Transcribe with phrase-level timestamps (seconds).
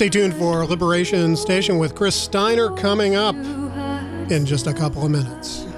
[0.00, 3.34] Stay tuned for Liberation Station with Chris Steiner coming up
[4.30, 5.69] in just a couple of minutes.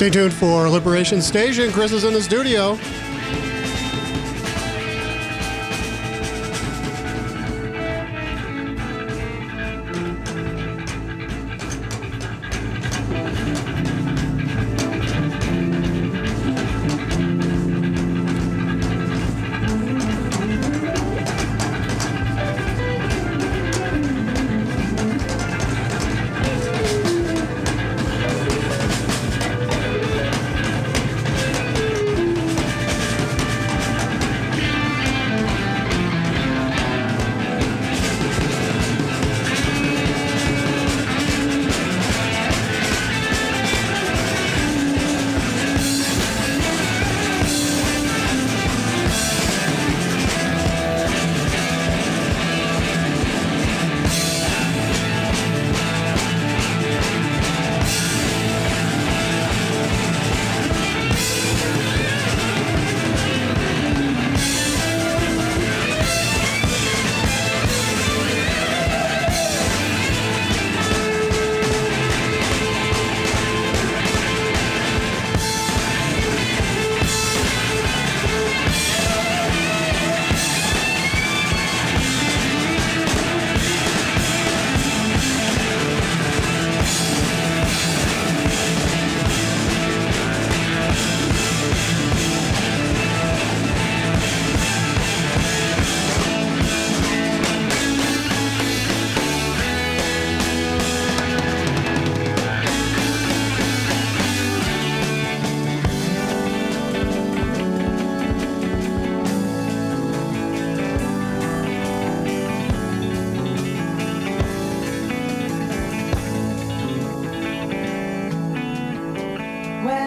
[0.00, 1.70] Stay tuned for Liberation Station.
[1.72, 2.78] Chris is in the studio.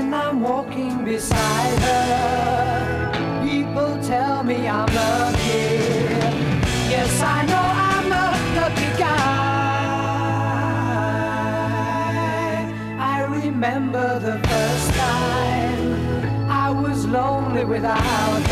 [0.04, 3.44] when I'm walking beside her.
[3.48, 5.80] People tell me I'm lucky.
[6.94, 8.28] Yes, I know I'm a
[8.60, 9.14] lucky guy.
[13.00, 18.43] I remember the first time I was lonely without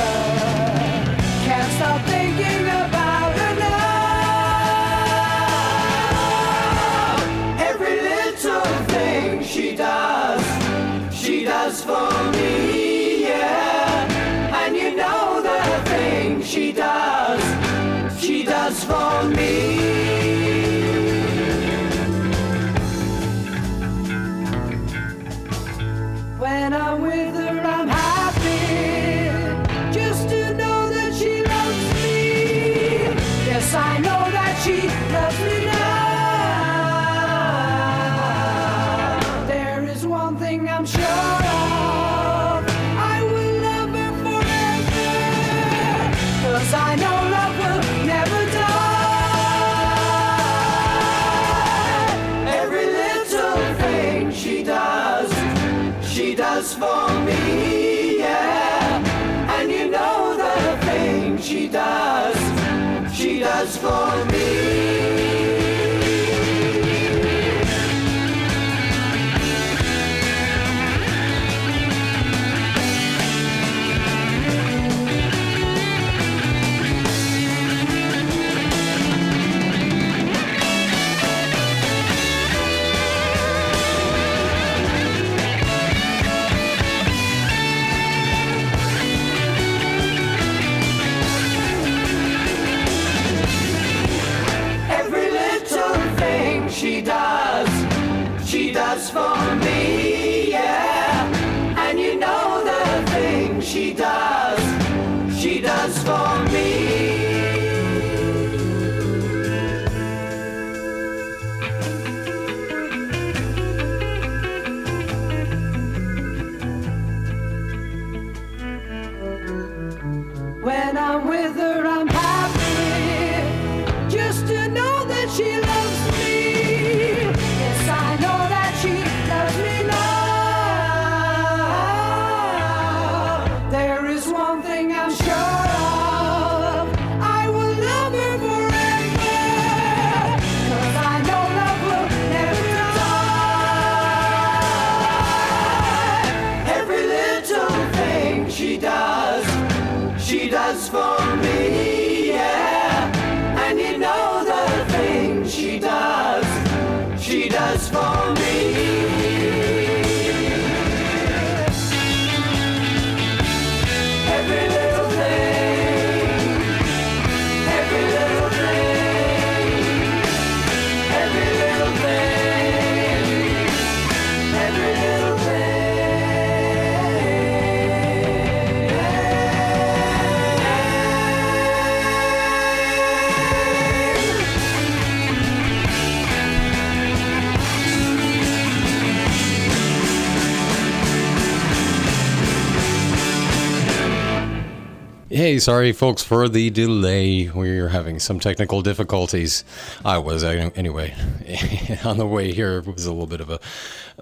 [195.34, 197.50] Hey, sorry, folks, for the delay.
[197.50, 199.64] We're having some technical difficulties.
[200.04, 201.16] I was uh, anyway
[202.04, 202.80] on the way here.
[202.80, 203.58] It was a little bit of a,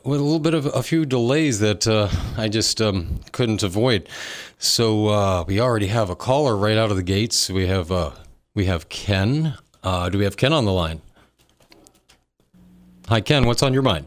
[0.04, 4.08] with a little bit of a few delays that uh, I just um, couldn't avoid.
[4.60, 7.50] So uh, we already have a caller right out of the gates.
[7.50, 8.12] We have uh,
[8.54, 9.58] we have Ken.
[9.82, 11.02] Uh, do we have Ken on the line?
[13.08, 13.48] Hi, Ken.
[13.48, 14.06] What's on your mind?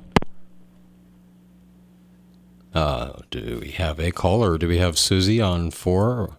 [2.73, 4.57] Uh, do we have a caller?
[4.57, 6.37] Do we have Susie on four?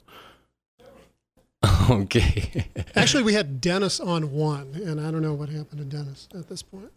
[1.90, 2.66] Okay.
[2.96, 6.48] Actually, we had Dennis on one, and I don't know what happened to Dennis at
[6.50, 6.92] this point.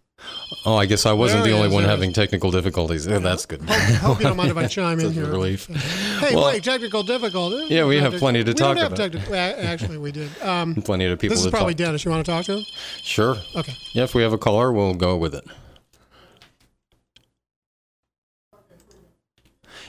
[0.65, 3.07] Oh, I guess I wasn't There the only is, one having technical difficulties.
[3.07, 3.61] Yeah, that's good.
[3.69, 5.31] Hope, hope you don't mind if I chime in That's a here.
[5.31, 5.67] relief.
[5.67, 7.67] Hey, Well- wait, technical difficulty.
[7.75, 8.99] Yeah, we have plenty to we talk about.
[9.31, 10.31] actually, we did.
[10.43, 11.79] Um, Plenty of people this is probably talk.
[11.87, 12.05] Dennis.
[12.05, 12.65] You want to talk to him?
[13.03, 13.37] Sure.
[13.55, 13.75] Okay.
[13.93, 15.45] Yeah, if we have a caller, we'll go with it.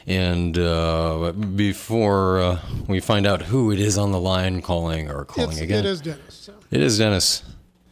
[0.08, 5.26] And uh, before uh, we find out who it is on the line calling or
[5.26, 6.34] calling It's, again, it is Dennis.
[6.34, 6.54] So.
[6.72, 7.44] It is Dennis.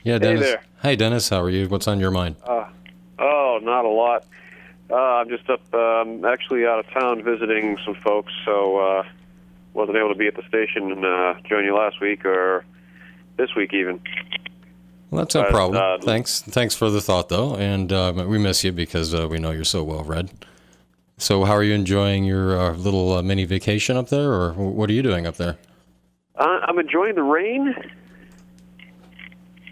[0.04, 0.42] Yeah, Dennis.
[0.42, 0.64] there.
[0.82, 1.28] Hey, Dennis.
[1.28, 1.68] How are you?
[1.68, 2.38] What's on your mind?
[2.42, 2.70] Uh,
[3.20, 4.26] oh, not a lot.
[4.90, 9.04] Uh, I'm just up, um, actually out of town visiting some folks, so uh,
[9.74, 12.64] wasn't able to be at the station and uh, join you last week or
[13.36, 14.00] this week even.
[15.10, 15.82] Well, that's no problem.
[15.82, 16.42] uh, Thanks.
[16.42, 19.66] Thanks for the thought, though, and uh, we miss you because uh, we know you're
[19.66, 20.30] so well read.
[21.18, 24.90] So, how are you enjoying your uh, little uh, mini vacation up there, or what
[24.90, 25.58] are you doing up there?
[26.36, 27.74] Uh, I'm enjoying the rain,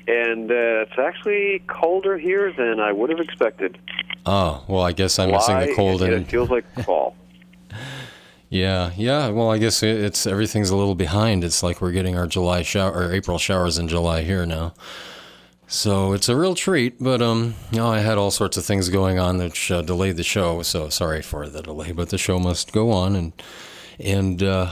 [0.08, 3.78] and uh, it's actually colder here than I would have expected.
[4.26, 7.16] Oh, well, I guess I'm missing the cold and and it feels like fall.
[8.50, 9.28] yeah, yeah.
[9.28, 11.44] Well, I guess it's everything's a little behind.
[11.44, 14.74] It's like we're getting our July shower or April showers in July here now.
[15.74, 18.90] So it's a real treat, but um, you know, I had all sorts of things
[18.90, 20.62] going on that uh, delayed the show.
[20.62, 23.34] So sorry for the delay, but the show must go on, and
[24.00, 24.72] and uh,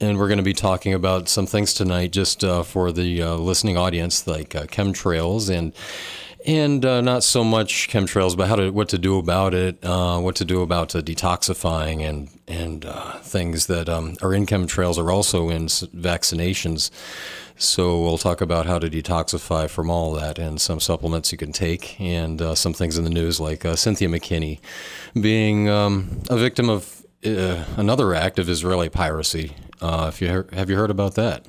[0.00, 3.34] and we're going to be talking about some things tonight, just uh, for the uh,
[3.36, 5.72] listening audience, like uh, chemtrails and
[6.44, 10.34] and uh, not so much chemtrails, but how to what to do about it, what
[10.34, 12.84] to do about detoxifying and and
[13.22, 16.90] things that um, are in chemtrails are also in vaccinations.
[17.56, 21.52] So we'll talk about how to detoxify from all that and some supplements you can
[21.52, 24.58] take and uh, some things in the news like uh, Cynthia McKinney
[25.20, 29.52] being um, a victim of uh, another act of Israeli piracy.
[29.80, 31.46] Uh, if you heard, have you heard about that?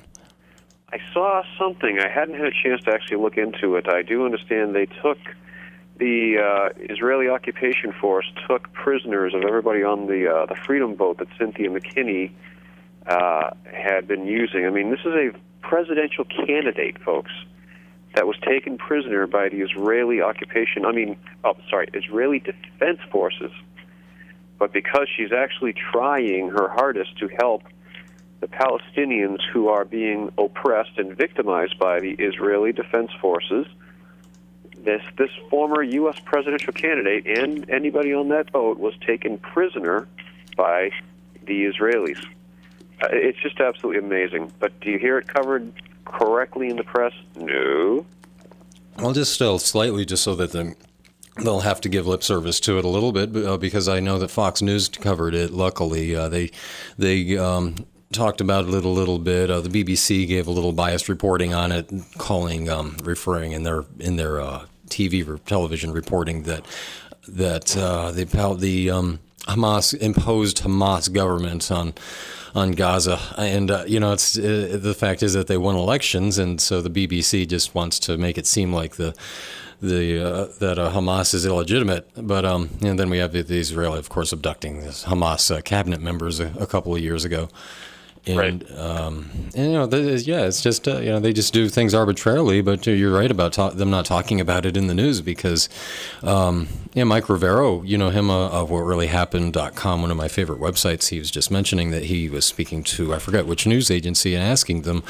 [0.92, 1.98] I saw something.
[1.98, 3.88] I hadn't had a chance to actually look into it.
[3.88, 5.18] I do understand they took
[5.98, 11.18] the uh, Israeli occupation force took prisoners of everybody on the uh, the Freedom boat
[11.18, 12.32] that Cynthia McKinney
[13.06, 14.66] uh, had been using.
[14.66, 17.32] I mean, this is a presidential candidate, folks,
[18.14, 20.86] that was taken prisoner by the Israeli occupation.
[20.86, 23.52] I mean, oh, sorry, Israeli Defense Forces.
[24.58, 27.62] But because she's actually trying her hardest to help
[28.40, 33.66] the Palestinians who are being oppressed and victimized by the Israeli Defense Forces.
[34.78, 36.20] This this former U.S.
[36.24, 40.06] presidential candidate and anybody on that boat was taken prisoner
[40.56, 40.90] by
[41.44, 42.22] the Israelis.
[43.02, 44.52] Uh, it's just absolutely amazing.
[44.58, 45.72] But do you hear it covered
[46.04, 47.12] correctly in the press?
[47.36, 48.06] No.
[48.98, 50.74] Well, just still slightly, just so that the,
[51.42, 54.18] they'll have to give lip service to it a little bit, uh, because I know
[54.18, 55.50] that Fox News covered it.
[55.50, 56.50] Luckily, uh, they
[56.96, 59.50] they um, talked about it a little bit.
[59.50, 63.84] Uh, the BBC gave a little biased reporting on it, calling um, referring in their
[63.98, 66.64] in their uh, TV or television reporting that
[67.28, 68.24] that uh, the
[68.58, 71.94] the um, Hamas imposed Hamas government on
[72.56, 76.38] on Gaza, and uh, you know, it's uh, the fact is that they won elections,
[76.38, 79.14] and so the BBC just wants to make it seem like the
[79.82, 82.08] the uh, that uh, Hamas is illegitimate.
[82.16, 85.60] But um, and then we have the, the Israeli, of course, abducting this Hamas uh,
[85.60, 87.50] cabinet members a, a couple of years ago.
[88.28, 91.94] And, um, and you know, yeah, it's just uh, you know they just do things
[91.94, 92.62] arbitrarily.
[92.62, 95.68] But you're right about ta- them not talking about it in the news because,
[96.22, 101.08] um, yeah, Mike Rivero, you know him uh, of whatreallyhappened.com, one of my favorite websites.
[101.08, 104.42] He was just mentioning that he was speaking to I forget which news agency and
[104.42, 105.02] asking them,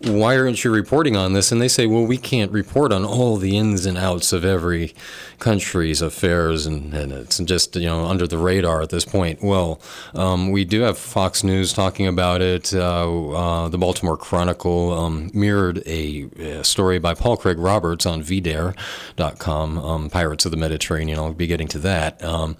[0.00, 1.50] why aren't you reporting on this?
[1.50, 4.94] And they say, well, we can't report on all the ins and outs of every
[5.38, 9.42] country's affairs, and, and it's just you know under the radar at this point.
[9.42, 9.80] Well,
[10.14, 12.74] um, we do have Fox News talking about it.
[12.74, 18.22] Uh, uh, the Baltimore Chronicle um, mirrored a, a story by Paul Craig Roberts on
[18.22, 21.13] VDare.com, um, Pirates of the Mediterranean.
[21.18, 22.22] I'll be getting to that.
[22.22, 22.56] Um,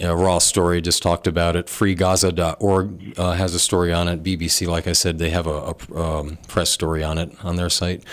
[0.00, 1.66] raw story just talked about it.
[1.66, 4.22] FreeGaza.org uh, has a story on it.
[4.22, 7.70] BBC, like I said, they have a, a um, press story on it on their
[7.70, 8.04] site.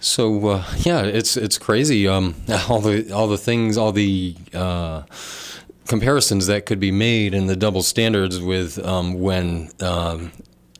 [0.00, 2.08] So uh, yeah, it's it's crazy.
[2.08, 2.34] Um,
[2.68, 5.02] all the all the things, all the uh,
[5.86, 10.32] comparisons that could be made, and the double standards with um, when um,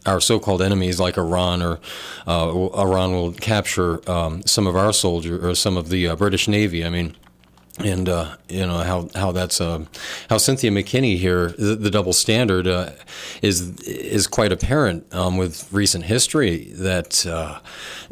[0.06, 1.80] our so-called enemies like Iran or
[2.26, 6.48] uh, Iran will capture um, some of our soldiers or some of the uh, British
[6.48, 6.84] Navy.
[6.84, 7.14] I mean
[7.78, 9.84] and uh, you know how how that's uh,
[10.28, 12.90] how Cynthia McKinney here the, the double standard uh,
[13.42, 17.60] is is quite apparent um, with recent history that uh,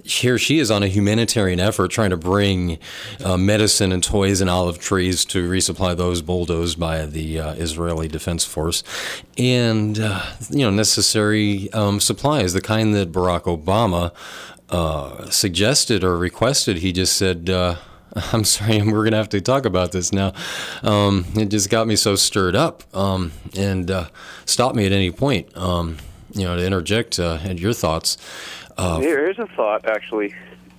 [0.05, 2.79] here she is on a humanitarian effort trying to bring
[3.25, 8.09] uh, medicine and toys and olive trees to resupply those bulldozed by the uh, Israeli
[8.09, 8.83] Defense Force.
[9.37, 14.13] And you know necessary um, supplies the kind that Barack Obama
[15.33, 16.79] suggested or requested.
[16.79, 17.51] He just said
[18.33, 20.33] I'm sorry, we're going to have to talk about this now.
[20.83, 24.09] Um, it just got me so stirred up um, and uh,
[24.45, 25.99] stop me at any point, um,
[26.33, 28.17] you know, to interject uh, and your thoughts.
[28.77, 30.35] Uh, Here's a thought, actually.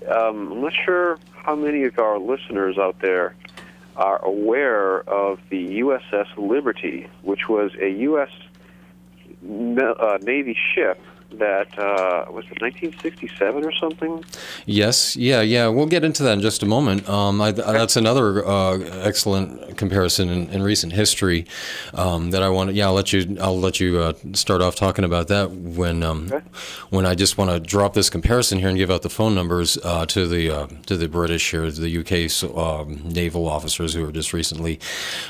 [0.08, 3.36] Um, I'm not sure how many of our listeners out there
[3.96, 8.30] are aware of the USS Liberty, which was a U.S.
[9.44, 14.24] uh, Navy ship that uh, was it 1967 or something.
[14.66, 15.68] Yes, yeah, yeah.
[15.68, 17.08] We'll get into that in just a moment.
[17.08, 21.46] Um, I, that's another uh, excellent comparison in, in recent history
[21.94, 22.74] um, that I want.
[22.74, 23.38] Yeah, I'll let you.
[23.40, 26.46] I'll let you uh, start off talking about that when um, Okay.
[26.90, 29.78] when I just want to drop this comparison here and give out the phone numbers
[29.84, 34.04] uh, to the uh, to the British here, the UK so, um, naval officers who
[34.06, 34.80] were just recently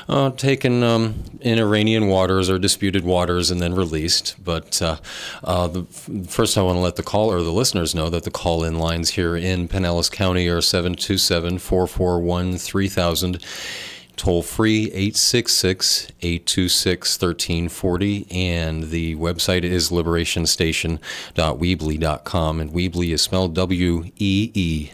[0.08, 4.36] uh, taken um, in Iranian waters or disputed waters and then released.
[4.42, 4.96] But uh,
[5.44, 8.30] uh, the first, I want to let the caller or the listeners know that the
[8.30, 13.44] call in lines here in Pinellas County are 727 441 3000.
[14.16, 18.26] toll free 866 826 1340.
[18.30, 22.60] And the website is liberationstation.weebly.com.
[22.60, 24.90] And Weebly is spelled W E E.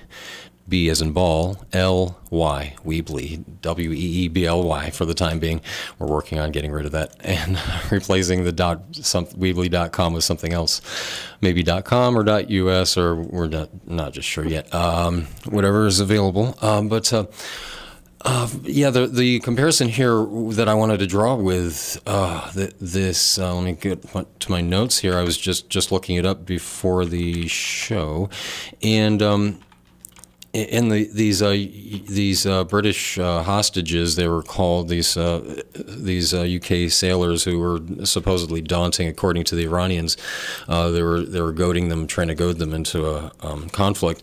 [0.68, 5.14] B as in ball, L Y, Weebly, W E E B L Y for the
[5.14, 5.60] time being.
[5.98, 7.58] We're working on getting rid of that and
[7.90, 10.80] replacing the dot some, Weebly.com with something else,
[11.40, 14.72] maybe dot .com or dot .us or we're not, not just sure yet.
[14.74, 16.56] Um, whatever is available.
[16.60, 17.26] Um, but uh,
[18.22, 23.38] uh, yeah, the the comparison here that I wanted to draw with uh, the, this.
[23.38, 24.02] Uh, let me get
[24.40, 25.16] to my notes here.
[25.16, 28.28] I was just just looking it up before the show,
[28.82, 29.60] and um,
[30.52, 36.32] in the, these uh, these uh, British uh, hostages, they were called these uh, these
[36.32, 40.16] UK uh, sailors who were supposedly daunting, according to the Iranians.
[40.68, 44.22] Uh, they were they were goading them, trying to goad them into a um, conflict.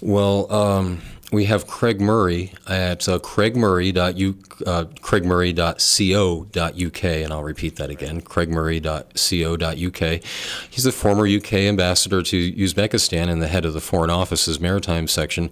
[0.00, 0.52] Well.
[0.52, 8.20] Um, we have Craig Murray at uh, craigmurray.u, uh, craigmurray.co.uk, and I'll repeat that again,
[8.20, 10.22] craigmurray.co.uk.
[10.70, 15.08] He's the former UK ambassador to Uzbekistan and the head of the Foreign Office's maritime
[15.08, 15.48] section.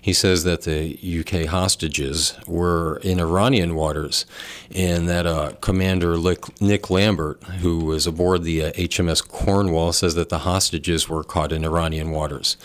[0.00, 4.26] He says that the UK hostages were in Iranian waters,
[4.72, 6.16] and that uh, Commander
[6.60, 11.50] Nick Lambert, who was aboard the HMS uh, Cornwall, says that the hostages were caught
[11.50, 12.56] in Iranian waters.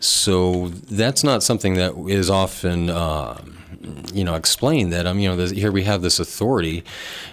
[0.00, 2.90] So that's not something that is often.
[2.90, 3.40] Uh,
[4.12, 5.06] you know, explained that.
[5.06, 6.84] Um, you know, here we have this authority,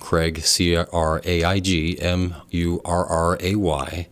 [0.00, 4.06] Craig, C R A I G M U R R A Y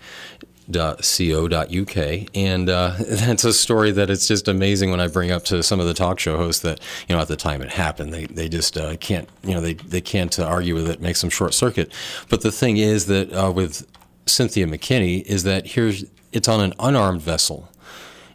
[0.71, 1.97] co.uk
[2.35, 5.81] and uh, that's a story that it's just amazing when I bring up to some
[5.81, 8.49] of the talk show hosts that you know at the time it happened they they
[8.49, 11.55] just uh, can't you know they they can't uh, argue with it makes them short
[11.55, 11.93] circuit
[12.29, 13.87] but the thing is that uh, with
[14.27, 17.69] Cynthia McKinney is that here's it's on an unarmed vessel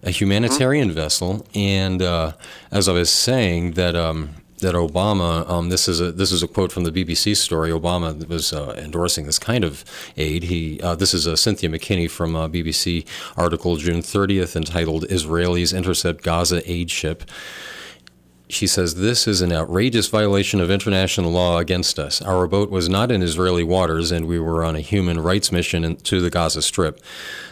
[0.03, 0.95] a humanitarian mm-hmm.
[0.95, 2.33] vessel and uh,
[2.71, 6.47] as I was saying that um, that Obama, um, this is a this is a
[6.47, 7.69] quote from the BBC story.
[7.69, 9.85] Obama was uh, endorsing this kind of
[10.17, 10.43] aid.
[10.43, 15.75] He uh, this is a Cynthia McKinney from a BBC article June 30th entitled "Israelis
[15.75, 17.23] Intercept Gaza Aid Ship."
[18.49, 22.21] She says, This is an outrageous violation of international law against us.
[22.21, 25.97] Our boat was not in Israeli waters, and we were on a human rights mission
[25.97, 27.01] to the Gaza Strip,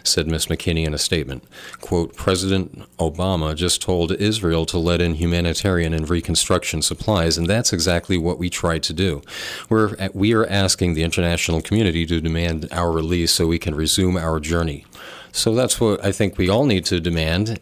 [0.03, 0.45] said Ms.
[0.45, 1.43] McKinney in a statement.
[1.81, 7.73] Quote, President Obama just told Israel to let in humanitarian and reconstruction supplies, and that's
[7.73, 9.21] exactly what we tried to do.
[9.67, 14.15] We're, we are asking the international community to demand our release so we can resume
[14.15, 14.86] our journey.
[15.34, 17.60] So that's what I think we all need to demand.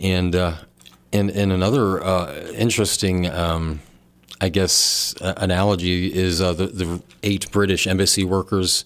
[0.00, 0.56] And, uh,
[1.14, 3.80] and, and another uh, interesting, um,
[4.40, 8.84] I guess, uh, analogy is uh, the, the eight British embassy workers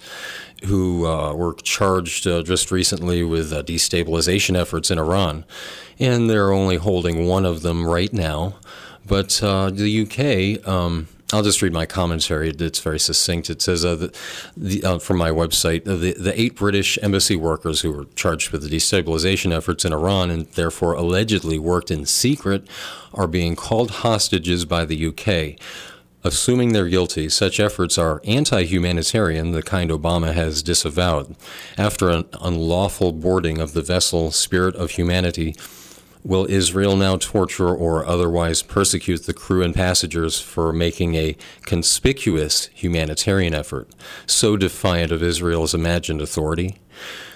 [0.66, 5.44] who uh, were charged uh, just recently with uh, destabilization efforts in Iran.
[5.98, 8.56] And they're only holding one of them right now.
[9.06, 12.48] But the UK, um, I'll just read my commentary.
[12.48, 13.50] It's very succinct.
[13.50, 14.18] It says uh, the,
[14.56, 18.50] the, uh, from my website uh, the, the eight British embassy workers who were charged
[18.50, 22.66] with the destabilization efforts in Iran and therefore allegedly worked in secret
[23.12, 25.60] are being called hostages by the UK.
[26.24, 31.36] Assuming they're guilty, such efforts are anti humanitarian, the kind Obama has disavowed.
[31.76, 35.54] After an unlawful boarding of the vessel Spirit of Humanity,
[36.28, 42.66] Will Israel now torture or otherwise persecute the crew and passengers for making a conspicuous
[42.74, 43.88] humanitarian effort,
[44.26, 46.76] so defiant of Israel's imagined authority?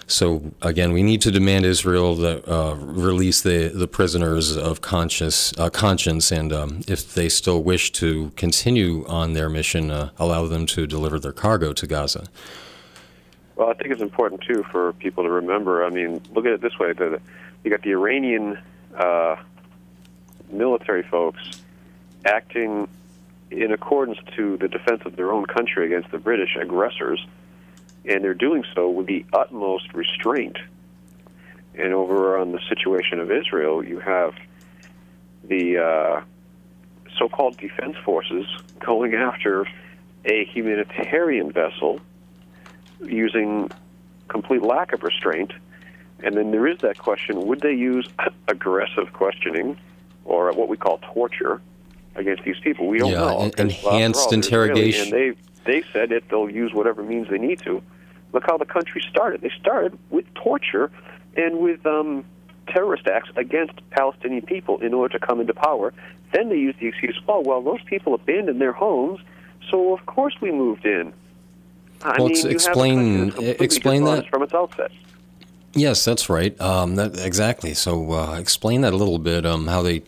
[0.06, 5.56] So again, we need to demand Israel that, uh, release the, the prisoners of conscious,
[5.58, 10.46] uh, conscience, and um, if they still wish to continue on their mission, uh, allow
[10.46, 12.26] them to deliver their cargo to Gaza.
[13.56, 15.82] Well, I think it's important too for people to remember.
[15.82, 17.22] I mean, look at it this way: that
[17.64, 18.58] you got the Iranian
[18.96, 19.36] uh,
[20.50, 21.62] military folks
[22.24, 22.88] acting
[23.50, 27.24] in accordance to the defense of their own country against the British aggressors,
[28.04, 30.56] and they're doing so with the utmost restraint.
[31.74, 34.34] And over on the situation of Israel, you have
[35.44, 36.20] the uh,
[37.18, 38.46] so called defense forces
[38.78, 39.66] going after
[40.24, 42.00] a humanitarian vessel
[43.04, 43.70] using
[44.28, 45.52] complete lack of restraint
[46.22, 48.08] and then there is that question would they use
[48.48, 49.76] aggressive questioning
[50.24, 51.60] or what we call torture
[52.14, 52.86] against these people?
[52.88, 53.50] We don't yeah, know.
[53.58, 55.04] enhanced all, interrogation.
[55.04, 57.82] and they, they said that they'll use whatever means they need to.
[58.32, 59.40] Look how the country started.
[59.42, 60.90] They started with torture
[61.36, 62.24] and with um,
[62.68, 65.92] terrorist acts against Palestinian people in order to come into power.
[66.32, 69.20] Then they used the excuse, oh, well, those people abandoned their homes,
[69.70, 71.12] so of course we moved in.
[72.02, 74.26] I Well, mean, ex- you have a explain- country that's completely explain that.
[74.28, 74.90] from its outset.
[75.74, 76.58] Yes, that's right.
[76.60, 77.72] Um, that, exactly.
[77.74, 79.46] So uh, explain that a little bit.
[79.46, 80.02] Um, how they,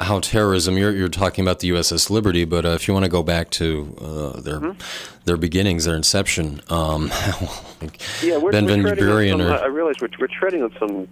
[0.00, 0.78] how terrorism.
[0.78, 3.50] You're you're talking about the USS Liberty, but uh, if you want to go back
[3.50, 5.20] to uh, their Mm-hmm.
[5.24, 7.10] their beginnings, their inception, um,
[8.22, 10.72] Yeah, we're, Ben we're Van treading on some, or- I realize we're, we're treading on
[10.78, 11.08] some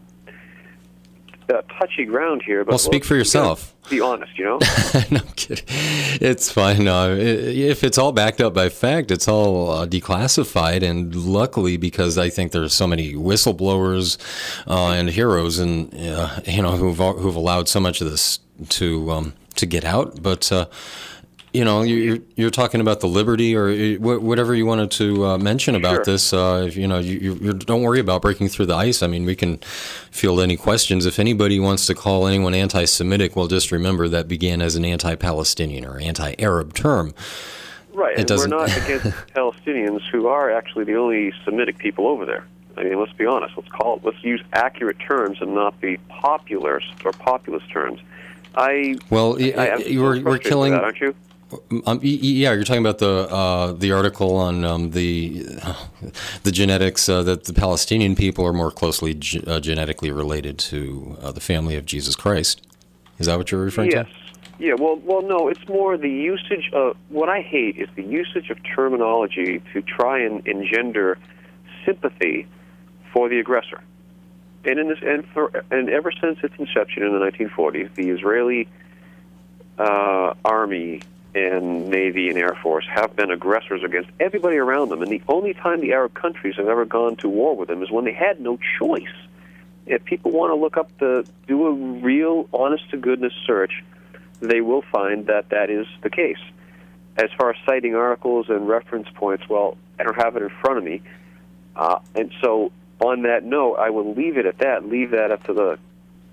[1.51, 2.65] uh, touchy ground here.
[2.65, 3.75] But Well, speak for yourself.
[3.91, 4.59] Be honest, you know.
[5.11, 5.65] no I'm kidding.
[5.69, 6.87] It's fine.
[6.87, 10.83] If it's all backed up by fact, it's all uh, declassified.
[10.83, 14.19] And luckily, because I think there's so many whistleblowers
[14.69, 18.39] uh, and heroes, and uh, you know who've who've allowed so much of this
[18.71, 20.23] to um, to get out.
[20.23, 20.67] But uh,
[21.53, 25.27] you know, you- you're you're talking about the liberty or uh, whatever you wanted to
[25.27, 26.05] uh, mention about Sure.
[26.05, 26.33] this.
[26.33, 29.03] Uh, if, you know, you, you, don't worry about breaking through the ice.
[29.03, 29.59] I mean, we can
[30.11, 31.07] field any questions.
[31.07, 35.85] If anybody wants to call anyone anti-Semitic, well, just remember that began as an anti-Palestinian
[35.85, 37.15] or anti-Arab term.
[37.93, 42.25] Right, It and we're doesn't- against Palestinians who are actually the only Semitic people over
[42.25, 42.47] there.
[42.77, 43.55] I mean, let's be honest.
[43.57, 44.05] Let's call it.
[44.05, 47.99] Let's use accurate terms and not the popular or populist terms.
[48.55, 50.73] I Well, I, y- you were, we're killing.
[50.73, 51.15] that, aren't you?
[51.87, 55.45] Um, yeah, you're talking about the uh, the article on um, the
[56.45, 61.17] the genetics uh, that the Palestinian people are more closely ge- uh, genetically related to
[61.23, 62.67] uh, the family of Jesus Christ.
[63.19, 64.07] Is that what you're referring Yes.
[64.07, 64.13] to?
[64.13, 64.17] Yes.
[64.59, 64.75] Yeah.
[64.75, 65.49] Well, well, no.
[65.49, 70.21] It's more the usage of what I hate is the usage of terminology to try
[70.21, 71.19] and engender
[71.85, 72.47] sympathy
[73.13, 73.83] for the aggressor.
[74.65, 78.69] And in this, and for, and ever since its inception in the 1940s, the Israeli
[79.79, 81.01] uh, army
[81.35, 85.03] and navy and air force have been aggressors against everybody around them.
[85.03, 87.91] And the only time the Arab countries have ever gone to war with them is
[87.91, 89.15] when they had no choice.
[89.87, 93.83] If people want to look up the, do a real, honest to goodness search,
[94.41, 96.39] they will find that that is the case.
[97.17, 100.79] As far as citing articles and reference points, well, I don't have it in front
[100.79, 101.03] of me.
[101.77, 104.89] Uh, and so, on that note, I will leave it at that.
[104.89, 105.79] Leave that up to the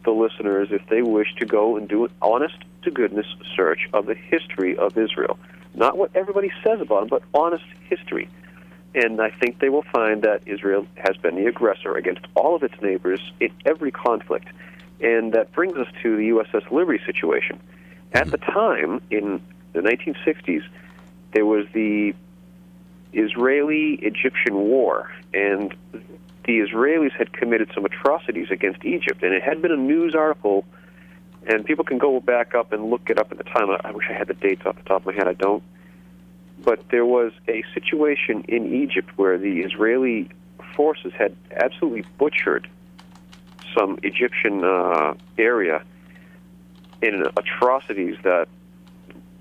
[0.07, 2.55] the listeners if they wish to go and do an honest
[2.87, 5.37] to goodness search of the history of Israel.
[5.75, 8.29] Not what everybody says about them, but honest history.
[8.95, 12.63] And I think they will find that Israel has been the aggressor against all of
[12.63, 14.47] its neighbors in every conflict.
[15.01, 17.59] And that brings us to the USS Liberty situation.
[18.13, 19.41] At the time, in
[19.73, 20.63] the 1960s,
[21.33, 22.15] there was the
[23.11, 25.75] Israeli Egyptian War, and
[26.45, 30.65] the Israelis had committed some atrocities against Egypt, and it had been a news article.
[31.47, 33.69] And people can go back up and look it up at the time.
[33.83, 35.27] I wish I had the dates off the top of my head.
[35.27, 35.63] I don't.
[36.63, 40.29] But there was a situation in Egypt where the Israeli
[40.75, 42.67] forces had absolutely butchered
[43.77, 45.83] some Egyptian uh, area
[47.01, 48.47] in atrocities that,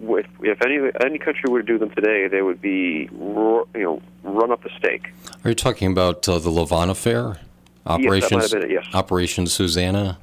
[0.01, 4.03] if, if any any country were to do them today, they would be you know
[4.23, 5.13] run up the stake.
[5.43, 7.39] Are you talking about uh, the Lavon affair?
[7.87, 8.87] Operation, have been it, yes.
[8.95, 10.19] Operation Susanna.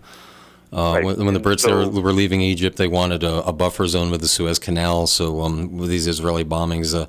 [0.74, 1.04] Uh, Right.
[1.06, 4.10] when, when the Brits so- were, were leaving Egypt, they wanted a, a buffer zone
[4.10, 5.06] with the Suez Canal.
[5.08, 7.06] So um, with these Israeli bombings uh,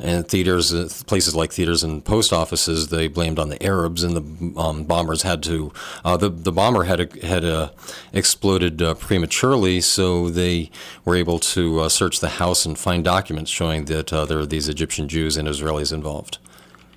[0.00, 4.16] and theaters, uh, places like theaters and post offices, they blamed on the Arabs, and
[4.16, 5.72] the um, bombers had to.
[6.04, 7.70] Uh, the the bomber had had uh,
[8.12, 10.70] exploded uh, prematurely, so they
[11.04, 14.46] were able to uh, search the house and find documents showing that uh, there were
[14.46, 16.38] these Egyptian Jews and Israelis involved.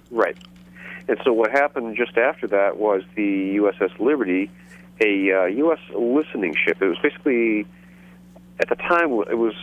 [0.09, 0.37] Right.
[1.07, 4.51] And so what happened just after that was the USS Liberty,
[5.01, 5.79] a uh, U.S.
[5.95, 6.81] listening ship.
[6.81, 7.65] It was basically,
[8.59, 9.53] at the time, it was.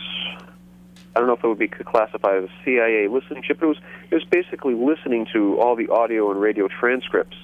[1.15, 3.61] I don't know if it would be classified as a CIA listening ship.
[3.61, 3.77] It was.
[4.09, 7.37] It was basically listening to all the audio and radio transcripts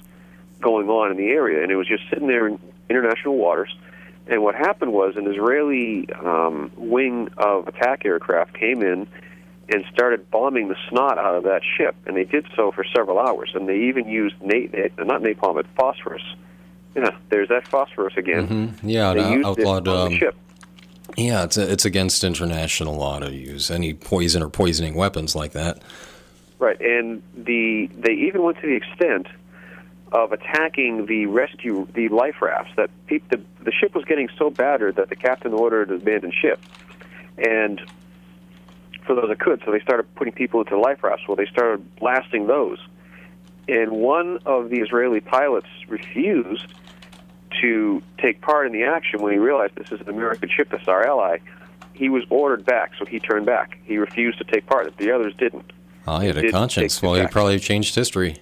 [0.60, 3.74] going on in the area, and it was just sitting there in international waters.
[4.26, 9.08] And what happened was an Israeli um, wing of attack aircraft came in
[9.68, 13.18] and started bombing the snot out of that ship, and they did so for several
[13.18, 13.50] hours.
[13.54, 16.22] And they even used na- not napalm, but phosphorus.
[16.94, 18.46] Yeah, there's that phosphorus again.
[18.80, 19.86] hmm Yeah, They used outlawed.
[19.86, 20.36] it on the um, ship.
[21.16, 25.82] Yeah, it's it's against international law to use any poison or poisoning weapons like that.
[26.58, 29.26] Right, and the they even went to the extent
[30.12, 32.72] of attacking the rescue, the life rafts.
[32.76, 36.34] That peop the the ship was getting so battered that the captain ordered an abandoned
[36.34, 36.60] ship,
[37.36, 37.80] and
[39.04, 41.26] for those that could, so they started putting people into life rafts.
[41.26, 42.78] Well, they started blasting those,
[43.68, 46.72] and one of the Israeli pilots refused
[47.60, 50.82] to take part in the action when he realized this is an American ship, this
[50.82, 51.38] is our ally.
[51.94, 53.78] He was ordered back, so he turned back.
[53.84, 54.96] He refused to take part.
[54.96, 55.72] The others didn't.
[56.06, 57.00] Oh, he had a conscience.
[57.00, 58.38] Well, he probably changed history.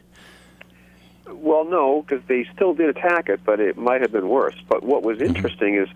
[1.28, 4.56] Well, no, because they still did attack it, but it might have been worse.
[4.68, 5.88] But what was interesting is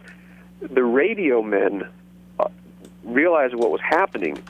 [0.60, 1.88] the radio men
[2.38, 2.48] uh,
[3.04, 4.42] realized what was happening.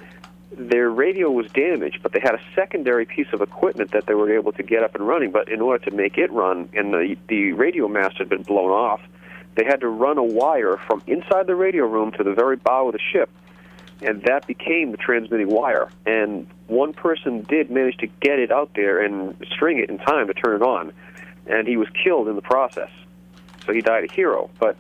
[0.57, 4.33] Their radio was damaged, but they had a secondary piece of equipment that they were
[4.33, 5.31] able to get up and running.
[5.31, 8.71] But in order to make it run, and the the radio mast had been blown
[8.71, 9.01] off,
[9.55, 12.89] they had to run a wire from inside the radio room to the very bow
[12.89, 13.31] of the ship,
[14.03, 15.91] and that became the transmitting wire.
[16.07, 20.27] And one person did manage to get it out there and string it in time
[20.29, 20.93] to turn it on,
[21.47, 22.91] and he was killed in the process.
[23.67, 24.77] So he died a hero, but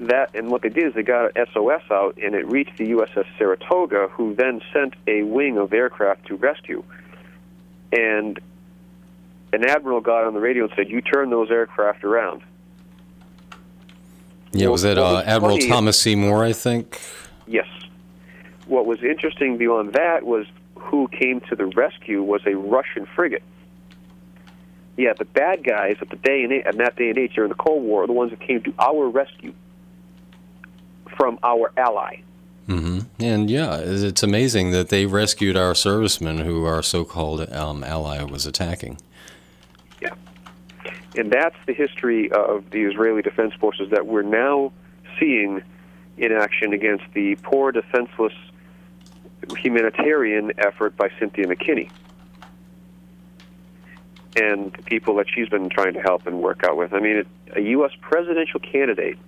[0.00, 2.90] that and what they did is they got a SOS out and it reached the
[2.92, 6.84] USS Saratoga, who then sent a wing of aircraft to rescue.
[7.92, 8.38] And
[9.52, 12.42] an admiral got on the radio and said, "You turn those aircraft around."
[14.52, 16.44] Yeah, was that uh, Admiral Thomas Seymour?
[16.44, 17.00] I think.
[17.46, 17.66] Yes.
[18.66, 23.42] What was interesting beyond that was who came to the rescue was a Russian frigate.
[24.96, 27.54] Yeah, the bad guys at the day and at that day and age during the
[27.54, 29.54] Cold War are the ones that came to our rescue
[31.18, 32.22] from our ally.
[32.66, 37.84] hmm And yeah, it's it's amazing that they rescued our servicemen who our so-called um,
[37.84, 38.98] ally was attacking.
[40.00, 40.14] Yeah.
[41.16, 44.72] And that's the history of the Israeli Defense Forces that we're now
[45.18, 45.62] seeing
[46.16, 48.32] in action against the poor, defenseless
[49.56, 51.90] humanitarian effort by Cynthia McKinney
[54.36, 56.92] and the people that she's been trying to help and work out with.
[56.92, 57.92] I mean, a U.S.
[58.00, 59.18] presidential candidate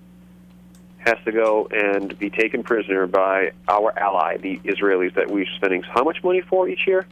[1.01, 5.83] has to go and be taken prisoner by our ally, the Israelis, that we're spending
[5.83, 7.07] how much money for each year?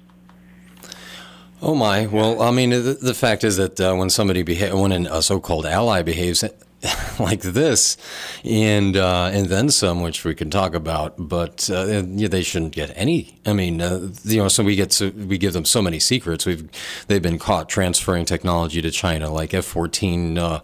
[1.61, 2.07] Oh my!
[2.07, 5.23] Well, I mean, the, the fact is that uh, when somebody beha- when an, a
[5.23, 6.45] so-called ally behaves
[7.19, 7.97] like this,
[8.45, 12.93] and uh, and then some, which we can talk about, but uh, they shouldn't get
[12.95, 13.41] any.
[13.45, 16.47] I mean, uh, you know, so we get so, we give them so many secrets.
[16.47, 16.69] We've
[17.09, 20.39] they've been caught transferring technology to China, like F-14.
[20.39, 20.61] Uh,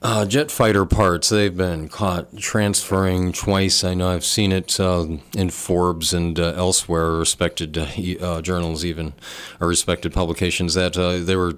[0.00, 3.82] uh, jet fighter parts, they've been caught transferring twice.
[3.82, 5.06] I know I've seen it uh,
[5.36, 7.86] in Forbes and uh, elsewhere, respected uh,
[8.20, 9.14] uh, journals, even,
[9.60, 11.54] or respected publications, that uh, they were.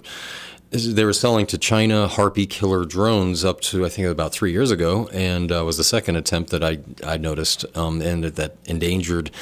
[0.72, 4.70] They were selling to China Harpy killer drones up to I think about three years
[4.70, 9.32] ago, and was the second attempt that I I noticed, um, and that endangered.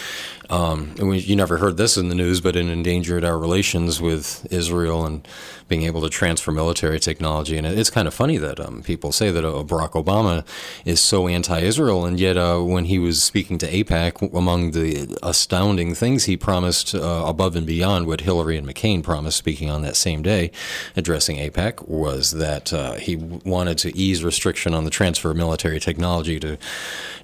[0.51, 4.47] Um, we, you never heard this in the news, but it endangered our relations with
[4.51, 5.27] Israel and
[5.69, 7.59] being able to transfer military technology.
[7.59, 10.47] And it, it's kind of funny that um, people say that uh, Barack Obama
[10.87, 15.95] is so anti-Israel, and yet uh, when he was speaking to AIPAC, among the astounding
[15.95, 19.97] things he promised uh, above and beyond what Hillary and McCain promised, speaking on that
[19.97, 20.51] same day,
[20.97, 25.79] addressing AIPAC, was that uh, he wanted to ease restriction on the transfer of military
[25.81, 26.57] technology to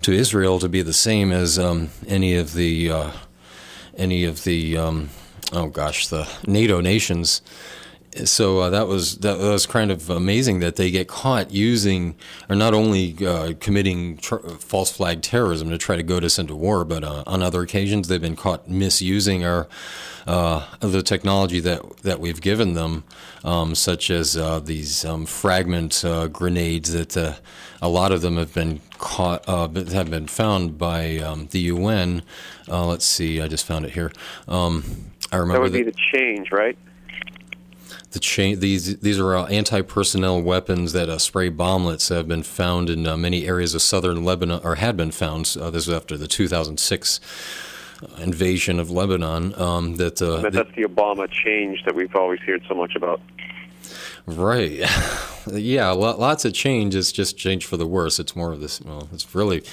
[0.03, 3.11] to Israel to be the same as um, any of the uh,
[3.97, 5.11] any of the um,
[5.53, 7.43] oh gosh the NATO nations.
[8.25, 12.15] So uh, that was that was kind of amazing that they get caught using
[12.49, 16.55] or not only uh, committing tr- false flag terrorism to try to goad us into
[16.55, 19.67] war, but uh, on other occasions they've been caught misusing our
[20.29, 23.03] uh, the technology that that we've given them,
[23.43, 27.17] um, such as uh, these um, fragment uh, grenades that
[27.83, 32.23] a lot of them have been caught have been found by um, the UN.
[32.69, 34.13] Uh, let's see, I just found it here.
[34.49, 34.85] Um,
[35.33, 36.77] I That remember would be the change, right?
[38.13, 42.89] the cha- these these are uh, anti-personnel weapons that uh, spray bomblets have been found
[42.89, 45.57] in uh, many areas of southern Lebanon or had been found.
[45.61, 47.21] Uh, this was after the 2006
[48.19, 49.53] invasion of Lebanon.
[49.61, 52.95] Um, that uh, That, the- that's the Obama change that we've always heard so much
[52.95, 53.21] about.
[54.27, 54.81] Right.
[55.53, 56.95] yeah, lo- lots of change.
[56.95, 58.21] It's just change for the worse.
[58.21, 58.81] It's more of this.
[58.81, 59.65] Well, it's really,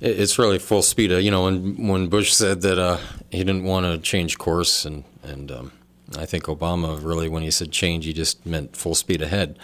[0.00, 1.12] it's really full speed.
[1.12, 2.98] Uh, you know, when when Bush said that uh,
[3.30, 5.72] he didn't want to change course, and and um,
[6.16, 9.58] I think Obama really, when he said change, he just meant full speed ahead.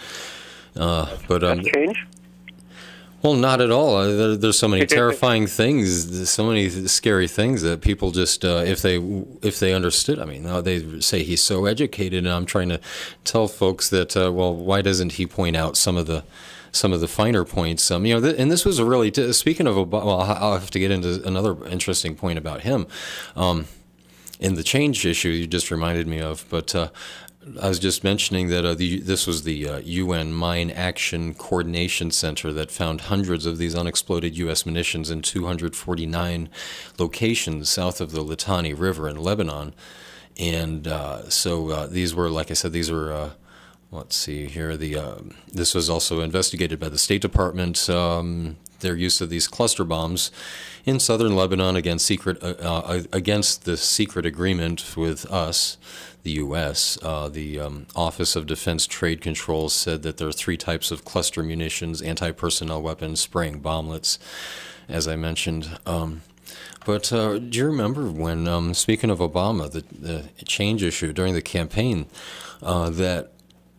[0.75, 2.07] Uh, but um, change?
[3.21, 3.95] well, not at all.
[3.95, 8.63] Uh, there, there's so many terrifying things, so many scary things that people just, uh,
[8.65, 8.97] if they
[9.41, 10.19] if they understood.
[10.19, 12.79] I mean, they say he's so educated, and I'm trying to
[13.23, 16.23] tell folks that, uh, well, why doesn't he point out some of the
[16.71, 17.89] some of the finer points?
[17.91, 20.05] Um, you know, th- and this was a really t- speaking of Obama.
[20.05, 22.87] Well, I'll have to get into another interesting point about him.
[23.35, 23.67] Um,
[24.39, 26.89] in the change issue you just reminded me of, but uh,
[27.59, 32.11] I was just mentioning that uh, the, this was the uh, UN Mine Action Coordination
[32.11, 34.65] Center that found hundreds of these unexploded U.S.
[34.65, 36.49] munitions in 249
[36.99, 39.73] locations south of the Litani River in Lebanon.
[40.37, 43.31] And uh, so uh, these were, like I said, these were.
[43.93, 44.77] Let's see here.
[44.77, 45.15] The uh,
[45.51, 47.89] this was also investigated by the State Department.
[47.89, 50.31] Um, their use of these cluster bombs
[50.85, 55.77] in southern Lebanon against secret uh, uh, against the secret agreement with us,
[56.23, 56.97] the U.S.
[57.03, 61.03] Uh, the um, Office of Defense Trade Control said that there are three types of
[61.03, 64.17] cluster munitions: anti-personnel weapons, spraying bomblets,
[64.87, 65.77] as I mentioned.
[65.85, 66.21] Um,
[66.85, 71.33] But uh, do you remember when, um, speaking of Obama, the, the change issue during
[71.35, 72.05] the campaign,
[72.63, 73.33] uh, that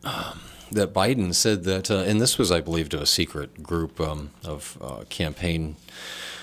[0.04, 0.40] um,
[0.70, 4.30] that Biden said that, uh, and this was, I believe, to a secret group um,
[4.44, 5.76] of uh, campaign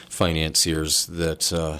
[0.10, 1.80] financiers that uh,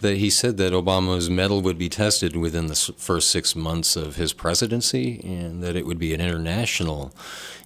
[0.00, 4.16] that he said that Obama's mettle would be tested within the first six months of
[4.16, 7.14] his presidency, and that it would be an international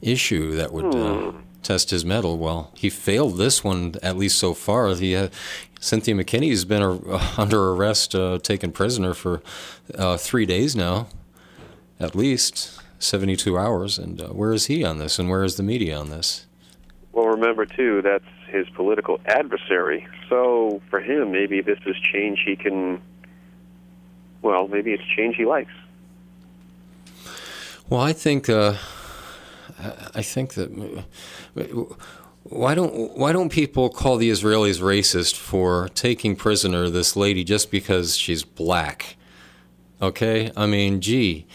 [0.02, 1.38] issue that would uh, hmm.
[1.62, 2.38] test his mettle.
[2.38, 4.94] Well, he failed this one at least so far.
[4.94, 5.28] He, uh,
[5.80, 9.42] Cynthia McKinney has been uh, under arrest, uh, taken prisoner for
[9.96, 11.06] uh, three days now,
[12.00, 13.98] at least 72 hours.
[13.98, 16.46] And uh, where is he on this, and where is the media on this?
[17.12, 20.06] Well, remember too, that's his political adversary.
[20.28, 23.00] So for him, maybe this is change he can.
[24.42, 25.72] Well, maybe it's change he likes.
[27.88, 28.76] Well, I think uh,
[30.14, 31.04] I think that
[32.44, 37.70] why don't why don't people call the Israelis racist for taking prisoner this lady just
[37.70, 39.16] because she's black?
[40.02, 41.46] Okay, I mean, gee,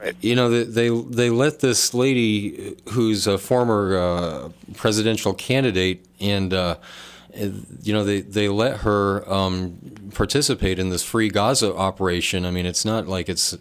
[0.00, 0.14] Right.
[0.20, 6.76] You know, they they let this lady who's a former uh, presidential candidate, and uh,
[7.34, 9.78] you know they they let her um,
[10.14, 12.46] participate in this free Gaza operation.
[12.46, 13.56] I mean, it's not like it's.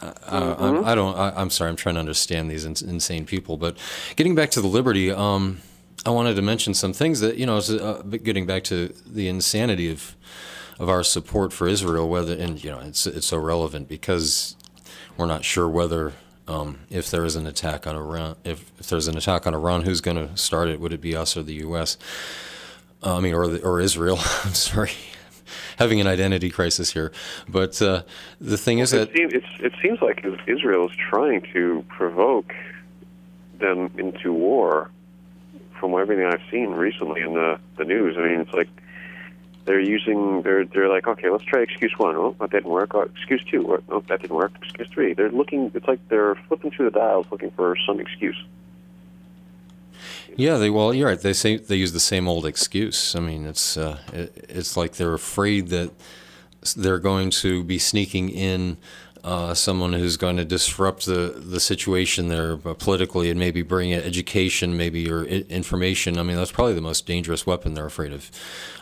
[0.00, 0.84] Uh, mm-hmm.
[0.84, 1.16] I, I, don't.
[1.16, 1.70] I, am sorry.
[1.70, 3.56] I'm trying to understand these in, insane people.
[3.56, 3.76] But
[4.14, 5.58] getting back to the Liberty, um,
[6.06, 7.58] I wanted to mention some things that you know.
[7.58, 10.14] Uh, getting back to the insanity of
[10.78, 14.56] of our support for Israel, whether and you know it's it's so relevant because
[15.16, 16.12] we're not sure whether
[16.48, 19.82] um, if there is an attack on Iran, if, if there's an attack on Iran,
[19.82, 20.80] who's going to start it?
[20.80, 21.98] Would it be us or the U.S.?
[23.02, 24.16] Uh, I mean, or the, or Israel?
[24.44, 24.92] I'm sorry,
[25.78, 27.12] having an identity crisis here.
[27.48, 28.02] But uh,
[28.40, 32.54] the thing is it that seems, it seems like Israel is trying to provoke
[33.58, 34.90] them into war.
[35.78, 38.68] From everything I've seen recently in the the news, I mean, it's like
[39.68, 42.16] they're using they're they're like okay let's try excuse one.
[42.16, 42.94] Oh that didn't work.
[42.94, 43.80] Oh, excuse two.
[43.90, 44.52] Oh that didn't work.
[44.62, 45.12] Excuse three.
[45.12, 48.42] They're looking it's like they're flipping through the dials looking for some excuse.
[50.36, 51.20] Yeah they well you're right.
[51.20, 53.14] They say they use the same old excuse.
[53.14, 55.90] I mean it's uh, it, it's like they're afraid that
[56.74, 58.78] they're going to be sneaking in
[59.28, 63.92] uh, someone who's going to disrupt the, the situation there uh, politically and maybe bring
[63.92, 66.18] education, maybe or information.
[66.18, 68.30] I mean, that's probably the most dangerous weapon they're afraid of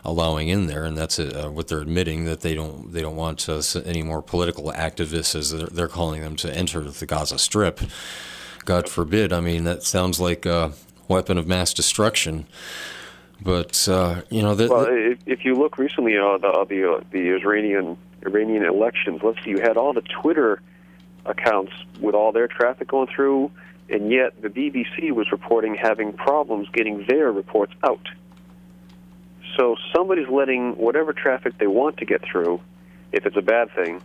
[0.05, 3.49] allowing in there, and that's uh, what they're admitting that they don't they don't want
[3.49, 7.81] uh, any more political activists, as they're, they're, calling them, to enter the Gaza Strip.
[8.65, 9.33] God forbid.
[9.33, 10.73] I mean, that sounds like a
[11.09, 12.47] weapon of mass destruction.
[13.43, 17.33] But uh, you know, the, well, if, if you look recently, uh, the the, the
[17.33, 19.21] Iranian Iranian elections.
[19.23, 20.61] Let's see, you had all the Twitter
[21.25, 23.51] accounts with all their traffic going through,
[23.89, 28.07] and yet the BBC was reporting having problems getting their reports out.
[29.57, 32.61] So somebody's letting whatever traffic they want to get through,
[33.13, 34.03] if it's a bad thing,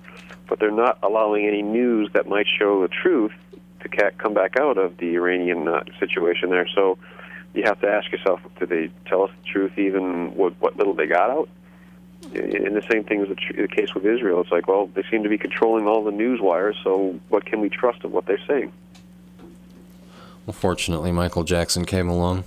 [0.48, 3.34] but they're not allowing any news that might show the truth
[3.82, 6.68] to come back out of the Iranian uh, situation there.
[6.76, 6.98] So
[7.54, 10.94] you have to ask yourself, do they tell us the truth even what, what little
[10.94, 11.50] they got out?
[12.24, 14.42] And the same thing is the, case with Israel.
[14.42, 17.60] It's like, well, they seem to be controlling all the news wires, so what can
[17.60, 18.72] we trust of what they're saying?
[20.46, 22.46] Well, fortunately, Michael Jackson came along.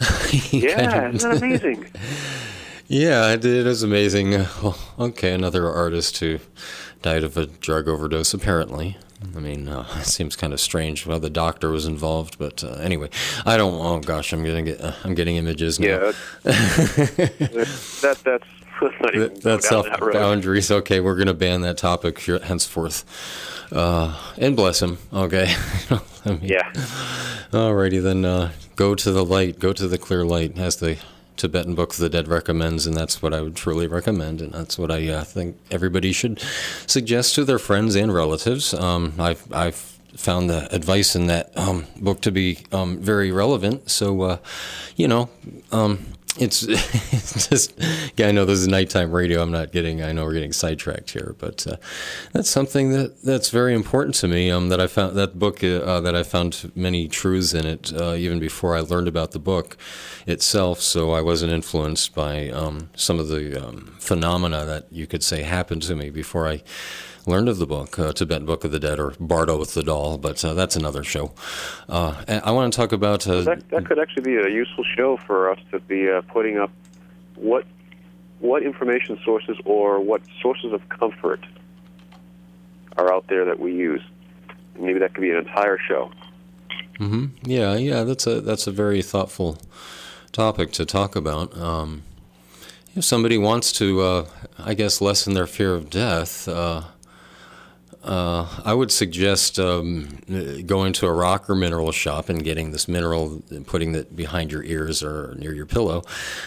[0.50, 1.86] yeah, isn't that amazing?
[2.88, 4.32] yeah, it, is amazing.
[4.62, 6.38] Well, okay, another artist who
[7.02, 8.96] died of a drug overdose, apparently.
[9.34, 11.06] I mean, uh, it seems kind of strange.
[11.06, 13.08] Well, the doctor was involved, but uh, anyway,
[13.46, 13.74] I don't.
[13.74, 14.80] Oh gosh, I'm gonna get.
[14.80, 15.86] Uh, I'm getting images now.
[15.86, 16.12] Yeah,
[16.44, 18.46] that that's
[18.80, 20.70] that, that's self that boundaries.
[20.70, 23.04] Okay, we're going to ban that topic henceforth.
[23.72, 24.98] Uh, and bless him.
[25.12, 25.52] Okay.
[25.90, 26.70] I mean, yeah.
[27.50, 28.24] Alrighty then.
[28.24, 29.58] Uh, go to the light.
[29.58, 30.98] Go to the clear light, as the
[31.36, 34.78] Tibetan Book of the Dead recommends, and that's what I would truly recommend, and that's
[34.78, 36.40] what I uh, think everybody should
[36.86, 38.72] suggest to their friends and relatives.
[38.72, 43.90] Um, I've I've found the advice in that um, book to be um, very relevant.
[43.90, 44.38] So, uh,
[44.96, 45.28] you know,
[45.72, 46.06] um,
[46.38, 47.74] it's, it's just
[48.16, 49.42] yeah, I know this is nighttime radio.
[49.42, 50.02] I'm not getting.
[50.02, 51.76] I know we're getting sidetracked here, but uh,
[52.32, 54.50] that's something that that's very important to me.
[54.50, 58.14] Um, that I found that book uh, that I found many truths in it uh,
[58.14, 59.76] even before I learned about the book
[60.26, 60.80] itself.
[60.80, 65.42] So I wasn't influenced by um, some of the um, phenomena that you could say
[65.42, 66.62] happened to me before I
[67.26, 70.54] learned of the book, uh, Tibetan Book of the Dead, or Bardo Thodol, but uh,
[70.54, 71.32] that's another show.
[71.88, 73.26] Uh, I want to talk about.
[73.26, 76.58] Uh, that, that, could actually be a useful show for us to be uh, putting
[76.58, 76.70] up
[77.34, 77.66] what
[78.38, 81.44] what information sources or what sources of comfort
[82.96, 84.02] are out there that we use.
[84.78, 86.10] Maybe that could be an entire show.
[86.98, 87.26] Mm-hmm.
[87.50, 89.58] Yeah, yeah, that's a that's a very thoughtful
[90.32, 91.56] topic to talk about.
[91.56, 92.02] Um,
[92.94, 94.26] if somebody wants to, uh,
[94.58, 96.48] I guess, lessen their fear of death,
[98.06, 100.20] uh, I would suggest um,
[100.64, 104.52] going to a rock or mineral shop and getting this mineral and putting it behind
[104.52, 106.04] your ears or near your pillow.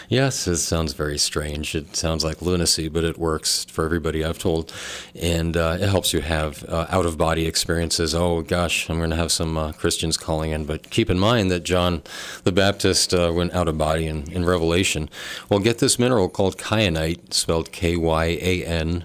[0.08, 1.74] Yes, it sounds very strange.
[1.74, 4.72] It sounds like lunacy, but it works for everybody I've told.
[5.14, 8.14] And uh, it helps you have uh, out of body experiences.
[8.14, 10.64] Oh, gosh, I'm going to have some uh, Christians calling in.
[10.64, 12.02] But keep in mind that John
[12.44, 15.10] the Baptist uh, went out of body in, in Revelation.
[15.50, 19.04] Well, get this mineral called kyanite, spelled K Y A N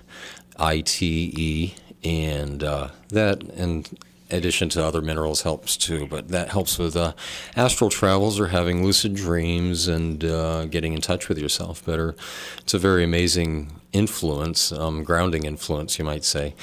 [0.58, 1.74] I T E
[2.06, 3.84] and uh, that in
[4.32, 7.14] addition to other minerals helps too but that helps with uh,
[7.56, 12.16] astral travels or having lucid dreams and uh, getting in touch with yourself better.
[12.60, 16.54] It's a very amazing influence um, grounding influence you might say.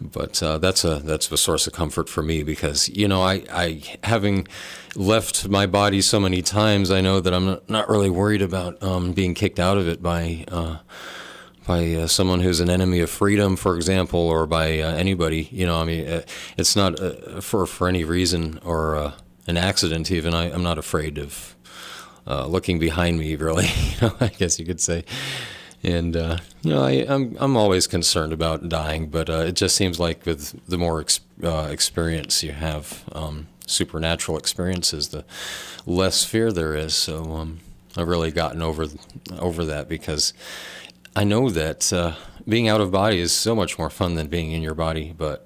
[0.00, 3.44] But uh, that's a that's a source of comfort for me because you know I,
[3.52, 4.46] I having
[4.94, 9.12] left my body so many times I know that I'm not, really worried about um,
[9.12, 10.78] being kicked out of it by uh,
[11.66, 15.48] by uh, someone who's an enemy of freedom, for example, or by uh, anybody.
[15.50, 16.22] You know, I mean, uh,
[16.56, 19.12] it's not uh, for for any reason or uh,
[19.46, 20.10] an accident.
[20.10, 21.56] Even I, am not afraid of
[22.26, 23.36] looking behind me.
[23.46, 25.04] Really, you know, I guess you could say.
[25.82, 26.14] And
[26.62, 30.24] you know, I, am I'm, I'm always concerned about dying, but it just seems like
[30.24, 35.24] with the more ex- experience you have, um, supernatural experiences, the
[35.84, 36.94] less fear there is.
[36.94, 37.60] So um,
[37.96, 38.86] I've really gotten over
[39.38, 40.32] over that because
[41.18, 42.12] I know that uh,
[42.46, 45.45] being out of body is so much more fun than being in your body, but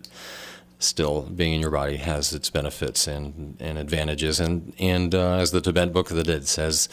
[0.81, 4.41] still, being in your body has its benefits and, and advantages.
[4.41, 6.89] And, and uh, as the Tibet Book of the Dead says,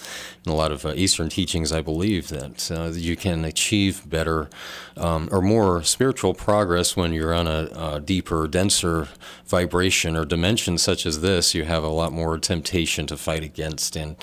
[0.45, 4.49] in a lot of uh, Eastern teachings, I believe that uh, you can achieve better
[4.97, 9.07] um, or more spiritual progress when you're on a, a, deeper, denser
[9.45, 11.55] vibration or dimension such as this.
[11.55, 14.17] You have a lot more temptation to fight against and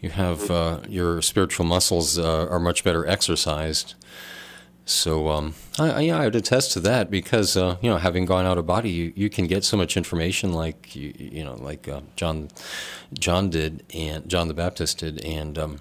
[0.00, 3.94] you have uh, your spiritual muscles uh, are much better exercised.
[4.84, 8.46] So um, I, yeah, I would attest to that because uh, you know, having gone
[8.46, 11.88] out of body, you, you can get so much information, like you, you know, like
[11.88, 12.48] uh, John,
[13.14, 15.78] John did, and John the Baptist did, and um,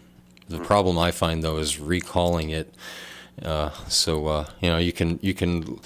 [0.48, 2.76] the problem I find though is recalling it.
[3.42, 5.80] Uh, so uh, you know, you can you can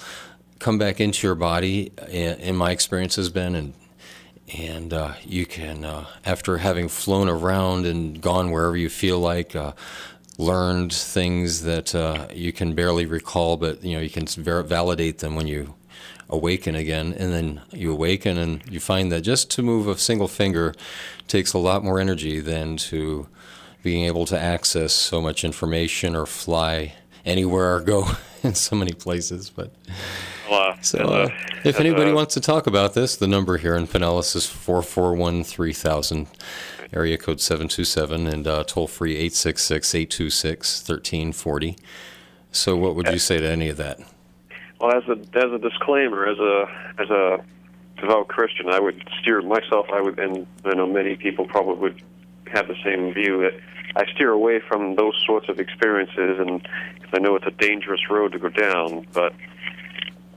[0.58, 1.92] come back into your body.
[2.08, 3.72] In my experience has been, and
[4.54, 9.56] and uh, you can, uh, after having flown around and gone wherever you feel like,
[9.56, 9.72] uh,
[10.38, 15.18] learned things that uh, you can barely recall, but you know you can ver- validate
[15.18, 15.74] them when you
[16.28, 20.28] awaken again, and then you awaken and you find that just to move a single
[20.28, 20.74] finger
[21.28, 23.28] takes a lot more energy than to
[23.82, 26.92] being able to access so much information or fly
[27.24, 28.08] anywhere or go
[28.42, 29.72] in so many places, but.
[30.50, 31.28] Uh, so, uh,
[31.64, 36.28] if anybody wants to talk about this, the number here in Pinellas is 441 3000,
[36.92, 41.76] area code 727, and uh, toll free 866 826 1340.
[42.52, 44.00] So, what would you say to any of that?
[44.80, 46.64] Well, as a as a disclaimer, as a
[46.98, 47.44] as a
[48.00, 49.86] devout Christian, I would steer myself.
[49.92, 52.02] I would, and I know many people probably would
[52.52, 53.60] have the same view that
[53.96, 56.66] I steer away from those sorts of experiences, and
[57.12, 59.06] I know it's a dangerous road to go down.
[59.12, 59.34] But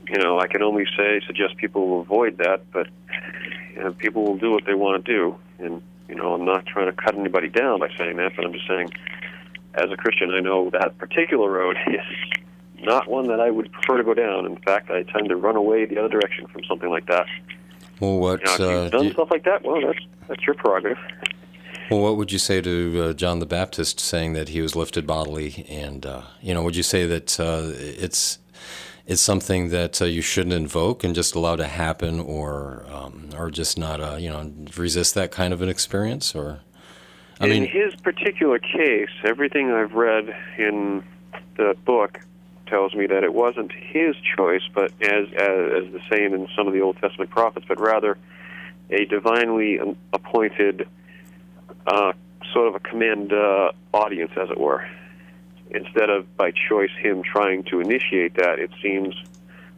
[0.08, 2.88] you know, I can only say suggest people avoid that, but
[3.74, 6.66] you know, people will do what they want to do, and you know, I'm not
[6.66, 8.90] trying to cut anybody down by saying that, but I'm just saying,
[9.74, 13.98] as a Christian, I know that particular road is not one that I would prefer
[13.98, 14.44] to go down.
[14.44, 17.26] In fact, I tend to run away the other direction from something like that.
[18.00, 20.98] Well, what you know, uh, done you, stuff like that, well, that's that's your prerogative.
[21.90, 25.06] well, what would you say to uh, John the Baptist saying that he was lifted
[25.06, 28.38] bodily, and uh, you know, would you say that uh, it's
[29.10, 33.50] it's something that uh, you shouldn't invoke and just allow to happen, or um, or
[33.50, 36.60] just not, uh, you know, resist that kind of an experience, or
[37.40, 41.02] I in mean, his particular case, everything I've read in
[41.56, 42.20] the book
[42.68, 46.68] tells me that it wasn't his choice, but as as, as the same in some
[46.68, 48.16] of the Old Testament prophets, but rather
[48.90, 49.80] a divinely
[50.12, 50.86] appointed
[51.84, 52.12] uh,
[52.52, 54.88] sort of a command uh, audience, as it were
[55.70, 59.14] instead of by choice him trying to initiate that, it seems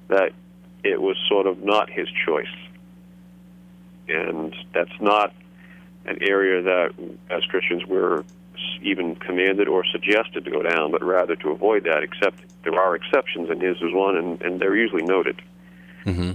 [0.09, 0.33] that
[0.85, 2.47] it was sort of not his choice.
[4.09, 5.33] And that's not
[6.05, 6.93] an area that,
[7.31, 8.25] as Christians, we're
[8.83, 12.95] even commanded or suggested to go down, but rather to avoid that, except there are
[12.95, 15.41] exceptions, and his is one, and, and they're usually noted.
[16.05, 16.33] Mm-hmm.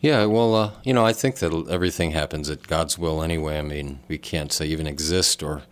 [0.00, 3.58] Yeah, well, uh, you know, I think that everything happens at God's will anyway.
[3.58, 5.62] I mean, we can't say even exist or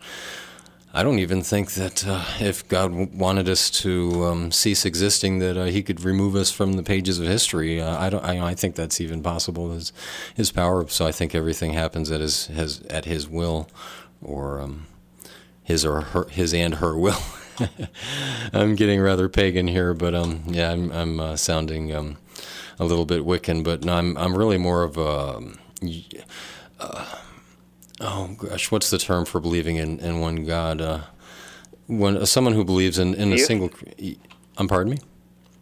[0.95, 5.57] I don't even think that uh, if God wanted us to um, cease existing, that
[5.57, 7.81] uh, He could remove us from the pages of history.
[7.81, 8.23] Uh, I don't.
[8.23, 9.71] I, I, think that's even possible.
[9.71, 9.91] His
[10.35, 10.87] His power.
[10.87, 12.49] So I think everything happens at His,
[12.89, 13.67] at His will,
[14.21, 14.87] or um,
[15.65, 17.19] his or her, his and her will.
[18.53, 22.17] I'm getting rather pagan here, but um, yeah, I'm I'm uh, sounding um,
[22.79, 25.41] a little bit Wiccan, but no, I'm I'm really more of a.
[28.01, 30.81] Oh gosh, what's the term for believing in, in one God?
[30.81, 31.01] Uh,
[31.87, 33.69] when uh, someone who believes in, in a single.
[34.57, 34.99] I'm pardon me.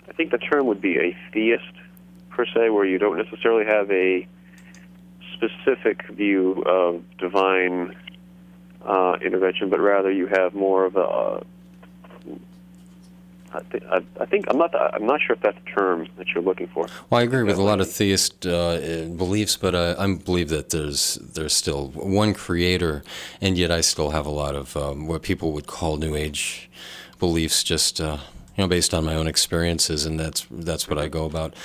[0.07, 1.73] I think the term would be a theist
[2.29, 4.27] per se, where you don't necessarily have a
[5.33, 7.95] specific view of divine
[8.85, 11.45] uh, intervention, but rather you have more of a.
[13.53, 14.73] I, th- I, I think I'm not.
[14.75, 16.87] I'm not sure if that's the term that you're looking for.
[17.09, 18.77] Well, I agree with a lot of theist uh,
[19.15, 23.03] beliefs, but uh, I believe that there's there's still one creator,
[23.41, 26.69] and yet I still have a lot of um, what people would call New Age
[27.19, 28.17] beliefs, just uh,
[28.57, 31.55] you know, based on my own experiences, and that's that's what I go about.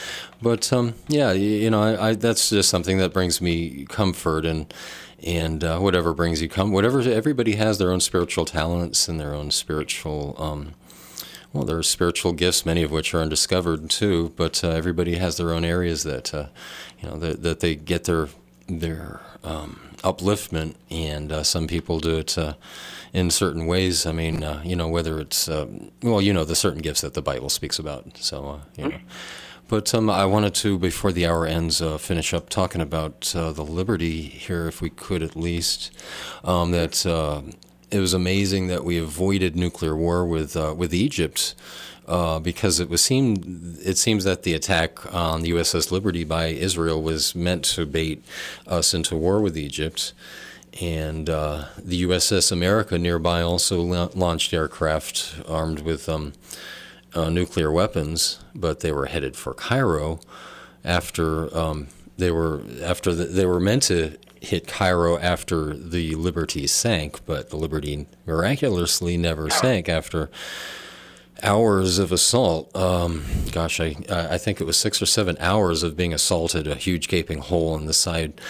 [0.42, 4.72] But um, yeah, you know, I, I, that's just something that brings me comfort and.
[5.20, 9.34] And uh, whatever brings you come, whatever everybody has their own spiritual talents and their
[9.34, 10.74] own spiritual um,
[11.52, 14.32] well, there are spiritual gifts, many of which are undiscovered too.
[14.36, 16.48] But uh, everybody has their own areas that uh,
[17.00, 18.28] you know that, that they get their
[18.68, 22.54] their um, upliftment, and uh, some people do it uh,
[23.12, 24.04] in certain ways.
[24.04, 27.14] I mean, uh, you know, whether it's um, well, you know, the certain gifts that
[27.14, 28.18] the Bible speaks about.
[28.18, 28.98] So uh, you know.
[29.68, 33.52] But um, I wanted to, before the hour ends, uh, finish up talking about uh,
[33.52, 35.92] the liberty here, if we could at least.
[36.42, 37.42] Um, that uh,
[37.90, 41.54] it was amazing that we avoided nuclear war with uh, with Egypt.
[42.06, 46.46] Uh, because it was seemed it seems that the attack on the USS Liberty by
[46.46, 48.24] Israel was meant to bait
[48.66, 50.14] us into war with Egypt,
[50.80, 56.32] and uh, the USS America nearby also la- launched aircraft armed with um,
[57.14, 60.18] uh, nuclear weapons, but they were headed for Cairo
[60.84, 66.66] after um, they were after the, they were meant to hit Cairo after the Liberty
[66.66, 70.30] sank, but the Liberty miraculously never sank after
[71.42, 72.74] hours of assault.
[72.76, 76.74] Um, gosh, I I think it was six or seven hours of being assaulted, a
[76.74, 78.40] huge gaping hole in the side,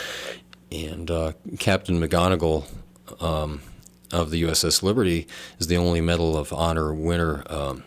[0.70, 2.64] and uh, Captain McGonagle.
[3.20, 3.62] Um,
[4.12, 5.26] of the USS Liberty
[5.58, 7.84] is the only Medal of Honor winner um,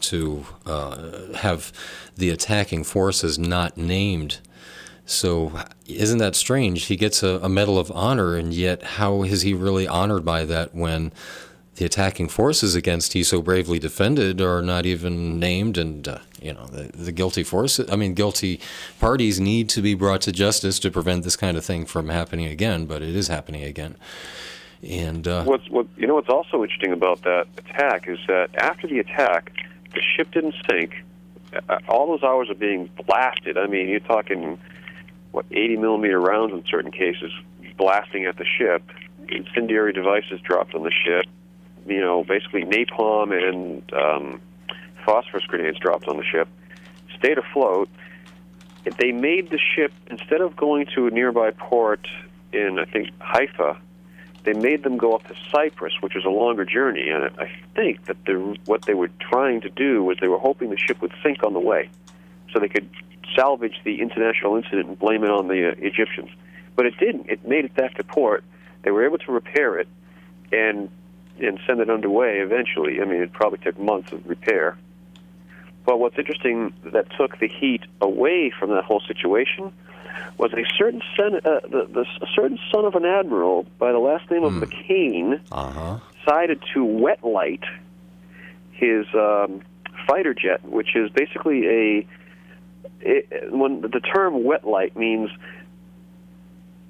[0.00, 1.72] to uh, have
[2.16, 4.38] the attacking forces not named.
[5.10, 5.52] So,
[5.88, 6.84] isn't that strange?
[6.84, 10.44] He gets a, a, Medal of Honor, and yet, how is he really honored by
[10.44, 11.10] that when
[11.74, 15.76] the attacking forces against he so bravely defended are not even named?
[15.76, 18.60] And, uh, you know, the, the guilty forces, I mean, guilty
[19.00, 22.46] parties need to be brought to justice to prevent this kind of thing from happening
[22.46, 23.96] again, but it is happening again.
[24.88, 28.86] And uh, what's what you know what's also interesting about that attack is that after
[28.86, 29.52] the attack,
[29.92, 30.94] the ship didn't sink.
[31.88, 33.58] All those hours of being blasted.
[33.58, 34.56] I mean, you're talking
[35.32, 37.32] what 80 millimeter rounds in certain cases
[37.76, 38.82] blasting at the ship.
[39.28, 41.26] Incendiary devices dropped on the ship.
[41.86, 44.40] You know, basically napalm and um,
[45.04, 46.48] phosphorus grenades dropped on the ship.
[47.18, 47.88] Stayed afloat.
[48.98, 52.06] They made the ship instead of going to a nearby port
[52.52, 53.80] in I think Haifa
[54.44, 57.08] they made them go up to Cyprus, which was a longer journey.
[57.10, 60.70] And I think that the, what they were trying to do was they were hoping
[60.70, 61.90] the ship would sink on the way,
[62.52, 62.88] so they could
[63.34, 66.30] salvage the international incident and blame it on the uh, Egyptians.
[66.76, 67.28] But it didn't.
[67.28, 68.44] It made it back to port.
[68.82, 69.88] They were able to repair it
[70.52, 70.88] and
[71.40, 73.00] and send it underway eventually.
[73.00, 74.76] I mean, it probably took months of repair.
[75.86, 79.72] But what's interesting that took the heat away from that whole situation
[80.36, 83.98] was a certain son, uh, the, the, a certain son of an admiral by the
[83.98, 84.62] last name of Hmm.
[84.62, 85.98] McCain uh-huh.
[86.18, 87.64] decided to wet light
[88.72, 89.62] his um,
[90.06, 92.06] fighter jet, which is basically a
[93.00, 95.30] it, when the term wet light means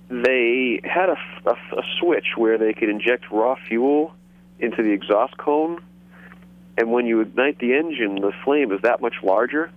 [0.09, 4.13] they had a, a, a switch where they could inject raw fuel
[4.59, 5.81] into the exhaust cone,
[6.77, 9.71] and when you ignite the engine, the flame is that much larger.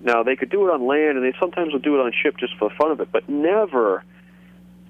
[0.00, 2.36] Now they could do it on land, and they sometimes would do it on ship
[2.36, 4.04] just for the fun of it, but never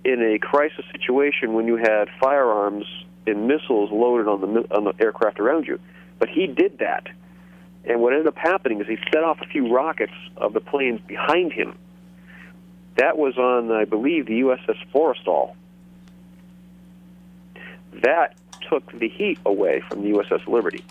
[0.04, 2.84] in a crisis situation when you had firearms
[3.26, 5.78] and missiles loaded on the on the aircraft around you.
[6.18, 7.06] But he did that,
[7.84, 11.00] and what ended up happening is he set off a few rockets of the planes
[11.06, 11.76] behind him.
[12.96, 15.54] That was on, I believe, the USS Forrestal.
[18.02, 18.36] That
[18.68, 20.84] took the heat away from the USS Liberty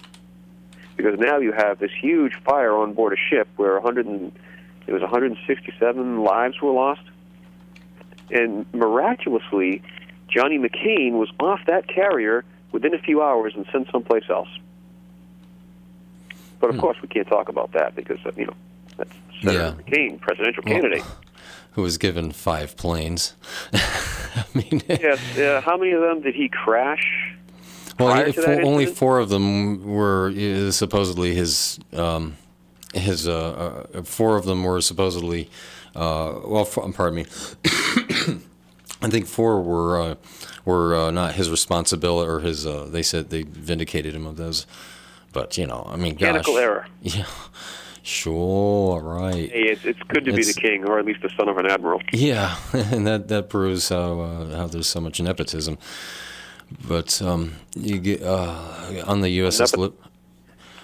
[0.98, 4.32] because now you have this huge fire on board a ship where 100 and,
[4.88, 7.02] it was 167 lives were lost,
[8.30, 9.82] and miraculously,
[10.28, 14.50] Johnny McCain was off that carrier within a few hours and sent someplace else.
[16.62, 16.82] But of Hmm.
[16.82, 18.53] course, we can't talk about that because uh, you know
[18.97, 19.72] that's Senator Yeah.
[19.84, 21.03] McCain, presidential Well, candidate.
[21.74, 23.34] Who was given five planes?
[23.74, 25.20] I mean, yes.
[25.38, 27.34] Uh, how many of them did he crash?
[27.99, 31.80] Well, four- only four of them were uh, supposedly his.
[31.93, 32.38] Um,
[32.93, 35.49] his uh, uh, four of them were supposedly.
[35.95, 37.26] Uh, well, f- pardon me.
[39.03, 40.16] I think four were uh,
[40.66, 42.66] were uh, not his responsibility or his.
[42.68, 44.66] Uh, they said they vindicated him of those.
[45.34, 46.22] But you know, I mean, gosh.
[46.28, 46.88] Mechanical error.
[47.02, 47.26] Yeah.
[48.04, 49.00] Sure.
[49.00, 49.52] Right.
[49.52, 51.68] Hey, it's, it's good to be the king, or at least the son of an
[51.68, 52.02] admiral.
[52.12, 55.78] Yeah, and that that proves how uh, how there's so much nepotism.
[56.88, 59.74] But um, you get uh, on the USS.
[59.74, 60.02] Nepo- Lip-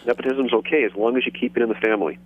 [0.06, 2.18] Nepotism's okay as long as you keep it in the family.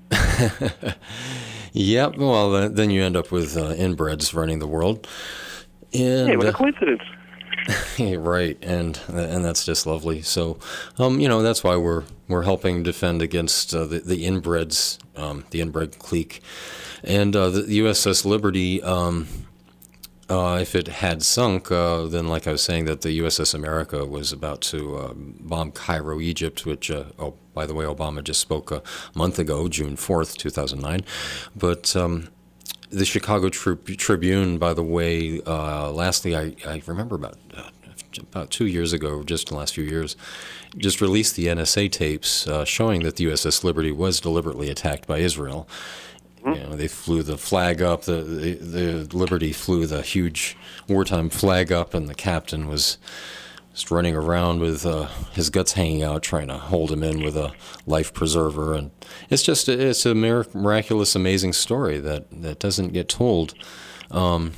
[1.74, 2.18] Yep.
[2.18, 5.08] Well, then- you end up with uh, inbreds running the world.
[5.94, 7.02] And, Hey, what a uh, coincidence.
[8.00, 10.22] Right, and and that's just lovely.
[10.22, 10.58] So,
[10.98, 15.46] um, you know, that's why we're we're helping defend against uh, the the inbreds, um,
[15.52, 16.42] the inbred clique,
[17.04, 18.82] and uh, the USS Liberty.
[18.82, 19.28] Um,
[20.30, 24.06] uh, if it had sunk, uh, then, like I was saying, that the USS America
[24.06, 28.40] was about to uh, bomb Cairo, Egypt, which, uh, oh, by the way, Obama just
[28.40, 28.82] spoke a
[29.14, 31.02] month ago, June 4th, 2009.
[31.54, 32.30] But um,
[32.92, 37.70] the Chicago Tri- Tribune, by the way, uh, lastly, I, I remember about uh,
[38.20, 40.18] about two years ago, just in the last few years,
[40.78, 45.20] just released the NSA tapes uh, showing that the USS Liberty was deliberately attacked by
[45.20, 45.68] Israel.
[46.46, 48.04] You know, they flew the flag up.
[48.04, 52.98] The, the the Liberty flew the huge wartime flag up, and the captain was
[53.74, 57.38] just running around with uh, his guts hanging out, trying to hold him in with
[57.38, 57.54] a
[57.86, 58.74] life preserver.
[58.74, 58.92] And
[59.30, 63.54] it's just a, it's a miraculous, amazing story that that doesn't get told.
[64.10, 64.54] Um,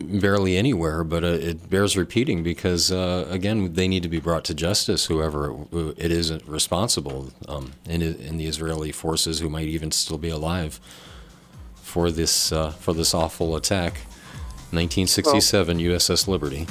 [0.00, 4.44] barely anywhere, but uh, it bears repeating because, uh, again, they need to be brought
[4.44, 9.68] to justice, whoever it, it is responsible um, in, in the Israeli forces who might
[9.68, 10.80] even still be alive
[11.76, 13.92] for this, uh, for this awful attack.
[14.72, 16.66] 1967 USS Liberty.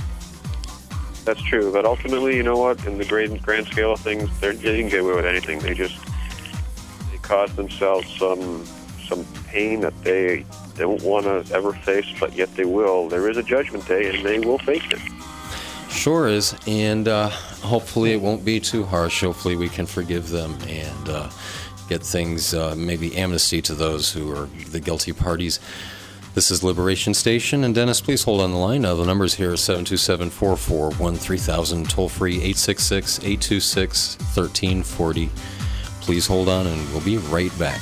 [1.24, 2.86] That's true, but ultimately, you know what?
[2.86, 5.60] In the grand grand scale of things, they can get away with anything.
[5.60, 5.98] They just
[7.12, 8.66] they cause themselves some
[9.08, 10.46] some pain that they
[10.78, 13.08] don't want to ever face, but yet they will.
[13.08, 15.00] There is a judgment day, and they will face it.
[15.92, 19.22] Sure is, and uh, hopefully it won't be too harsh.
[19.22, 21.30] Hopefully we can forgive them and uh,
[21.90, 25.60] get things, uh, maybe amnesty to those who are the guilty parties.
[26.34, 28.86] This is Liberation Station, and Dennis, please hold on the line.
[28.86, 35.30] Uh, the numbers here are 727 441 3000, toll free 866 826 1340.
[36.00, 37.82] Please hold on, and we'll be right back.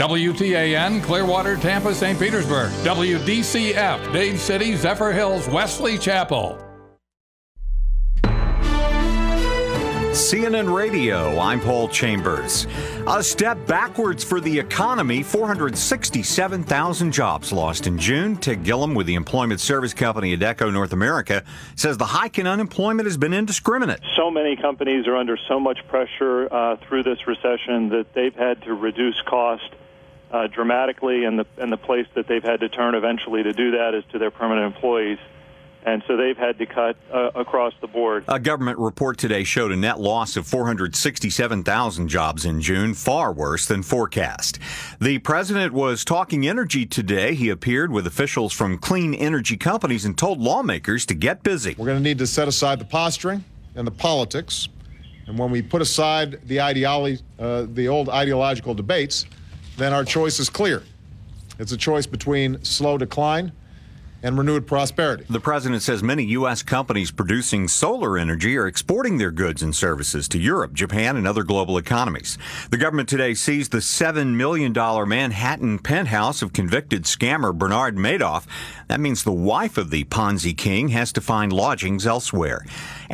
[0.00, 2.18] WTAN, Clearwater, Tampa, St.
[2.18, 2.72] Petersburg.
[2.82, 6.73] WDCF, Dade City, Zephyrhills, Wesley Chapel.
[10.14, 12.68] CNN Radio, I'm Paul Chambers.
[13.08, 18.36] A step backwards for the economy 467,000 jobs lost in June.
[18.36, 21.42] Ted Gillum with the employment service company Adecco North America
[21.74, 23.98] says the hike in unemployment has been indiscriminate.
[24.14, 28.62] so many companies are under so much pressure uh, through this recession that they've had
[28.62, 29.68] to reduce cost
[30.30, 33.72] uh, dramatically, and the and the place that they've had to turn eventually to do
[33.72, 35.18] that is to their permanent employees,
[35.84, 38.24] and so they've had to cut uh, across the board.
[38.28, 43.66] A government report today showed a net loss of 467,000 jobs in June, far worse
[43.66, 44.58] than forecast.
[45.00, 47.34] The president was talking energy today.
[47.34, 51.74] He appeared with officials from clean energy companies and told lawmakers to get busy.
[51.76, 54.68] We're going to need to set aside the posturing and the politics.
[55.26, 59.26] And when we put aside the ideology, uh, the old ideological debates,
[59.76, 60.82] then our choice is clear.
[61.58, 63.52] It's a choice between slow decline
[64.24, 65.24] and renewed prosperity.
[65.28, 66.62] The president says many U.S.
[66.62, 71.44] companies producing solar energy are exporting their goods and services to Europe, Japan, and other
[71.44, 72.38] global economies.
[72.70, 78.46] The government today seized the $7 million Manhattan penthouse of convicted scammer Bernard Madoff.
[78.88, 82.64] That means the wife of the Ponzi king has to find lodgings elsewhere.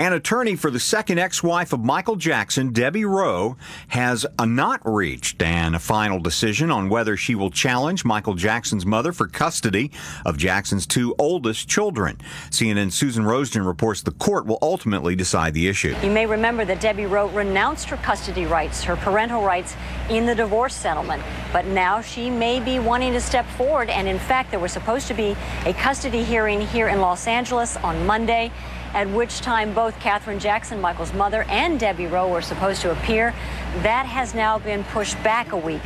[0.00, 4.80] An attorney for the second ex wife of Michael Jackson, Debbie Rowe, has a not
[4.82, 9.90] reached a final decision on whether she will challenge Michael Jackson's mother for custody
[10.24, 12.16] of Jackson's two oldest children.
[12.48, 15.94] CNN's Susan Roesgen reports the court will ultimately decide the issue.
[16.02, 19.76] You may remember that Debbie Rowe renounced her custody rights, her parental rights
[20.08, 21.22] in the divorce settlement.
[21.52, 23.90] But now she may be wanting to step forward.
[23.90, 25.36] And in fact, there was supposed to be
[25.66, 28.50] a custody hearing here in Los Angeles on Monday,
[28.94, 33.34] at which time both Katherine Jackson, Michael's mother, and Debbie Rowe were supposed to appear.
[33.82, 35.82] That has now been pushed back a week.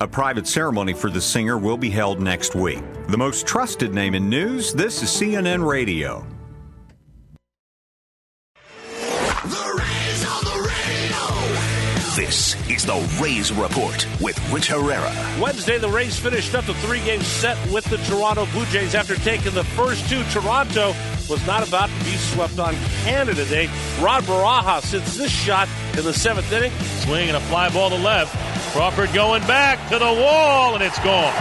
[0.00, 2.82] A private ceremony for the singer will be held next week.
[3.08, 6.26] The most trusted name in news, this is CNN Radio.
[12.16, 15.10] This is the Rays Report with Rich Herrera.
[15.40, 19.16] Wednesday, the Rays finished up the three game set with the Toronto Blue Jays after
[19.16, 20.22] taking the first two.
[20.24, 20.94] Toronto
[21.30, 23.70] was not about to be swept on Canada Day.
[23.98, 26.70] Rod Barajas hits this shot in the seventh inning.
[27.00, 28.36] Swing and a fly ball to left.
[28.74, 31.32] Crawford going back to the wall, and it's gone.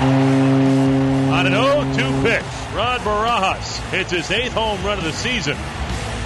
[1.34, 5.58] On an 0-2 pitch, Rod Barajas hits his eighth home run of the season.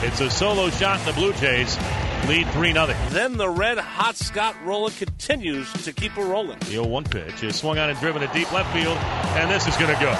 [0.04, 1.80] It's a solo shot in the Blue Jays
[2.28, 2.88] lead 3 0.
[3.09, 6.59] Then the red hot Scott Rolen continues to keep it rolling.
[6.59, 8.97] The 0 1 pitch is swung on and driven to deep left field,
[9.38, 10.11] and this is going to go.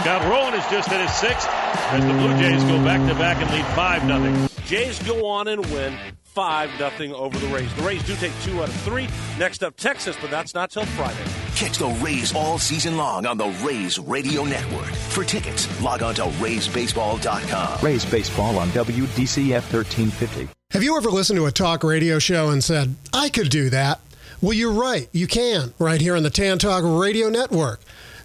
[0.00, 3.36] Scott Rolen is just at his sixth as the Blue Jays go back to back
[3.42, 4.48] and lead 5 0.
[4.66, 5.96] Jays go on and win
[6.34, 7.72] 5 nothing over the Rays.
[7.76, 9.08] The Rays do take two out of three.
[9.38, 11.24] Next up, Texas, but that's not till Friday.
[11.54, 14.86] Catch the Rays all season long on the Rays Radio Network.
[14.86, 17.80] For tickets, log on to RaysBaseball.com.
[17.80, 20.48] Rays Baseball on WDCF 1350.
[20.72, 24.00] Have you ever listened to a talk radio show and said, I could do that?
[24.40, 25.08] Well, you're right.
[25.12, 27.80] You can, right here on the Tan Talk Radio Network.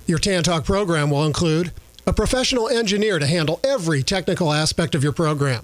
[0.08, 1.72] Your Tan Talk program will include
[2.08, 5.64] a professional engineer to handle every technical aspect of your program,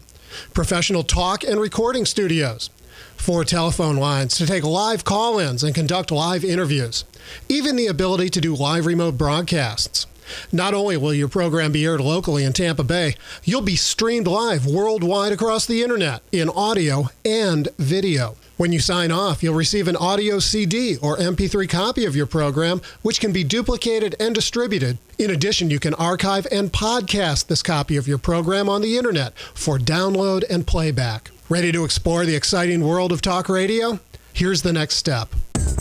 [0.54, 2.70] professional talk and recording studios,
[3.18, 7.06] four telephone lines to take live call ins and conduct live interviews,
[7.50, 10.08] even the ability to do live remote broadcasts.
[10.52, 14.66] Not only will your program be aired locally in Tampa Bay, you'll be streamed live
[14.66, 18.36] worldwide across the internet in audio and video.
[18.58, 22.82] When you sign off, you'll receive an audio CD or MP3 copy of your program,
[23.02, 24.98] which can be duplicated and distributed.
[25.20, 29.38] In addition, you can archive and podcast this copy of your program on the internet
[29.54, 31.32] for download and playback.
[31.50, 34.00] Ready to explore the exciting world of talk radio?
[34.32, 35.30] Here's the next step.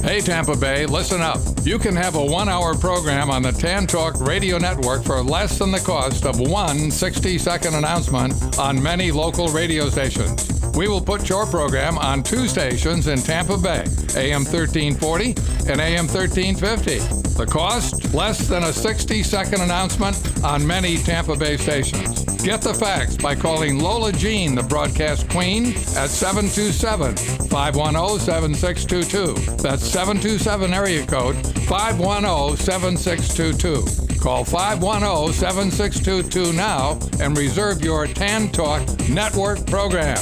[0.02, 1.38] Hey, Tampa Bay, listen up.
[1.62, 5.60] You can have a one hour program on the Tan Talk Radio Network for less
[5.60, 10.63] than the cost of one 60 second announcement on many local radio stations.
[10.76, 13.84] We will put your program on two stations in Tampa Bay,
[14.16, 15.28] AM 1340
[15.70, 16.98] and AM 1350.
[17.38, 18.12] The cost?
[18.12, 22.24] Less than a 60 second announcement on many Tampa Bay stations.
[22.42, 27.16] Get the facts by calling Lola Jean, the broadcast queen, at 727
[27.48, 29.56] 510 7622.
[29.62, 31.36] That's 727 area code
[31.68, 34.18] 510 7622.
[34.18, 40.18] Call 510 7622 now and reserve your Tan Talk Network program.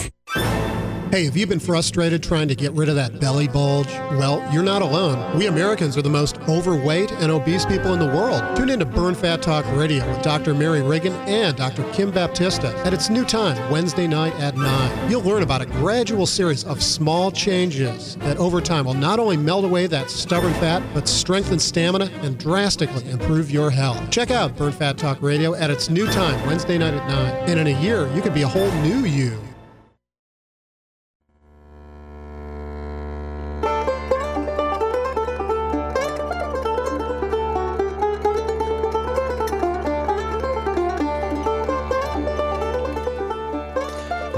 [1.12, 3.92] Hey, have you been frustrated trying to get rid of that belly bulge?
[4.12, 5.36] Well, you're not alone.
[5.36, 8.56] We Americans are the most overweight and obese people in the world.
[8.56, 10.54] Tune in to Burn Fat Talk Radio with Dr.
[10.54, 11.84] Mary Reagan and Dr.
[11.92, 15.10] Kim Baptista at its new time, Wednesday night at 9.
[15.10, 19.36] You'll learn about a gradual series of small changes that over time will not only
[19.36, 24.10] melt away that stubborn fat, but strengthen stamina and drastically improve your health.
[24.10, 27.50] Check out Burn Fat Talk Radio at its new time, Wednesday night at 9.
[27.50, 29.38] And in a year, you could be a whole new you.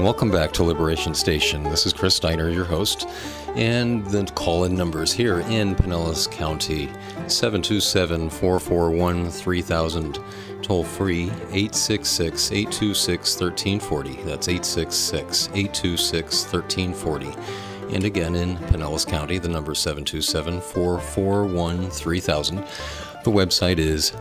[0.05, 1.63] Welcome back to Liberation Station.
[1.63, 3.07] This is Chris Steiner, your host,
[3.55, 6.89] and the call in numbers here in Pinellas County
[7.25, 10.19] 727 441 3000,
[10.61, 14.13] toll free 866 826 1340.
[14.21, 17.95] That's 866 826 1340.
[17.95, 22.57] And again in Pinellas County, the number 727 441 3000.
[22.57, 24.13] The website is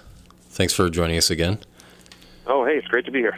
[0.50, 1.60] Thanks for joining us again.
[2.48, 3.38] Oh, hey, it's great to be here.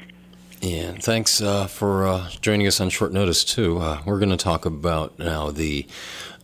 [0.62, 3.80] And thanks uh, for uh, joining us on short notice, too.
[3.80, 5.86] Uh, we're going to talk about now the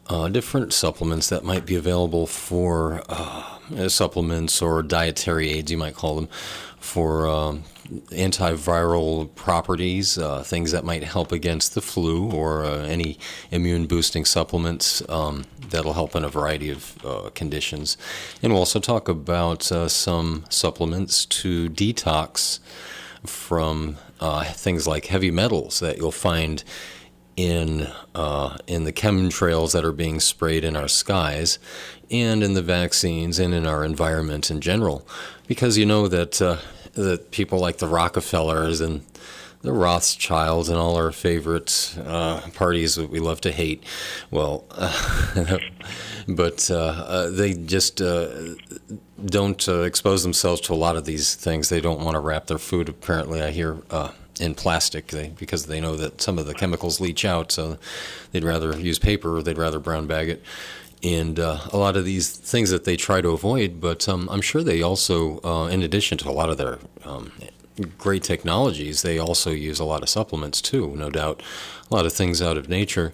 [0.10, 5.94] uh, different supplements that might be available for uh, supplements or dietary aids, you might
[5.94, 6.28] call them,
[6.80, 7.64] for um,
[8.12, 13.20] antiviral properties, uh, things that might help against the flu or uh, any
[13.52, 17.98] immune boosting supplements um, that'll help in a variety of uh, conditions.
[18.42, 22.60] And we'll also talk about uh, some supplements to detox
[23.26, 23.98] from
[24.46, 26.64] things like heavy metals that you'll find
[27.40, 31.58] in uh, in the chemtrails that are being sprayed in our skies,
[32.12, 35.08] and in the vaccines, and in our environment in general,
[35.48, 36.58] because you know that uh,
[36.94, 39.06] that people like the Rockefellers and
[39.62, 43.84] the Rothschilds and all our favorite uh, parties that we love to hate,
[44.32, 44.66] well,
[46.28, 48.28] but uh, uh, they just uh,
[49.24, 51.70] don't expose themselves to a lot of these things.
[51.70, 52.90] They don't want to wrap their food.
[52.90, 53.78] Apparently, I hear
[54.40, 57.52] in plastic they, because they know that some of the chemicals leach out.
[57.52, 57.78] So
[58.32, 60.44] they'd rather use paper or they'd rather brown bag it.
[61.02, 64.42] And uh, a lot of these things that they try to avoid, but um, I'm
[64.42, 67.32] sure they also, uh, in addition to a lot of their um,
[67.98, 71.42] great technologies, they also use a lot of supplements too, no doubt.
[71.90, 73.14] A lot of things out of nature.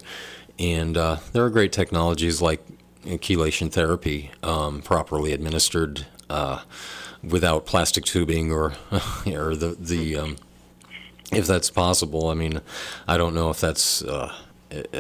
[0.58, 2.66] And uh, there are great technologies like
[3.06, 6.62] chelation therapy, um, properly administered uh,
[7.24, 8.74] without plastic tubing or
[9.28, 10.38] or the the um,
[11.32, 12.30] if that's possible.
[12.30, 12.62] I mean,
[13.08, 14.02] I don't know if that's.
[14.04, 14.34] Uh,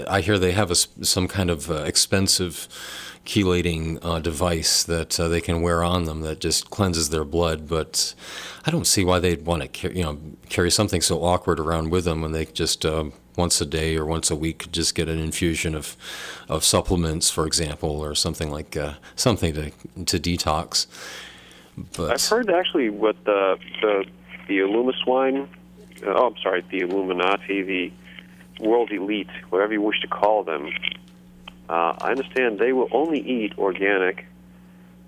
[0.08, 2.68] I hear they have a, some kind of uh, expensive
[3.26, 7.68] chelating uh, device that uh, they can wear on them that just cleanses their blood.
[7.68, 8.14] But
[8.66, 10.18] I don't see why they'd want to carry, you know,
[10.50, 13.06] carry something so awkward around with them when they just uh,
[13.36, 15.98] once a day or once a week just get an infusion of,
[16.48, 19.72] of supplements, for example, or something like uh, something to
[20.06, 20.88] to detox.
[21.98, 24.06] But I've heard actually what the the
[24.48, 25.48] the Illumiswine,
[26.08, 27.94] oh, I'm sorry, the Illuminati, the
[28.60, 30.70] world elite, whatever you wish to call them.
[31.68, 34.26] Uh, I understand they will only eat organic.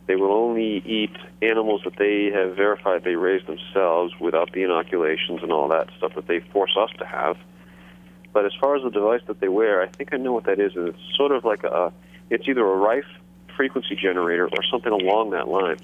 [0.08, 5.44] They will only eat animals that they have verified they raised themselves without the inoculations
[5.44, 7.38] and all that stuff that they force us to have.
[8.34, 10.60] But as far as the device that they wear, I think I know what that
[10.60, 10.72] is.
[10.76, 11.92] It's sort of like a,
[12.30, 13.06] it's either a Rife
[13.56, 15.82] frequency generator or something along that lines.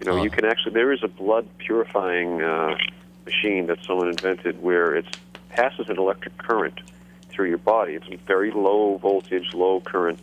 [0.00, 2.76] You know, you can actually there is a blood purifying uh,
[3.24, 5.06] machine that someone invented where it
[5.50, 6.80] passes an electric current
[7.28, 7.94] through your body.
[7.94, 10.18] It's a very low voltage, low current,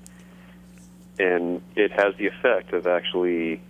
[1.20, 3.62] and it has the effect of actually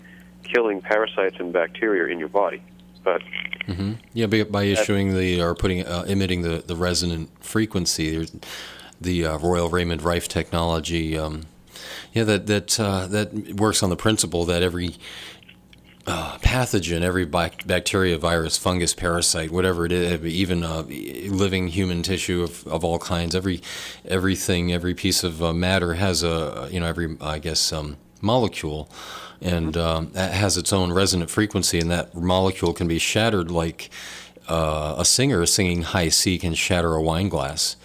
[0.43, 2.61] killing parasites and bacteria in your body.
[3.03, 3.21] But
[3.65, 8.27] hmm Yeah, by, by issuing the or putting uh, emitting the, the resonant frequency,
[8.99, 11.17] the uh, Royal Raymond Rife technology.
[11.17, 11.47] Um,
[12.13, 14.95] yeah, that that uh, that works on the principle that every
[16.07, 22.01] uh, pathogen, every bac- bacteria, virus, fungus, parasite, whatever it is, even uh, living human
[22.01, 23.61] tissue of, of all kinds, every
[24.05, 28.89] everything, every piece of uh, matter has a you know every I guess um, molecule,
[29.41, 33.89] and um, that has its own resonant frequency, and that molecule can be shattered like
[34.47, 37.75] uh, a singer singing high C can shatter a wine glass.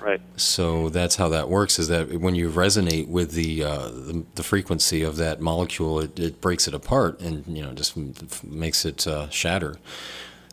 [0.00, 0.20] Right.
[0.36, 1.78] So that's how that works.
[1.78, 6.18] Is that when you resonate with the uh, the, the, frequency of that molecule, it,
[6.18, 7.96] it, breaks it apart and you know just
[8.44, 9.76] makes it uh, shatter.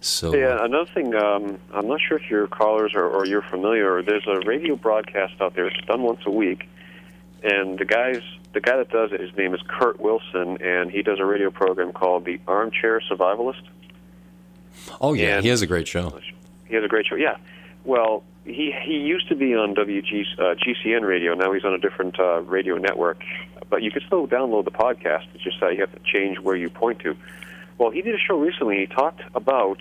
[0.01, 1.15] So yeah, another thing.
[1.15, 4.01] Um, I'm not sure if your callers are, or you're familiar.
[4.01, 5.67] There's a radio broadcast out there.
[5.67, 6.67] It's done once a week,
[7.43, 8.21] and the guys,
[8.53, 11.49] the guy that does it, his name is Kurt Wilson, and he does a radio
[11.49, 13.63] program called the Armchair Survivalist.
[15.01, 16.19] Oh yeah, and he has a great show.
[16.67, 17.15] He has a great show.
[17.15, 17.37] Yeah.
[17.83, 21.33] Well, he he used to be on WG uh, GCN radio.
[21.33, 23.21] Now he's on a different uh, radio network.
[23.69, 25.25] But you can still download the podcast.
[25.33, 27.15] It's just that you have to change where you point to.
[27.77, 28.77] Well, he did a show recently.
[28.77, 29.79] He talked about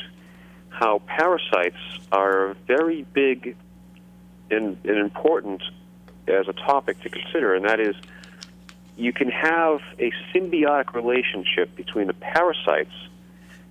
[0.70, 1.76] how parasites
[2.10, 3.56] are very big
[4.50, 5.62] and, and important
[6.26, 7.94] as a topic to consider, and that is
[8.96, 12.94] you can have a symbiotic relationship between the parasites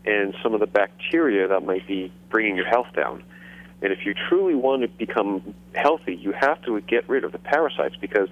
[0.05, 3.23] and some of the bacteria that might be bringing your health down.
[3.83, 7.37] And if you truly want to become healthy, you have to get rid of the
[7.37, 8.29] parasites because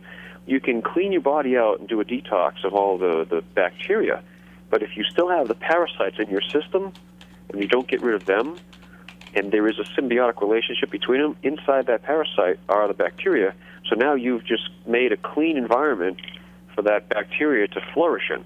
[0.47, 4.23] you can clean your body out and do a detox of all the, the bacteria.
[4.69, 6.93] But if you still have the parasites in your system
[7.49, 8.55] and you don't get rid of them,
[9.33, 13.53] and there is a symbiotic relationship between them, inside that parasite are the bacteria.
[13.89, 16.17] So now you've just made a clean environment
[16.73, 18.45] for that bacteria to flourish in.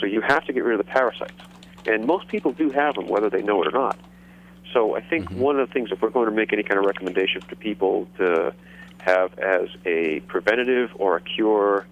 [0.00, 1.42] So you have to get rid of the parasites.
[1.86, 3.98] And most people do have them, whether they know it or not.
[4.76, 5.40] So I think mm-hmm.
[5.40, 8.06] one of the things, if we're going to make any kind of recommendation to people
[8.18, 8.52] to
[8.98, 11.86] have as a preventative or a cure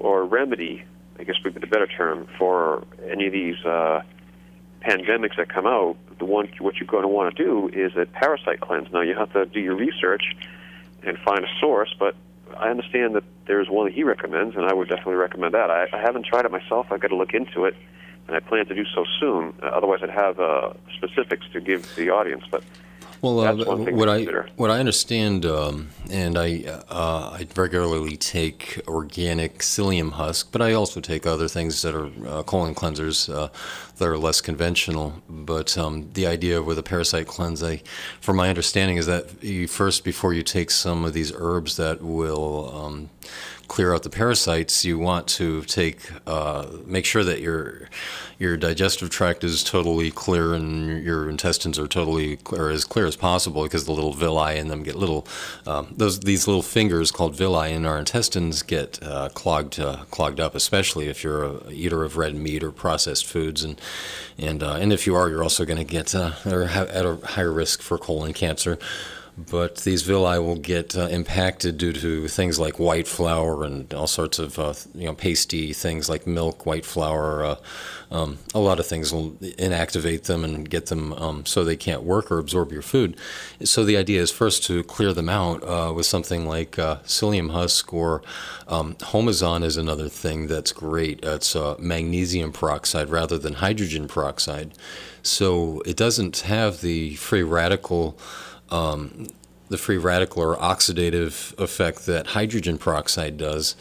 [0.00, 0.82] or remedy,
[1.20, 4.02] I guess would be the better term, for any of these uh,
[4.80, 8.06] pandemics that come out, the one what you're going to want to do is a
[8.06, 8.92] parasite cleanse.
[8.92, 10.24] Now you have to do your research
[11.04, 12.16] and find a source, but
[12.56, 15.70] I understand that there's one that he recommends, and I would definitely recommend that.
[15.70, 16.88] I, I haven't tried it myself.
[16.90, 17.76] I've got to look into it
[18.26, 19.54] and I plan to do so soon.
[19.62, 22.44] Uh, otherwise, I'd have uh, specifics to give the audience.
[22.50, 22.62] But
[23.24, 23.54] well, uh,
[23.92, 24.24] what I
[24.56, 30.74] what I understand, um, and I uh, I regularly take organic psyllium husk, but I
[30.74, 33.48] also take other things that are uh, colon cleansers uh,
[33.96, 35.22] that are less conventional.
[35.26, 37.80] But um, the idea with a parasite cleanse, I,
[38.20, 42.02] from my understanding, is that you first before you take some of these herbs that
[42.02, 43.08] will um,
[43.68, 47.88] clear out the parasites, you want to take uh, make sure that your
[48.38, 53.16] your digestive tract is totally clear and your intestines are totally clear, as clear as
[53.16, 55.26] possible because the little villi in them get little
[55.66, 60.40] um, those these little fingers called villi in our intestines get uh, clogged uh, clogged
[60.40, 63.62] up, especially if you're a eater of red meat or processed foods.
[63.64, 63.80] And
[64.38, 67.16] and uh, and if you are, you're also going to get uh, or at a
[67.24, 68.78] higher risk for colon cancer
[69.36, 74.06] but these villi will get uh, impacted due to things like white flour and all
[74.06, 77.44] sorts of uh, you know pasty things like milk, white flour.
[77.44, 77.56] Uh,
[78.10, 82.04] um, a lot of things will inactivate them and get them um, so they can't
[82.04, 83.16] work or absorb your food.
[83.64, 87.50] So the idea is first to clear them out uh, with something like uh, psyllium
[87.50, 88.22] husk or
[88.68, 91.24] um, Homozon is another thing that's great.
[91.24, 94.72] It's uh, magnesium peroxide rather than hydrogen peroxide.
[95.24, 98.16] So it doesn't have the free radical
[98.70, 99.28] um,
[99.68, 103.76] the free radical or oxidative effect that hydrogen peroxide does.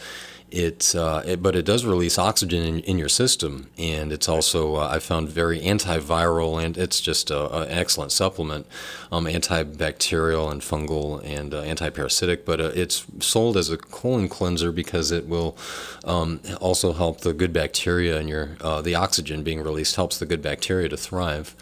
[0.49, 4.75] It, uh, it, but it does release oxygen in, in your system, and it's also
[4.75, 8.67] uh, I found very antiviral, and it's just an excellent supplement,
[9.11, 12.45] um, antibacterial and fungal and uh, antiparasitic.
[12.45, 15.57] But uh, it's sold as a colon cleanser because it will
[16.03, 20.27] um, also help the good bacteria and your uh, the oxygen being released helps the
[20.27, 21.55] good bacteria to thrive.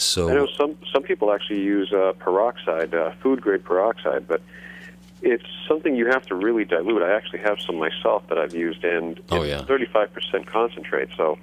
[0.00, 4.40] So I know some some people actually use uh, peroxide, uh, food grade peroxide, but
[5.22, 7.02] it's something you have to really dilute.
[7.02, 9.76] I actually have some myself that I've used, and oh, it's yeah.
[9.76, 11.08] 35% concentrate.
[11.16, 11.38] So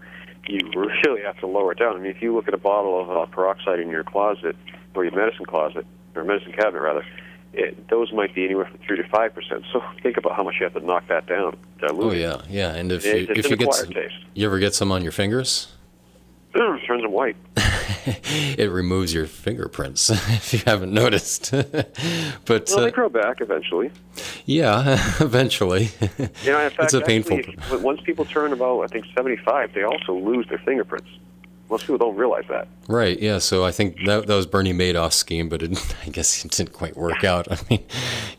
[0.48, 1.96] you really have to lower it down.
[1.96, 4.56] I mean, if you look at a bottle of uh, peroxide in your closet
[4.96, 5.86] or your medicine closet
[6.16, 7.06] or medicine cabinet rather,
[7.54, 9.66] it, those might be anywhere from three to five percent.
[9.72, 11.56] So think about how much you have to knock that down.
[11.80, 12.04] Dilute.
[12.04, 12.74] Oh yeah, yeah.
[12.74, 14.16] And if It- you, if you get some, taste.
[14.34, 15.68] you ever get some on your fingers,
[16.58, 17.36] Turns them white.
[18.58, 21.52] it removes your fingerprints if you haven't noticed.
[22.46, 23.92] but Well, uh, they grow back eventually.
[24.46, 27.38] yeah, eventually, You know, fact, it's a painful.
[27.38, 31.10] actually, once people turn about, I think, 75, they also lose their fingerprints.
[31.70, 32.68] Most people don't realize that.
[32.88, 33.20] Right.
[33.20, 33.40] Yeah.
[33.40, 36.72] So I think that, that was Bernie Madoff's scheme, but it, I guess it didn't
[36.74, 37.52] quite work out.
[37.52, 37.84] I mean,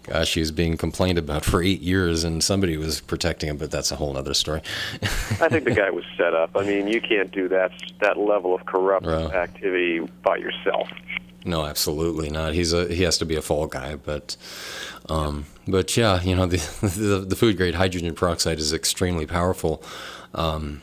[0.05, 3.57] gosh, he was being complained about for eight years, and somebody was protecting him.
[3.59, 4.62] But that's a whole other story.
[5.03, 6.51] I think the guy was set up.
[6.55, 9.33] I mean, you can't do that that level of corrupt Right.
[9.35, 10.89] activity by yourself.
[11.45, 12.55] No, absolutely not.
[12.55, 14.37] He's a he has to be a fall guy, but
[15.09, 19.83] um, but yeah, you know the, the the food grade hydrogen peroxide is extremely powerful.
[20.35, 20.81] Um,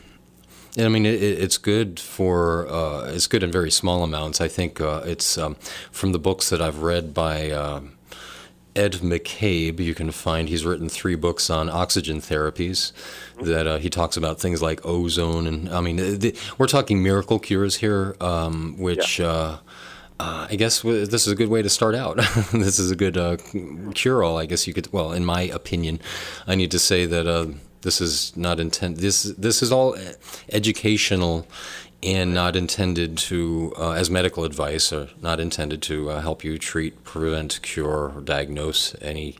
[0.78, 4.40] I mean, it, it- it's good for uh, it's good in very small amounts.
[4.40, 5.56] I think uh, it's um,
[5.90, 7.50] from the books that I've read by.
[7.50, 7.92] um
[8.78, 12.92] Ed McCabe, you can find he's written three books on oxygen therapies.
[13.40, 17.38] That uh, he talks about things like ozone, and I mean, the, we're talking miracle
[17.38, 19.56] cures here, um, which uh,
[20.20, 22.16] uh, I guess w- this is a good way to start out.
[22.52, 23.38] this is a good uh,
[23.94, 24.92] cure all, I guess you could.
[24.92, 25.98] Well, in my opinion,
[26.46, 27.46] I need to say that uh,
[27.86, 28.98] this is not intent.
[28.98, 29.96] This this is all
[30.50, 31.46] educational
[32.02, 36.58] and not intended to, uh, as medical advice, or not intended to uh, help you
[36.58, 39.36] treat, prevent, cure, or diagnose any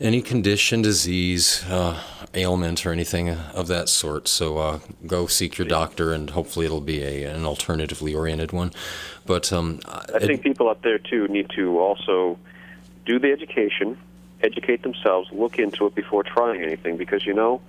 [0.00, 2.00] any condition, disease, uh,
[2.34, 4.26] ailment, or anything of that sort.
[4.28, 8.72] So uh, go seek your doctor, and hopefully it'll be a, an alternatively oriented one.
[9.26, 9.80] But um,
[10.14, 12.38] I think people out there too need to also
[13.04, 13.98] do the education,
[14.42, 17.60] educate themselves, look into it before trying anything because you know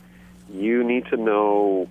[0.52, 1.88] you need to know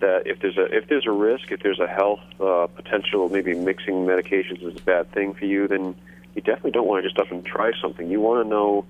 [0.00, 3.54] that if there's a if there's a risk, if there's a health uh, potential, maybe
[3.54, 5.94] mixing medications is a bad thing for you, then
[6.34, 8.10] you definitely don't want to just up and try something.
[8.10, 8.84] You want to know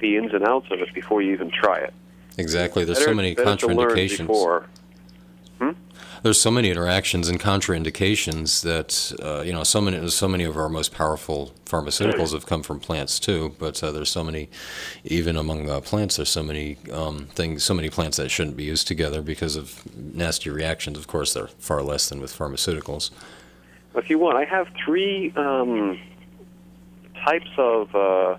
[0.00, 1.94] the ins and outs of it before you even try it.
[2.38, 4.18] exactly, there's Better- so many better to learn contraindications.
[4.26, 4.66] before.
[6.22, 10.56] There's so many interactions and contraindications that uh, you know so many so many of
[10.56, 13.56] our most powerful pharmaceuticals have come from plants too.
[13.58, 14.48] But uh, there's so many,
[15.02, 18.62] even among uh, plants, there's so many um, things, so many plants that shouldn't be
[18.62, 20.96] used together because of nasty reactions.
[20.96, 23.10] Of course, they're far less than with pharmaceuticals.
[23.96, 25.98] If you want, I have three um,
[27.24, 28.38] types of uh,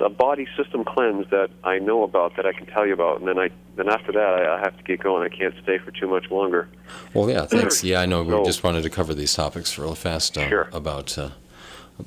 [0.00, 3.28] a body system cleanse that I know about that I can tell you about, and
[3.28, 5.30] then I then after that I, I have to get going.
[5.30, 6.68] I can't stay for too much longer.
[7.14, 7.82] Well, yeah, thanks.
[7.84, 10.68] Yeah, I know we So- just wanted to cover these topics real fast uh, Sure.
[10.72, 11.30] about uh,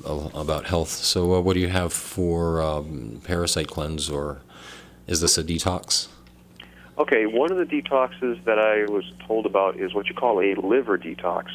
[0.04, 0.90] about health.
[0.90, 4.40] So, uh, what do you have for um, parasite cleanse, or
[5.06, 6.08] is this a detox?
[6.98, 10.54] Okay, one of the detoxes that I was told about is what you call a
[10.54, 11.46] liver detox.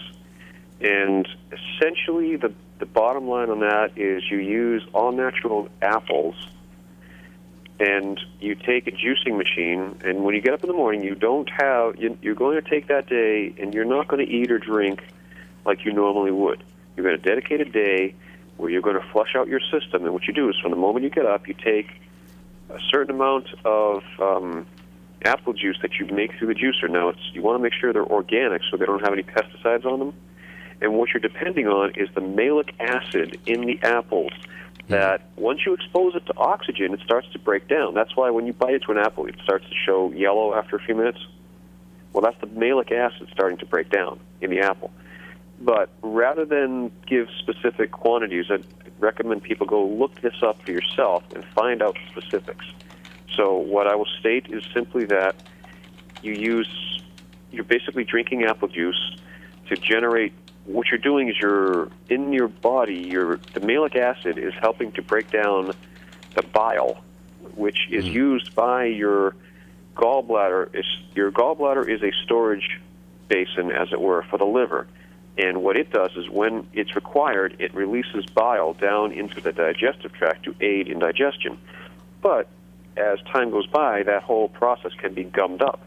[0.81, 6.35] And essentially, the, the bottom line on that is you use all natural apples
[7.79, 9.99] and you take a juicing machine.
[10.03, 12.69] And when you get up in the morning, you don't have, you, you're going to
[12.69, 15.01] take that day and you're not going to eat or drink
[15.65, 16.63] like you normally would.
[16.95, 18.15] You're going to dedicate a day
[18.57, 20.05] where you're going to flush out your system.
[20.05, 21.87] And what you do is from the moment you get up, you take
[22.69, 24.65] a certain amount of um,
[25.23, 26.89] apple juice that you make through the juicer.
[26.89, 29.85] Now, it's, you want to make sure they're organic so they don't have any pesticides
[29.85, 30.13] on them.
[30.81, 34.31] And what you're depending on is the malic acid in the apples
[34.87, 37.93] that once you expose it to oxygen, it starts to break down.
[37.93, 40.79] That's why when you bite into an apple, it starts to show yellow after a
[40.79, 41.19] few minutes.
[42.13, 44.91] Well, that's the malic acid starting to break down in the apple.
[45.59, 48.65] But rather than give specific quantities, I'd
[48.99, 52.65] recommend people go look this up for yourself and find out specifics.
[53.35, 55.35] So what I will state is simply that
[56.21, 57.01] you use,
[57.51, 59.17] you're basically drinking apple juice
[59.67, 60.33] to generate.
[60.65, 62.95] What you're doing is you're in your body.
[62.95, 65.73] Your the malic acid is helping to break down
[66.33, 67.01] the bile,
[67.55, 68.13] which is mm.
[68.13, 69.35] used by your
[69.95, 70.75] gallbladder.
[70.75, 72.81] Is your gallbladder is a storage
[73.27, 74.87] basin, as it were, for the liver.
[75.37, 80.13] And what it does is when it's required, it releases bile down into the digestive
[80.13, 81.57] tract to aid in digestion.
[82.21, 82.47] But
[82.95, 85.81] as time goes by, that whole process can be gummed up.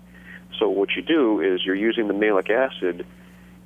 [0.59, 3.07] So what you do is you're using the malic acid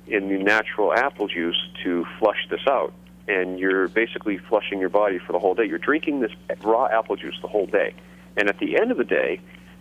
[0.07, 2.93] in the natural apple juice to flush this out.
[3.27, 5.65] And you're basically flushing your body for the whole day.
[5.65, 6.31] You're drinking this
[6.61, 7.93] raw apple juice the whole day.
[8.35, 9.39] And at the end of the day,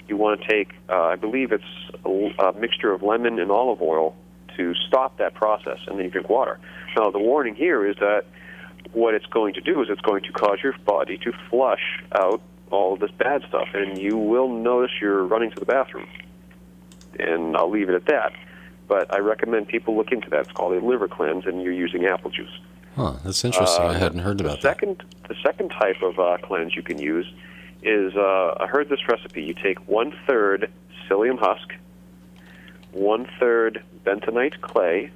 [0.09, 1.65] you want to take, uh, I believe it's
[2.05, 4.15] a, a mixture of lemon and olive oil
[4.57, 6.59] to stop that process, and then you drink water.
[6.97, 8.27] Now, the warning here is that
[8.93, 12.43] what it's going to do is it's going to cause your body to flush out
[12.71, 16.09] all this bad stuff, and you will notice you're running to the bathroom.
[17.19, 18.33] And I'll leave it at that.
[18.93, 20.41] But I recommend people look into that.
[20.41, 22.61] It's called a liver cleanse, and you're using apple juice.
[22.95, 23.87] Huh, that's interesting.
[23.87, 24.75] Uh, I hadn't heard the about that.
[24.77, 27.25] second, The second type of uh, cleanse you can use
[27.83, 29.45] is uh, I heard this recipe.
[29.45, 30.71] You take one third
[31.09, 31.73] psyllium husk,
[32.93, 35.11] one third bentonite clay,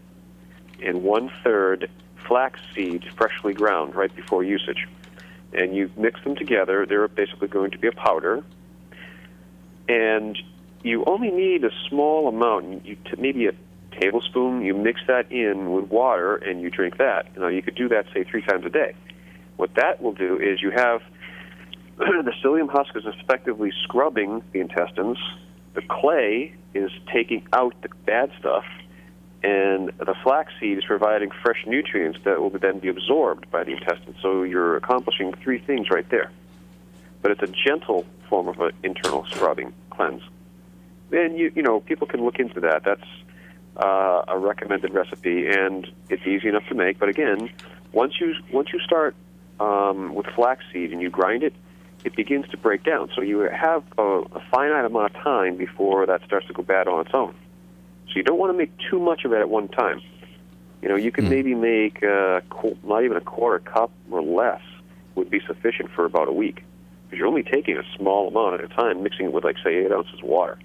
[0.83, 1.91] and one third
[2.27, 4.89] flax seed freshly ground right before usage.
[5.53, 6.87] And you mix them together.
[6.87, 8.43] They're basically going to be a powder.
[9.87, 10.39] And
[10.83, 13.53] you only need a small amount, you t- maybe a
[14.01, 14.63] tablespoon.
[14.63, 17.29] You mix that in with water and you drink that.
[17.35, 18.95] You know, you could do that say three times a day.
[19.57, 21.03] What that will do is you have
[21.99, 25.19] the psyllium husk is effectively scrubbing the intestines.
[25.75, 28.65] The clay is taking out the bad stuff,
[29.43, 34.17] and the flaxseed is providing fresh nutrients that will then be absorbed by the intestines.
[34.21, 36.31] So you're accomplishing three things right there.
[37.23, 40.23] But it's a gentle form of an internal scrubbing cleanse.
[41.13, 42.83] And you you know people can look into that.
[42.85, 43.09] That's
[43.77, 46.99] uh, a recommended recipe, and it's easy enough to make.
[46.99, 47.51] But again,
[47.93, 49.15] once you once you start
[49.61, 51.55] um, with flaxseed and you grind it,
[52.05, 53.11] it begins to break down.
[53.15, 56.89] So you have a, a finite amount of time before that starts to go bad
[56.89, 57.35] on its own.
[58.09, 60.01] So you don't want to make too much of it at one time.
[60.83, 62.41] You know, you can maybe make uh,
[62.85, 64.63] not even a quarter cup or less
[65.17, 66.63] would be sufficient for about a week
[67.05, 69.77] because you're only taking a small amount at a time, mixing it with like say
[69.77, 70.59] eight ounces of water.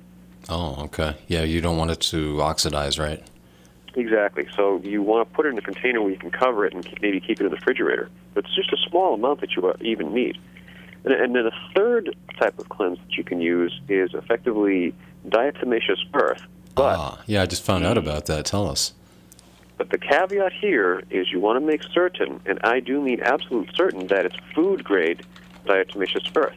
[0.50, 1.16] Oh, okay.
[1.28, 3.24] Yeah, you don't want it to oxidize, right?
[3.96, 4.48] Exactly.
[4.56, 6.88] So you want to put it in a container where you can cover it and
[7.02, 8.10] maybe keep it in the refrigerator.
[8.34, 10.38] But it's just a small amount that you uh, even need.
[11.04, 14.94] And, and then a third type of cleanse that you can use is effectively
[15.28, 16.42] diatomaceous earth.
[16.74, 18.46] But Ah, yeah, I just found out about that.
[18.46, 18.94] Tell us.
[19.78, 23.70] but the caveat here is you want to make certain, and I do mean absolute
[23.76, 25.26] certain, that it's food grade
[25.66, 26.56] diatomaceous earth,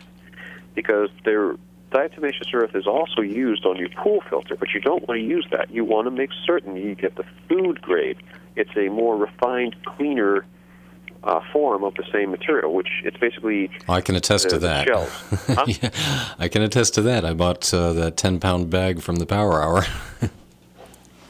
[0.74, 1.56] because there
[1.95, 5.47] diatomaceous earth is also used on your pool filter, but you don't want to use
[5.53, 5.71] that.
[5.71, 8.16] You want to make certain you get the food grade.
[8.57, 10.45] It's a more refined, cleaner
[11.23, 14.87] uh, form of the same material, which it's basically I can attest the- to that.
[14.87, 15.11] shells.
[15.57, 15.65] Huh?
[15.69, 15.91] yeah,
[16.39, 17.25] I can attest to that.
[17.25, 19.85] I bought uh, that 10 pound bag from the Power Hour.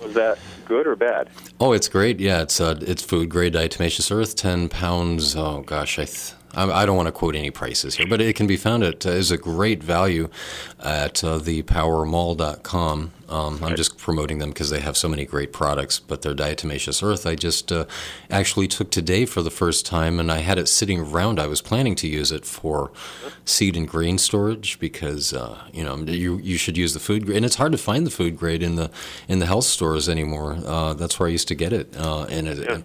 [0.03, 1.29] Was that good or bad?
[1.61, 2.21] oh, it's great.
[2.21, 5.35] Yeah, it's uh, it's food grade diatomaceous earth, 10 pounds.
[5.37, 5.99] Oh, gosh.
[5.99, 8.83] I, th- I, don't want to quote any prices here, but it can be found
[8.83, 10.29] at uh, is a great value
[10.81, 13.13] at uh, thepowermall.com.
[13.29, 15.99] Um, I'm just promoting them because they have so many great products.
[15.99, 17.87] But their diatomaceous earth, I just uh,
[18.31, 21.39] actually took today for the first time, and I had it sitting around.
[21.39, 22.93] I was planning to use it for
[23.45, 27.37] seed and grain storage because uh, you know you you should use the food grade,
[27.37, 28.91] and it's hard to find the food grade in the
[29.29, 30.59] in the health stores anymore.
[30.65, 32.85] Uh, that's where I used to get it, uh, and it, and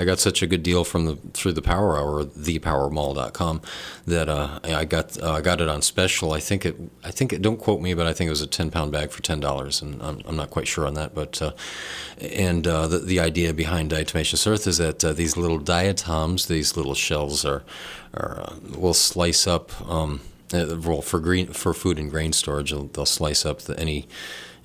[0.00, 3.60] I got such a good deal from the through the Power Hour, thepowermall.com,
[4.06, 6.32] that uh, I got uh, I got it on special.
[6.32, 8.46] I think it I think it don't quote me, but I think it was a
[8.46, 11.14] ten pound bag for ten dollars, and I'm, I'm not quite sure on that.
[11.14, 11.52] But uh,
[12.20, 16.76] and uh, the the idea behind diatomaceous earth is that uh, these little diatoms, these
[16.76, 17.62] little shells, are
[18.14, 19.88] are uh, will slice up.
[19.88, 20.20] Um,
[20.52, 24.06] uh, well, for green for food and grain storage, they'll, they'll slice up the, any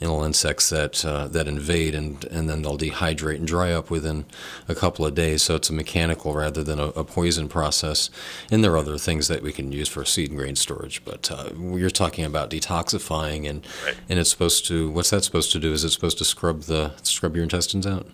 [0.01, 4.25] little insects that uh, that invade, and and then they'll dehydrate and dry up within
[4.67, 5.43] a couple of days.
[5.43, 8.09] So it's a mechanical rather than a, a poison process.
[8.51, 11.31] And there are other things that we can use for seed and grain storage, but
[11.31, 13.65] uh, you're talking about detoxifying, and
[14.09, 14.89] and it's supposed to.
[14.89, 15.71] What's that supposed to do?
[15.71, 18.07] Is it supposed to scrub the scrub your intestines out?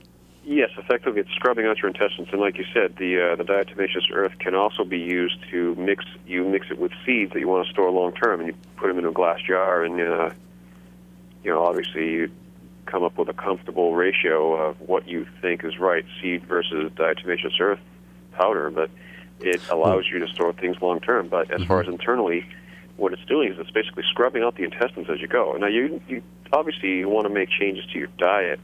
[0.44, 4.12] Yes, effectively, it's scrubbing out your intestines, and like you said, the uh, the diatomaceous
[4.12, 6.04] earth can also be used to mix.
[6.26, 8.88] You mix it with seeds that you want to store long term, and you put
[8.88, 10.32] them in a glass jar, and uh,
[11.44, 12.32] you know, obviously, you
[12.86, 17.60] come up with a comfortable ratio of what you think is right, seed versus diatomaceous
[17.60, 17.80] earth
[18.32, 18.70] powder.
[18.70, 18.90] But
[19.40, 19.74] it hmm.
[19.74, 21.28] allows you to store things long term.
[21.28, 21.94] But as far as hmm.
[21.94, 22.46] internally,
[22.98, 25.54] what it's doing is it's basically scrubbing out the intestines as you go.
[25.54, 26.22] Now, you, you
[26.54, 28.60] obviously you want to make changes to your diet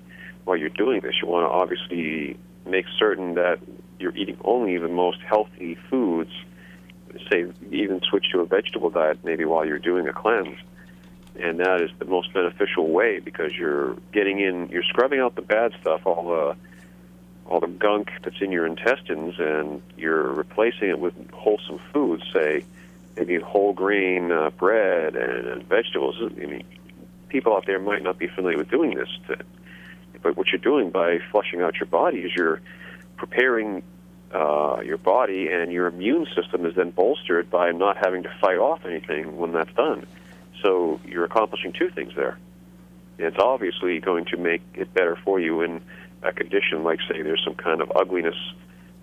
[0.46, 1.16] while you're doing this.
[1.22, 3.60] You want to obviously make certain that
[4.00, 6.32] you're eating only the most healthy foods.
[7.32, 10.60] Say, even switch to a vegetable diet maybe while you're doing a cleanse.
[11.40, 15.42] And that is the most beneficial way because you're getting in, you're scrubbing out the
[15.42, 16.56] bad stuff, all the
[17.46, 22.24] all the gunk that's in your intestines, and you're replacing it with wholesome foods.
[22.34, 22.66] Say,
[23.16, 26.16] maybe whole grain uh, bread and, and vegetables.
[26.20, 26.64] I mean,
[27.30, 29.38] people out there might not be familiar with doing this, to,
[30.22, 32.62] but what you're doing by flushing out your body is you're
[33.16, 33.84] preparing
[34.34, 38.58] uh, your body, and your immune system is then bolstered by not having to fight
[38.58, 40.06] off anything when that's done.
[40.64, 42.38] So you're accomplishing two things there.
[43.18, 45.82] It's obviously going to make it better for you in
[46.24, 48.36] a condition like, say, there's some kind of ugliness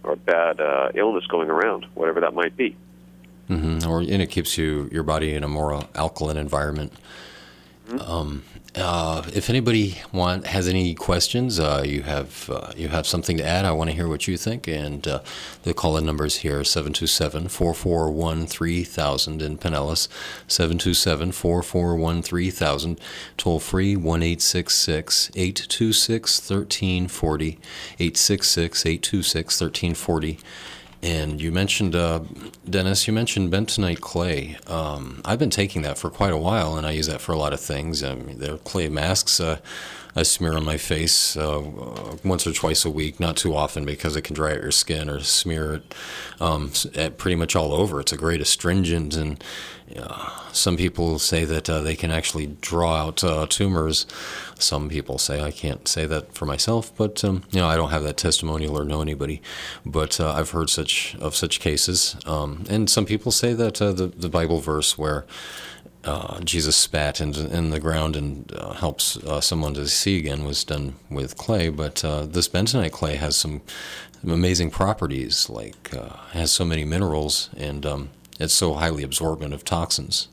[0.02, 2.76] or bad uh, illness going around, whatever that might be.
[3.48, 3.88] Mm-hmm.
[3.88, 6.92] Or and it keeps you your body in a more alkaline environment.
[8.00, 8.42] Um,
[8.76, 13.44] uh, if anybody want has any questions, uh, you have uh, you have something to
[13.44, 13.64] add.
[13.64, 14.66] I want to hear what you think.
[14.66, 15.20] And uh,
[15.62, 20.08] the call-in numbers here 727-441-3000 in Pinellas,
[20.48, 22.98] 727-441-3000.
[23.36, 25.30] Toll free one 826
[26.50, 27.58] 1340
[28.00, 30.38] 866 1340
[31.04, 32.20] and you mentioned, uh,
[32.68, 34.56] Dennis, you mentioned bentonite clay.
[34.66, 37.36] Um, I've been taking that for quite a while, and I use that for a
[37.36, 38.02] lot of things.
[38.02, 39.58] I mean, clay masks uh,
[40.16, 41.60] I smear on my face uh,
[42.22, 45.10] once or twice a week, not too often because it can dry out your skin
[45.10, 45.94] or smear it
[46.40, 47.98] um, at pretty much all over.
[47.98, 49.42] It's a great astringent, and
[49.96, 54.06] uh, some people say that uh, they can actually draw out uh, tumors.
[54.56, 57.90] Some people say I can't say that for myself, but um, you know I don't
[57.90, 59.42] have that testimonial or know anybody.
[59.84, 63.92] But uh, I've heard such of such cases, um, and some people say that uh,
[63.92, 65.24] the the Bible verse where
[66.04, 70.44] uh, Jesus spat in, in the ground and uh, helps uh, someone to see again
[70.44, 71.68] was done with clay.
[71.68, 73.62] But uh, this bentonite clay has some
[74.22, 79.64] amazing properties, like uh, has so many minerals, and um, it's so highly absorbent of
[79.64, 80.28] toxins.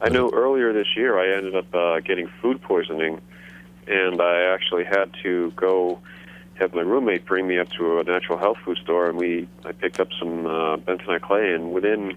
[0.00, 3.20] I know earlier this year I ended up getting food poisoning,
[3.86, 6.00] and I actually had to go
[6.54, 9.72] have my roommate bring me up to a natural health food store, and we I
[9.72, 10.44] picked up some
[10.86, 12.16] bentonite clay, and within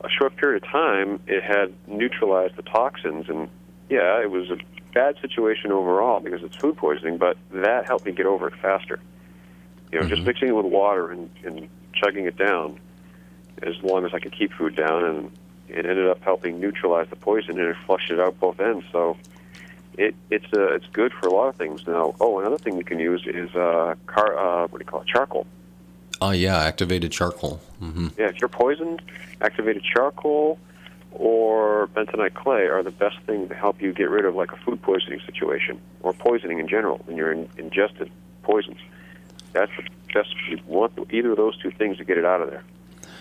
[0.00, 3.48] a short period of time, it had neutralized the toxins, and
[3.88, 4.58] yeah, it was a
[4.92, 9.00] bad situation overall because it's food poisoning, but that helped me get over it faster.
[9.92, 12.78] You know, just mixing it with water and, and chugging it down
[13.62, 15.30] as long as I could keep food down, and
[15.68, 18.84] it ended up helping neutralize the poison, and it flushed it out both ends.
[18.92, 19.16] So
[19.96, 21.86] it it's uh, it's good for a lot of things.
[21.86, 25.00] Now, oh, another thing we can use is uh, car uh, what do you call
[25.02, 25.46] it, charcoal.
[26.26, 27.60] Oh yeah, activated charcoal.
[27.78, 29.00] hmm Yeah, if you're poisoned,
[29.40, 30.58] activated charcoal
[31.12, 34.56] or bentonite clay are the best thing to help you get rid of like a
[34.56, 38.10] food poisoning situation or poisoning in general when you're in, ingested
[38.42, 38.78] poisons.
[39.52, 40.34] That's the best.
[40.48, 42.64] You want either of those two things to get it out of there.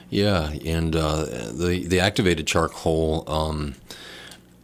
[0.10, 3.76] Yeah, and uh, the the activated charcoal um,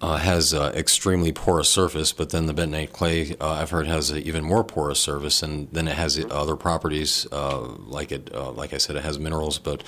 [0.01, 4.09] uh, has uh, extremely porous surface, but then the bentonite clay uh, I've heard has
[4.09, 8.51] an even more porous surface, and then it has other properties uh, like it uh,
[8.51, 9.59] like I said it has minerals.
[9.59, 9.83] But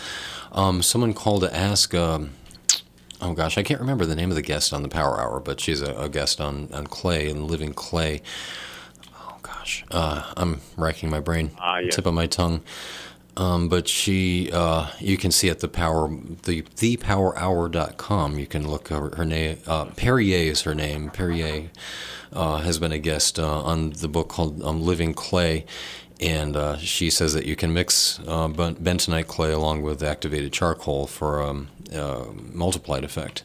[0.51, 1.93] um, someone called to ask.
[1.93, 2.31] Um,
[3.21, 5.61] Oh gosh, I can't remember the name of the guest on the Power Hour, but
[5.61, 8.21] she's a, a guest on, on clay and living clay.
[9.15, 11.95] Oh gosh, uh, I'm racking my brain, Ah, yes.
[11.95, 12.63] tip of my tongue.
[13.35, 16.07] Um, but she, uh, you can see at the power,
[16.43, 18.37] the thepowerhour.com.
[18.37, 19.57] You can look her, her name.
[19.65, 21.09] Uh, Perrier is her name.
[21.09, 21.69] Perrier
[22.31, 25.65] uh, has been a guest uh, on the book called um, Living Clay,
[26.19, 31.07] and uh, she says that you can mix uh, bentonite clay along with activated charcoal
[31.07, 33.43] for a um, uh, multiplied effect.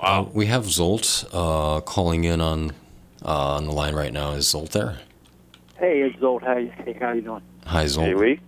[0.00, 0.30] Wow.
[0.32, 2.70] we have Zolt uh, calling in on
[3.24, 4.32] uh, on the line right now.
[4.32, 4.98] Is Zolt there?
[5.76, 6.42] Hey, it's Zolt.
[6.42, 7.42] How you, hey, how you doing?
[7.66, 8.04] Hi, Zolt.
[8.04, 8.40] Hey, Lee.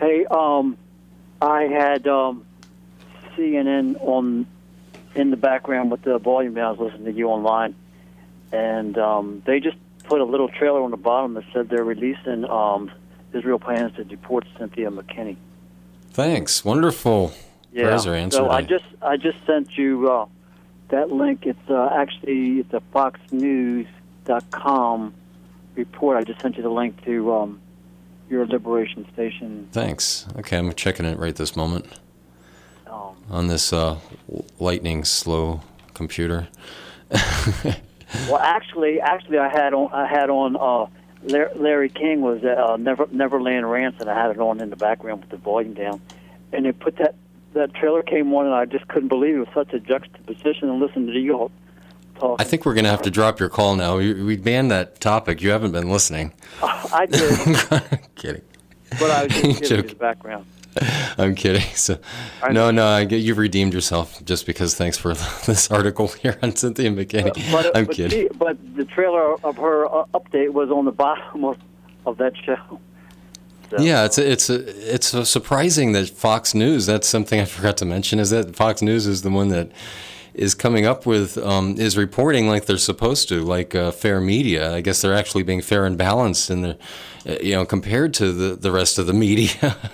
[0.00, 0.78] Hey, um,
[1.42, 2.46] I had um,
[3.36, 4.46] CNN on
[5.14, 6.64] in the background with the volume down.
[6.64, 7.74] I was listening to you online,
[8.50, 12.46] and um, they just put a little trailer on the bottom that said they're releasing
[12.46, 12.90] um,
[13.34, 15.36] Israel plans to deport Cynthia McKinney.
[16.12, 16.64] Thanks.
[16.64, 17.34] Wonderful.
[17.70, 17.82] Yeah.
[17.82, 18.38] Prayers are answered.
[18.38, 20.24] So I just I just sent you uh,
[20.88, 21.44] that link.
[21.44, 25.14] It's uh, actually it's a FoxNews.com
[25.74, 26.16] report.
[26.16, 27.60] I just sent you the link to um,
[28.30, 29.68] your Liberation Station.
[29.72, 30.26] Thanks.
[30.38, 31.86] Okay, I'm checking it right this moment
[32.86, 33.98] Um, on this uh,
[34.58, 35.60] lightning slow
[35.94, 36.48] computer.
[37.10, 40.86] well, actually, actually, I had on I had on uh,
[41.56, 44.08] Larry King was uh, Never Neverland Ransom.
[44.08, 46.00] I had it on in the background with the volume down,
[46.52, 47.16] and it put that
[47.54, 50.68] that trailer came on, and I just couldn't believe it was such a juxtaposition.
[50.68, 51.50] And listen to you all
[52.22, 53.96] I think we're going to have to drop your call now.
[53.98, 55.40] We, we banned that topic.
[55.40, 56.32] You haven't been listening.
[56.62, 58.42] I did, kidding.
[58.98, 59.88] but I was just Joke.
[59.88, 60.46] the background.
[61.18, 61.62] I'm kidding.
[61.74, 61.98] So,
[62.50, 64.76] no, no, I get you've redeemed yourself just because.
[64.76, 65.14] Thanks for
[65.46, 67.50] this article here on Cynthia McKinney.
[67.50, 68.28] But, I'm but kidding.
[68.28, 71.58] see, but the trailer of her uh, update was on the bottom of,
[72.06, 72.80] of that show.
[73.78, 76.86] Yeah, it's a, it's a, it's a surprising that Fox News.
[76.86, 78.18] That's something I forgot to mention.
[78.18, 79.70] Is that Fox News is the one that
[80.34, 84.74] is coming up with um, is reporting like they're supposed to, like uh, fair media.
[84.74, 86.78] I guess they're actually being fair and balanced, in the
[87.26, 89.76] uh, you know compared to the the rest of the media.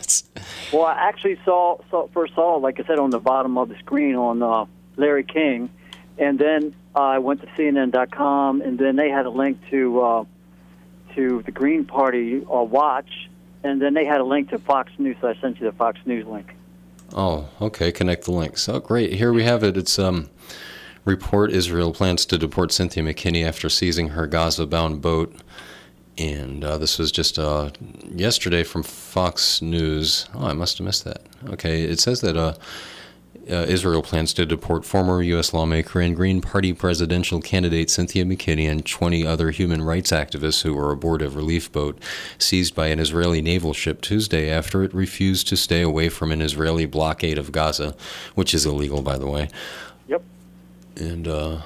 [0.73, 3.79] Well, I actually saw, saw first saw, like I said, on the bottom of the
[3.79, 5.71] screen on uh, Larry King,
[6.19, 10.25] and then I went to CNN.com, and then they had a link to uh,
[11.15, 13.29] to the Green Party uh, Watch,
[13.63, 15.17] and then they had a link to Fox News.
[15.21, 16.56] So I sent you the Fox News link.
[17.15, 17.93] Oh, okay.
[17.93, 18.69] Connect the links.
[18.69, 19.15] Oh, great.
[19.15, 19.77] Here we have it.
[19.77, 20.29] It's um,
[21.05, 25.35] report Israel plans to deport Cynthia McKinney after seizing her Gaza-bound boat.
[26.19, 27.71] And uh, this was just uh,
[28.11, 30.29] yesterday from Fox News.
[30.35, 31.23] Oh, I must have missed that.
[31.49, 32.55] Okay, it says that uh,
[33.51, 35.53] uh, Israel plans to deport former U.S.
[35.55, 40.75] lawmaker and Green Party presidential candidate Cynthia McKinney and 20 other human rights activists who
[40.75, 41.99] were aboard a relief boat
[42.39, 46.43] seized by an Israeli naval ship Tuesday after it refused to stay away from an
[46.43, 47.95] Israeli blockade of Gaza,
[48.35, 49.49] which is illegal, by the way.
[50.09, 50.23] Yep.
[50.97, 51.61] And uh,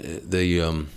[0.00, 0.60] they.
[0.60, 0.88] Um,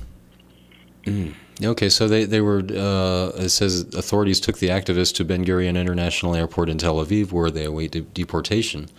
[1.64, 5.78] Okay, so they, they were, uh, it says authorities took the activists to Ben Gurion
[5.80, 8.90] International Airport in Tel Aviv where they await de- deportation,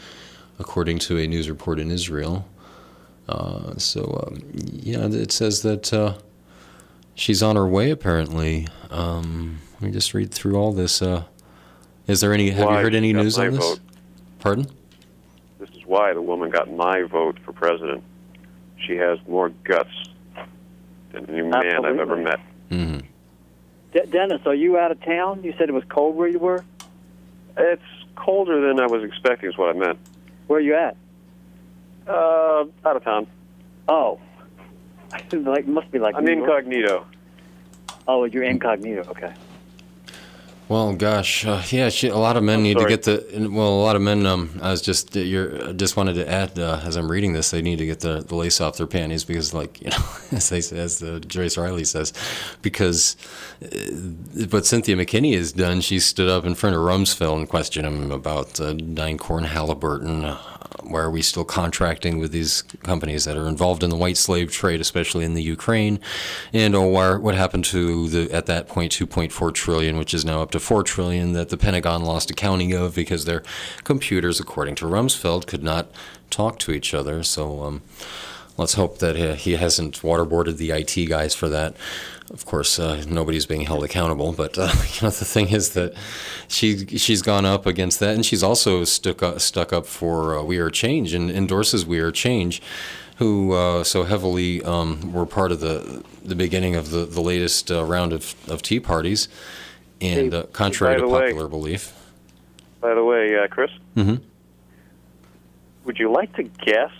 [0.58, 2.48] according to a news report in Israel.
[3.28, 6.14] Uh, so, um, yeah, it says that uh,
[7.14, 8.68] she's on her way, apparently.
[8.90, 11.02] Um, let me just read through all this.
[11.02, 11.24] Uh,
[12.06, 13.64] is there any, have you heard any news my on this?
[13.64, 13.80] vote.
[14.38, 14.66] Pardon?
[15.58, 18.04] This is why the woman got my vote for president.
[18.78, 19.90] She has more guts
[21.12, 22.40] than any man I've ever met.
[22.70, 23.06] Mm-hmm.
[23.92, 25.42] De- Dennis, are you out of town?
[25.42, 26.64] You said it was cold where you were.
[27.56, 27.82] It's
[28.14, 29.98] colder than I was expecting, is what I meant.
[30.46, 30.96] Where are you at?
[32.06, 33.26] Uh, out of town.
[33.88, 34.20] Oh,
[35.32, 36.14] like must be like.
[36.14, 36.48] I'm New York.
[36.64, 37.06] incognito.
[38.08, 39.02] Oh, you're incognito.
[39.08, 39.32] Okay.
[40.68, 43.48] Well, gosh, uh, yeah, she, a lot of men need to get the.
[43.52, 44.26] Well, a lot of men.
[44.26, 47.62] Um, I was just you're just wanted to add uh, as I'm reading this, they
[47.62, 50.58] need to get the, the lace off their panties because, like you know, as they
[50.58, 52.12] as the Joyce Riley says,
[52.62, 53.16] because
[53.62, 57.86] uh, what Cynthia McKinney has done, she stood up in front of Rumsfeld and questioned
[57.86, 60.24] him about uh, DynCorp Halliburton.
[60.24, 64.16] Uh, why are we still contracting with these companies that are involved in the white
[64.16, 66.00] slave trade, especially in the Ukraine?
[66.52, 70.42] And oh, why, what happened to the at that point 2.4 trillion, which is now
[70.42, 73.42] up to 4 trillion, that the Pentagon lost accounting of because their
[73.84, 75.88] computers, according to Rumsfeld, could not
[76.30, 77.22] talk to each other.
[77.22, 77.82] So um,
[78.56, 81.76] let's hope that he hasn't waterboarded the IT guys for that.
[82.30, 85.94] Of course, uh, nobody's being held accountable, but uh, you know the thing is that
[86.48, 90.42] she she's gone up against that, and she's also stuck up, stuck up for uh,
[90.42, 92.60] We Are Change and endorses We Are Change,
[93.18, 97.70] who uh, so heavily um, were part of the the beginning of the the latest
[97.70, 99.28] uh, round of, of Tea parties,
[100.00, 101.92] and uh, contrary to the way- popular belief.
[102.80, 104.16] By the way, uh, Chris, hmm
[105.84, 106.90] would you like to guess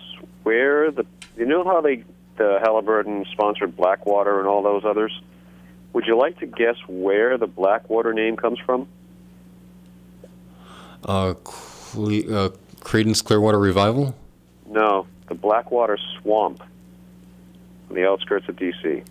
[0.44, 1.05] where the
[1.36, 2.05] you know how they
[2.36, 5.20] the Halliburton sponsored Blackwater and all those others?
[5.93, 8.86] Would you like to guess where the Blackwater name comes from?
[11.05, 12.51] Uh, Cle- uh,
[12.81, 14.14] Creedence Clearwater Revival.
[14.68, 16.62] No, the Blackwater Swamp,
[17.89, 19.02] on the outskirts of D.C.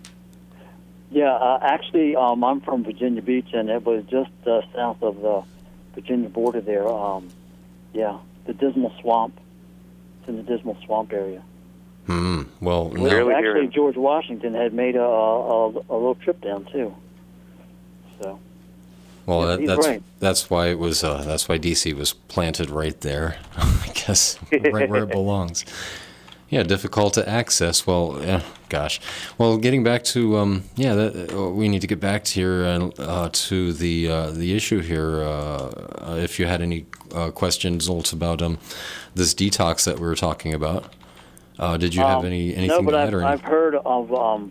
[1.10, 5.20] Yeah, uh, actually, um, I'm from Virginia Beach, and it was just uh, south of
[5.20, 5.42] the
[5.94, 6.86] Virginia border there.
[6.88, 7.28] Um,
[7.92, 9.38] yeah, the Dismal Swamp.
[10.20, 11.42] It's in the Dismal Swamp area.
[12.06, 12.42] Hmm.
[12.60, 13.30] Well, Well, no.
[13.30, 16.94] actually, George Washington had made a, a, a little trip down too.
[18.20, 18.38] So
[19.26, 20.02] Well, Yeah, that, that's right.
[20.20, 21.02] that's why it was.
[21.04, 23.38] Uh, that's why DC was planted right there.
[23.56, 25.64] I guess right where it belongs.
[26.56, 27.86] Yeah, difficult to access.
[27.86, 28.98] Well, yeah, gosh.
[29.36, 32.64] Well, getting back to um, yeah, that, uh, we need to get back to here
[32.98, 35.20] uh, to the uh, the issue here.
[35.22, 38.56] Uh, if you had any uh, questions, Zolt, about um,
[39.14, 40.94] this detox that we were talking about,
[41.58, 43.14] uh, did you have Um, any anything no, but to I've, add?
[43.14, 44.50] Or I've heard of um,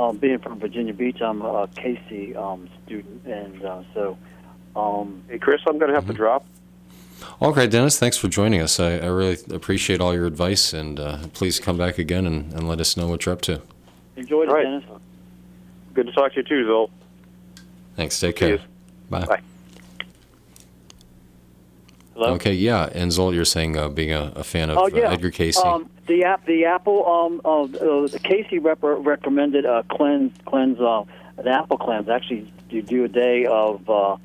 [0.00, 1.22] um, being from Virginia Beach.
[1.22, 4.18] I'm a Cayce um, student, and uh, so.
[4.74, 6.46] Um, hey, Chris, I'm going to have to drop.
[7.42, 8.78] Okay, Dennis, thanks for joining us.
[8.78, 12.68] I, I really appreciate all your advice, and uh, please come back again and, and
[12.68, 13.60] let us know what you're up to.
[14.14, 14.62] Enjoyed it, Right.
[14.62, 14.84] Dennis.
[15.92, 16.90] Good to talk to you too, Zol.
[17.96, 18.20] Thanks.
[18.20, 18.60] Take care.
[19.10, 19.24] Bye.
[19.26, 19.40] Bye.
[22.14, 22.34] Hello?
[22.34, 22.88] Okay, yeah.
[22.92, 25.58] And Zolt, you're saying uh, being a, a fan of oh uh, yeah, Edgar Cayce.
[25.58, 30.78] Um, the app, the Apple, um, uh, uh, the Cayce rep- recommended a cleanse, cleanse,
[30.78, 31.02] uh,
[31.38, 32.08] an apple cleanse.
[32.08, 34.20] Actually, you do a day of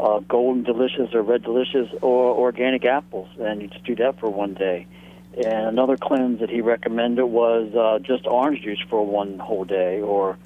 [0.00, 4.30] uh, golden delicious or red delicious or organic apples, and you just do that for
[4.30, 4.86] one day.
[5.36, 10.00] And another cleanse that he recommended was uh, just orange juice for one whole day,
[10.00, 10.38] or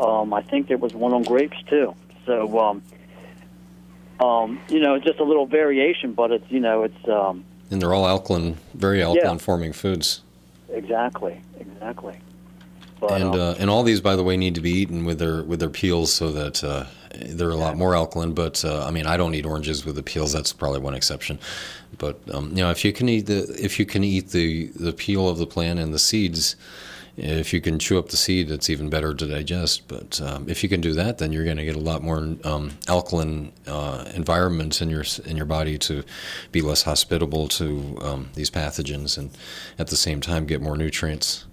[0.00, 1.94] um, I think there was one on grapes too.
[2.24, 2.82] So, um,
[4.18, 7.92] um, you know, just a little variation, but it's you know, it's um, and they're
[7.92, 10.22] all alkaline, very alkaline forming foods.
[10.70, 12.16] exactly, exactly.
[13.02, 15.18] But, and um, uh, and all these, by the way, need to be eaten with
[15.18, 18.32] their with their peels, so that uh, they're a lot more alkaline.
[18.32, 20.32] But uh, I mean, I don't eat oranges with the peels.
[20.32, 21.40] That's probably one exception.
[21.98, 24.92] But um, you know, if you can eat the if you can eat the the
[24.92, 26.54] peel of the plant and the seeds,
[27.16, 29.88] if you can chew up the seed, it's even better to digest.
[29.88, 32.36] But um, if you can do that, then you're going to get a lot more
[32.44, 36.04] um, alkaline uh, environment in your in your body to
[36.52, 39.36] be less hospitable to um, these pathogens, and
[39.76, 41.46] at the same time get more nutrients.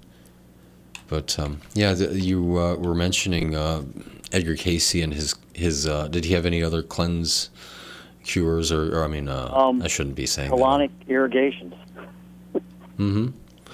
[1.10, 3.84] But um, yeah, the, you uh, were mentioning uh,
[4.32, 5.88] Edgar Cayce and his his.
[5.88, 7.50] Uh, did he have any other cleanse
[8.24, 11.74] cures, or, or I mean, uh, Um, I shouldn't be saying colonic irrigations.
[13.00, 13.28] Mm-hmm.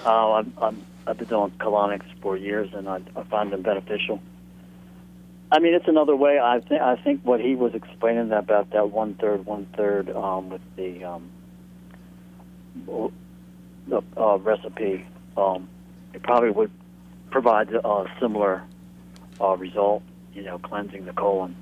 [0.04, 4.20] Uh, I'm, I'm, I've been doing colonics for years, and I, I find them beneficial.
[5.52, 6.40] I mean, it's another way.
[6.40, 10.50] I think I think what he was explaining about that one third, one third um,
[10.50, 11.30] with the um,
[13.88, 15.06] the uh, recipe,
[15.36, 15.68] um,
[16.14, 16.70] it probably would
[17.30, 18.62] provide a similar
[19.40, 20.02] uh, result.
[20.34, 21.56] You know, cleansing the colon.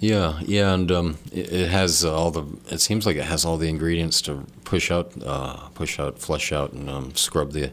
[0.00, 2.44] Yeah, yeah, and um, it, it has uh, all the.
[2.70, 6.52] It seems like it has all the ingredients to push out, uh, push out, flush
[6.52, 7.72] out, and um, scrub the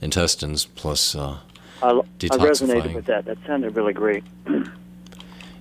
[0.00, 0.64] intestines.
[0.64, 1.38] Plus, uh,
[1.82, 3.26] I, I resonated with that.
[3.26, 4.24] That sounded really great.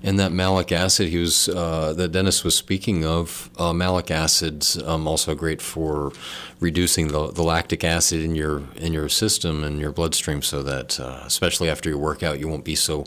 [0.03, 3.49] and that malic acid he was uh, that Dennis was speaking of.
[3.57, 6.11] Uh, malic acid's um, also great for
[6.59, 10.99] reducing the, the lactic acid in your in your system and your bloodstream, so that
[10.99, 13.05] uh, especially after your workout, you won't be so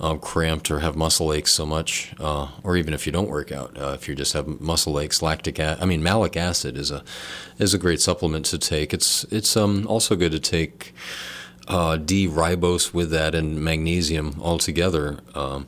[0.00, 3.52] um, cramped or have muscle aches so much, uh, or even if you don't work
[3.52, 6.90] out, uh, if you just have muscle aches, lactic a- I mean malic acid is
[6.90, 7.02] a
[7.58, 8.94] is a great supplement to take.
[8.94, 10.94] It's it's um, also good to take
[11.68, 15.20] uh, D-ribose with that and magnesium all together.
[15.34, 15.66] Um,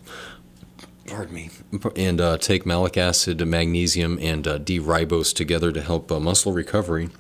[1.07, 1.51] pardon me,
[1.97, 7.11] and uh, take malic acid, magnesium, and uh, D-ribose together to help uh, muscle recovery.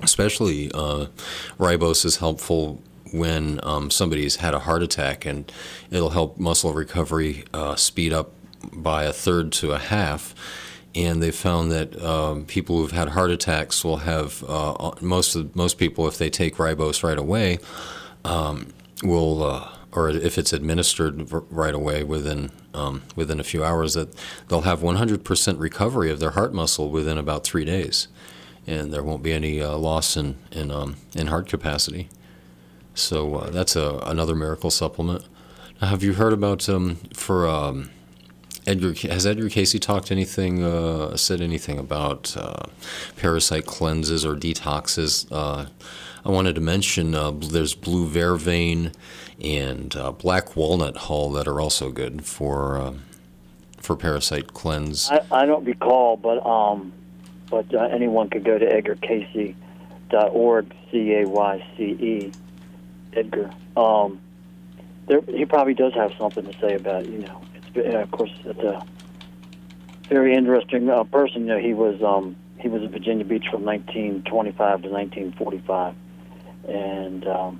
[0.00, 1.06] Especially, uh,
[1.58, 2.82] ribose is helpful
[3.12, 5.52] when um, somebody's had a heart attack, and
[5.90, 8.32] it'll help muscle recovery uh, speed up
[8.72, 10.34] by a third to a half.
[10.94, 15.54] And they found that um, people who've had heart attacks will have uh, most of
[15.56, 17.60] most people, if they take ribose right away,
[18.24, 18.68] um,
[19.02, 24.14] will or if it's administered right away within um, within a few hours, that
[24.48, 28.08] they'll have 100% recovery of their heart muscle within about three days,
[28.66, 32.08] and there won't be any uh, loss in in um, in heart capacity.
[32.94, 35.24] So uh, that's a, another miracle supplement.
[35.80, 37.90] Now, have you heard about um, for um,
[38.66, 38.94] Edgar?
[39.08, 42.64] Has Edgar Cayce talked anything, uh, said anything about uh,
[43.16, 45.26] parasite cleanses or detoxes?
[45.30, 45.66] Uh,
[46.24, 48.92] I wanted to mention uh, there's blue vervain
[49.42, 52.94] and uh, black walnut hull that are also good for uh,
[53.78, 55.10] for parasite cleanse.
[55.10, 56.92] I, I don't recall, but um,
[57.50, 62.32] but uh, anyone could go to edgarcayce.org, C A Y C E,
[63.12, 63.50] Edgar.
[63.76, 64.20] Um,
[65.08, 67.42] there, he probably does have something to say about it, you know.
[67.56, 68.86] It's uh, of course it's a
[70.08, 71.42] very interesting uh, person.
[71.42, 75.96] You know, he was um, he was in Virginia Beach from 1925 to 1945,
[76.68, 77.58] and um,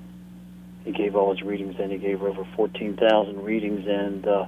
[0.84, 1.76] he gave all his readings.
[1.78, 4.46] And he gave over 14,000 readings, and uh,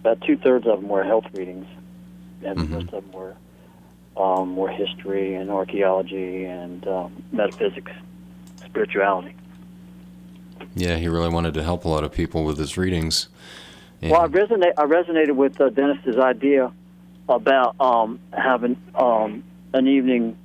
[0.00, 1.66] about two thirds of them were health readings,
[2.44, 3.34] and the rest of them were
[4.16, 7.92] um, were history and archaeology and um, metaphysics,
[8.64, 9.34] spirituality.
[10.74, 13.28] Yeah, he really wanted to help a lot of people with his readings.
[14.02, 14.72] And Well, I resonate.
[14.76, 16.72] I resonated with uh, Dennis's idea
[17.28, 19.42] about um, having um,
[19.72, 20.36] an evening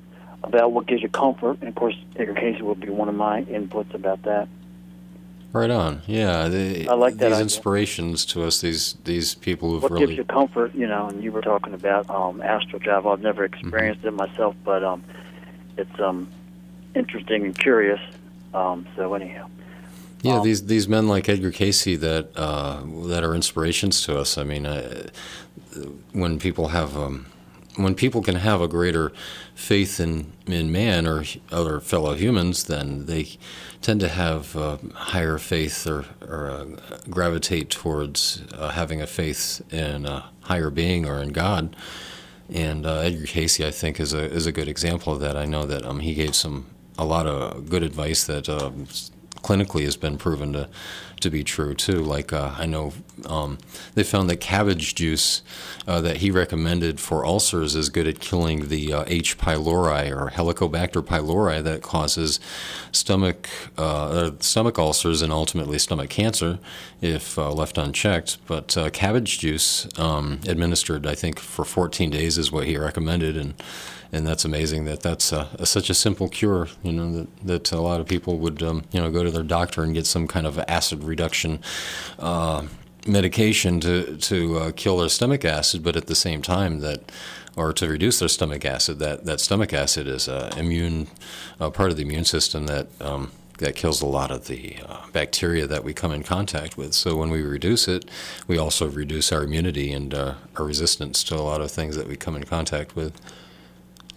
[0.43, 1.57] about what gives you comfort.
[1.59, 4.47] And of course, Edgar Cayce will be one of my inputs about that.
[5.55, 6.01] Right on.
[6.05, 7.43] Yeah, they, I like that these idea.
[7.43, 8.59] inspirations to us.
[8.59, 11.73] These these people who've what really gives you comfort, you know, and you were talking
[11.73, 13.13] about um, astral travel.
[13.13, 15.01] I've never experienced it myself, but um,
[15.77, 16.27] it's um,
[16.93, 18.01] interesting and curious.
[18.53, 19.47] Um, so anyhow,
[20.23, 24.37] Yeah, these these men like Edgar Cayce that uh, that are inspirations to us.
[24.37, 25.07] I mean, uh,
[26.11, 27.27] when people have um,
[27.77, 29.11] when people can have a greater
[29.53, 33.27] faith in in man or other fellow humans, then they
[33.81, 34.53] tend to have
[34.93, 36.65] higher faith or, or uh,
[37.09, 41.75] gravitate towards uh, having a faith in a higher being or in God.
[42.53, 45.35] And uh, Edgar Cayce, I think, is a is a good example of that.
[45.35, 48.87] I know that um, he gave some a lot of good advice that um,
[49.45, 50.67] clinically has been proven to
[51.21, 51.99] to be true too.
[52.03, 52.93] Like uh, I know
[53.25, 53.57] um,
[53.93, 55.41] they found that cabbage juice
[55.87, 59.37] uh, that he recommended for ulcers is good at killing the uh, H.
[59.37, 62.39] pylori or Helicobacter pylori that causes
[62.91, 66.59] stomach uh, uh, stomach ulcers and ultimately stomach cancer
[67.01, 68.37] if uh, left unchecked.
[68.47, 73.53] But cabbage juice um, administered, I think, for 14 days is what he recommended, and
[74.15, 76.69] and that's amazing that that's uh, a, such a simple cure.
[76.83, 79.43] You know that, that a lot of people would um, you know go to their
[79.43, 81.59] doctor and get some kind of acid reduction.
[82.17, 82.67] Uh,
[83.07, 87.11] medication to to uh, kill their stomach acid, but at the same time that,
[87.55, 91.07] or to reduce their stomach acid, that that stomach acid is a immune
[91.59, 94.97] uh, part of the immune system that um, that kills a lot of the uh,
[95.11, 96.93] bacteria that we come in contact with.
[96.93, 98.09] So when we reduce it,
[98.47, 102.07] we also reduce our immunity and uh, our resistance to a lot of things that
[102.07, 103.13] we come in contact with.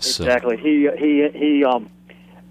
[0.01, 0.57] So, exactly.
[0.57, 1.91] He he he um,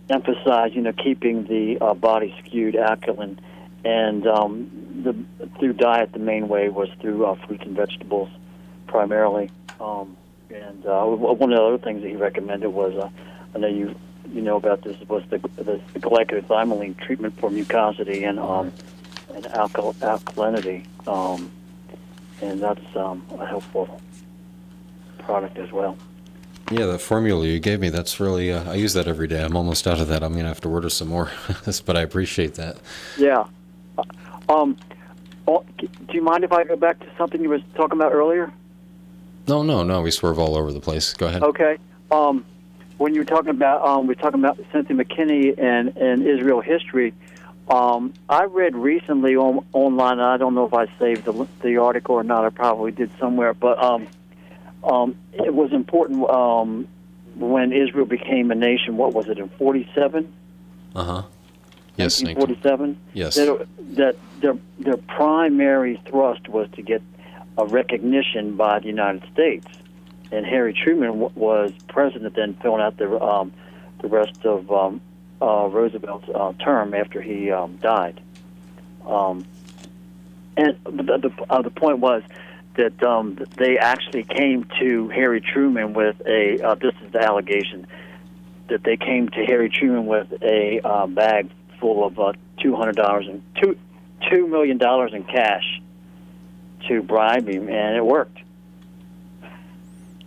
[0.09, 3.39] emphasized, you know, keeping the uh, body skewed alkaline,
[3.85, 4.69] and um,
[5.03, 6.11] the through diet.
[6.11, 8.29] The main way was through uh, fruits and vegetables,
[8.87, 9.49] primarily.
[9.79, 10.17] Um,
[10.49, 13.09] and uh, one of the other things that he recommended was, uh,
[13.55, 13.95] I know you
[14.33, 18.73] you know about this, was the the, the Glyco-Thymoline treatment for mucosity and um,
[19.33, 21.51] and alkal- alkalinity, um,
[22.41, 24.01] and that's um, a helpful
[25.19, 25.97] product as well.
[26.69, 29.41] Yeah, the formula you gave me, that's really, uh, I use that every day.
[29.41, 30.21] I'm almost out of that.
[30.21, 31.31] I'm going to have to order some more,
[31.85, 32.77] but I appreciate that.
[33.17, 33.45] Yeah.
[34.49, 34.77] Um,
[35.47, 38.51] oh, do you mind if I go back to something you were talking about earlier?
[39.47, 41.13] No, no, no, we swerve all over the place.
[41.13, 41.41] Go ahead.
[41.41, 41.77] Okay.
[42.11, 42.45] Um,
[42.97, 46.59] when you were talking about, um, we were talking about Cynthia McKinney and, and Israel
[46.59, 47.13] history.
[47.69, 50.19] Um, I read recently on, online.
[50.19, 52.43] I don't know if I saved the, the article or not.
[52.43, 54.07] I probably did somewhere, but um,
[54.83, 56.87] um, it was important um,
[57.35, 58.97] when Israel became a nation.
[58.97, 60.31] What was it in '47?
[60.95, 61.23] Uh huh.
[61.97, 62.21] Yes.
[62.21, 62.97] 1947.
[63.13, 63.35] Yes.
[63.35, 67.01] That, that their their primary thrust was to get
[67.57, 69.67] a recognition by the United States,
[70.31, 73.51] and Harry Truman w- was president then, filling out the um,
[74.01, 75.01] the rest of um,
[75.41, 78.21] uh, Roosevelt's uh, term after he um, died.
[79.05, 79.45] Um,
[80.55, 82.21] and the the, uh, the point was
[82.77, 87.85] that um, they actually came to Harry Truman with a uh, this is the allegation
[88.69, 91.49] that they came to Harry Truman with a uh, bag
[91.79, 93.77] full of uh, two hundred dollars and two
[94.29, 95.81] two million dollars in cash
[96.87, 98.37] to bribe him, and it worked.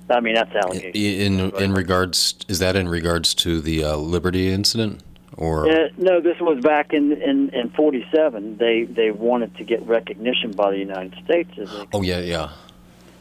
[0.09, 0.93] I mean, that's allegation.
[0.93, 5.03] In in regards, is that in regards to the uh, Liberty incident,
[5.37, 8.57] or Uh, no, this was back in in in '47.
[8.59, 12.51] They they wanted to get recognition by the United States as oh yeah, yeah.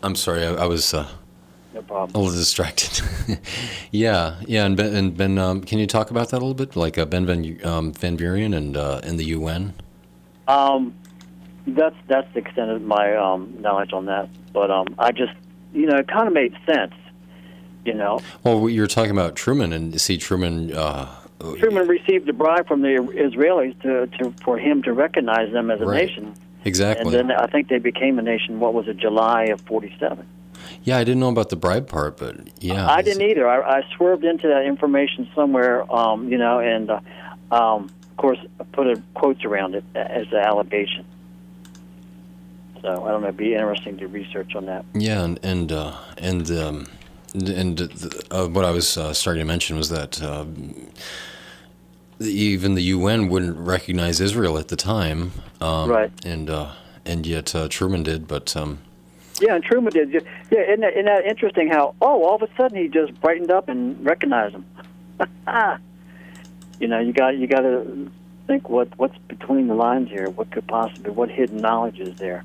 [0.02, 1.08] I'm sorry, I, I was uh,
[1.74, 2.16] no problem.
[2.16, 3.02] a little distracted.
[3.92, 6.76] yeah, yeah, and Ben, and ben um, can you talk about that a little bit,
[6.76, 9.74] like uh, Ben Van um, Van Buren and uh, and the UN?
[10.48, 10.96] Um,
[11.68, 14.30] that's that's the extent of my um, knowledge on that.
[14.54, 15.34] But um, I just,
[15.74, 16.94] you know, it kind of made sense.
[17.86, 20.74] You know, Well, you were talking about Truman, and see Truman.
[20.74, 21.08] Uh,
[21.58, 25.80] Truman received a bribe from the Israelis to, to for him to recognize them as
[25.82, 26.06] a Right.
[26.08, 26.34] nation.
[26.66, 27.18] exactly.
[27.18, 28.60] And then I think they became a nation.
[28.60, 30.26] What was it, July of '47?
[30.84, 33.48] yeah, I didn't know about the bribe part, but yeah, I didn't either.
[33.48, 37.00] I, I swerved into that information somewhere, um, you know, and uh,
[37.52, 41.06] um, of course I put a quotes around it as an allegation.
[42.82, 43.28] So I don't know.
[43.28, 44.86] It'd be interesting to research on that.
[44.94, 46.88] Yeah, and and uh, and um,
[47.34, 47.82] and,
[48.32, 50.46] uh, what I was uh, starting to mention was that uh,
[52.20, 55.32] even the UN wouldn't recognize Israel at the time,
[55.62, 56.12] um, Right.
[56.26, 56.74] And uh,
[57.06, 58.80] and yet uh, Truman did, but um,
[59.40, 60.12] Yeah, and Truman did.
[60.12, 60.20] Yeah,
[60.52, 61.70] isn't that, isn't that interesting?
[61.70, 64.66] How oh, all of a sudden he just brightened up and recognized him.
[66.80, 68.12] you know, you got you got to
[68.48, 70.30] think what what's between the lines here.
[70.30, 72.44] What could possibly what hidden knowledge is there?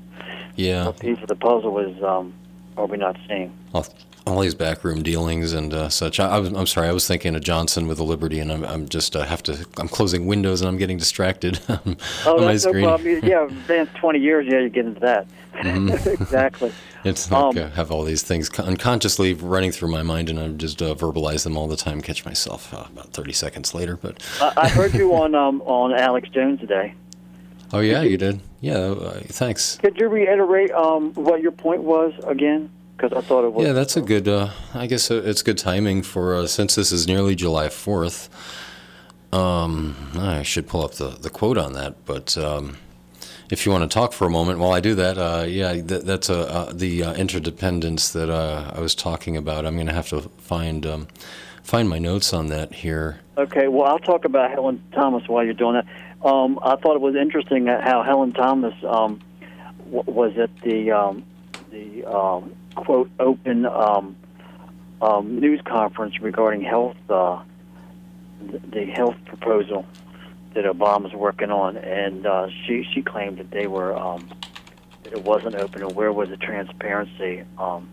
[0.55, 2.33] yeah, What piece of the puzzle is um,
[2.77, 3.51] are we not seeing?
[3.73, 3.85] All,
[4.27, 6.19] all these backroom dealings and uh, such.
[6.19, 8.63] I, I was, I'm sorry, I was thinking of Johnson with the Liberty, and I'm,
[8.65, 9.65] I'm just uh, have to.
[9.77, 12.85] I'm closing windows and I'm getting distracted on Oh, my that's no screen.
[12.85, 13.19] problem.
[13.23, 15.27] Yeah, advanced 20 years, yeah, you get into that.
[15.53, 16.05] Mhm.
[16.21, 16.71] exactly.
[17.03, 20.57] It's like Um, uh, have all these things unconsciously running through my mind, and I'm
[20.57, 22.01] just uh, verbalize them all the time.
[22.01, 25.93] Catch myself uh, about 30 seconds later, but I, I heard you on um, on
[25.93, 26.95] Alex Jones today.
[27.73, 28.41] oh yeah, you did.
[28.59, 29.77] Yeah, uh, thanks.
[29.77, 32.71] Could you reiterate um, what your point was again?
[32.95, 33.65] Because I thought it was.
[33.65, 34.27] Yeah, that's a good.
[34.27, 38.29] Uh, I guess uh, it's good timing for uh, since this is nearly July Fourth.
[39.33, 42.77] Um, I should pull up the, the quote on that, but um,
[43.51, 46.05] if you want to talk for a moment while I do that, uh, yeah, that,
[46.05, 49.65] that's uh, uh, the uh, interdependence that uh, I was talking about.
[49.65, 51.07] I'm going to have to find um,
[51.63, 53.19] find my notes on that here.
[53.37, 55.85] Okay, well, I'll talk about Helen Thomas while you're doing that.
[56.25, 59.21] Um, I thought it was interesting how Helen Thomas um,
[59.91, 61.23] w- was at the um,
[61.71, 64.15] the um, quote open um,
[65.01, 67.41] um, news conference regarding health, uh,
[68.41, 69.85] the health proposal
[70.53, 74.29] that Obama's working on, and uh, she she claimed that they were um,
[75.03, 77.43] that it wasn't open, and where was the transparency?
[77.57, 77.89] Um,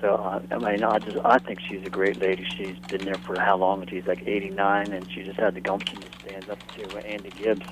[0.00, 2.44] so uh, I mean, I just I think she's a great lady.
[2.56, 3.86] She's been there for how long?
[3.86, 7.66] She's like 89, and she just had the gumption to stand up to Andy Gibbs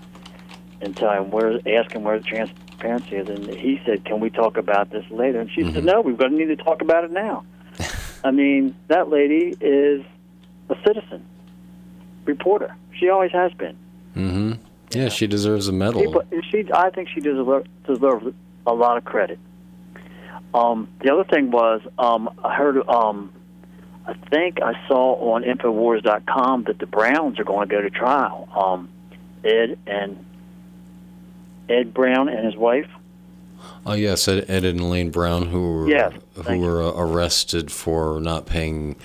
[0.83, 2.25] and tell him where, ask him where the
[2.83, 3.29] transparency is.
[3.29, 6.29] And he said, "Can we talk about this later?" And she said, "No, we've got
[6.29, 7.45] to need to talk about it now."
[8.25, 10.05] I mean, that lady is
[10.69, 11.25] a citizen
[12.25, 12.75] reporter.
[12.99, 13.77] She always has been.
[14.15, 14.53] hmm
[14.91, 16.03] Yeah, she deserves a medal.
[16.03, 18.27] People, she, I think she deserves deserves
[18.67, 19.39] a lot of credit.
[20.55, 23.33] Um, the other thing was, um, I heard, um,
[24.07, 28.49] I think I saw on Infowars.com that the Browns are going to go to trial.
[28.55, 28.89] Um,
[29.45, 30.25] Ed and
[31.73, 32.89] Ed Brown and his wife.
[33.85, 36.13] Oh yes, Ed, Ed and Elaine Brown, who were Yes,
[36.47, 38.97] who were uh, arrested for not paying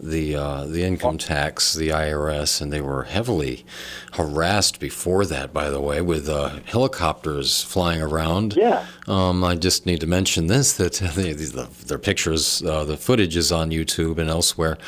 [0.00, 3.64] the uh, the income tax, the IRS, and they were heavily
[4.12, 5.52] harassed before that.
[5.52, 8.56] By the way, with uh, helicopters flying around.
[8.56, 8.86] Yeah.
[9.06, 13.36] Um, I just need to mention this that the, the, their pictures, uh, the footage
[13.36, 14.78] is on YouTube and elsewhere.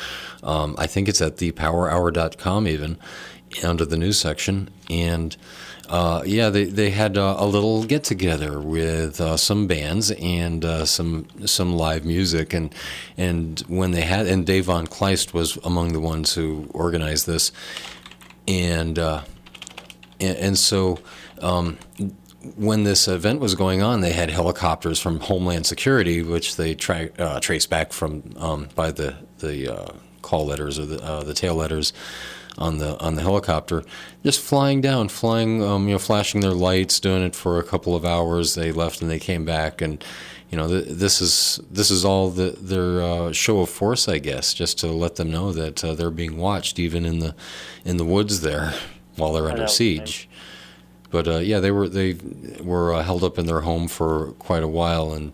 [0.43, 2.97] Um, I think it's at thepowerhour.com even
[3.63, 5.35] under the news section and.
[5.91, 10.63] Uh, yeah, they they had uh, a little get together with uh, some bands and
[10.63, 12.73] uh, some some live music, and
[13.17, 17.51] and when they had and Dave Von Kleist was among the ones who organized this,
[18.47, 19.21] and uh,
[20.19, 20.97] and, and so.
[21.41, 21.77] Um,
[22.55, 27.11] when this event was going on, they had helicopters from Homeland Security, which they tra-
[27.19, 29.93] uh, traced back from um, by the the
[30.23, 31.93] call letters or the the tail letters
[32.57, 33.83] on the on the helicopter,
[34.23, 37.95] just flying down, flying, um, you know, flashing their lights, doing it for a couple
[37.95, 38.55] of hours.
[38.55, 40.03] They left and they came back, and
[40.51, 44.19] you know, th- this is this is all the, their uh, show of force, I
[44.19, 47.35] guess, just to let them know that uh, they're being watched, even in the
[47.85, 48.73] in the woods there,
[49.15, 50.27] while they're under siege.
[51.09, 52.17] But uh, yeah, they were they
[52.61, 55.31] were uh, held up in their home for quite a while, and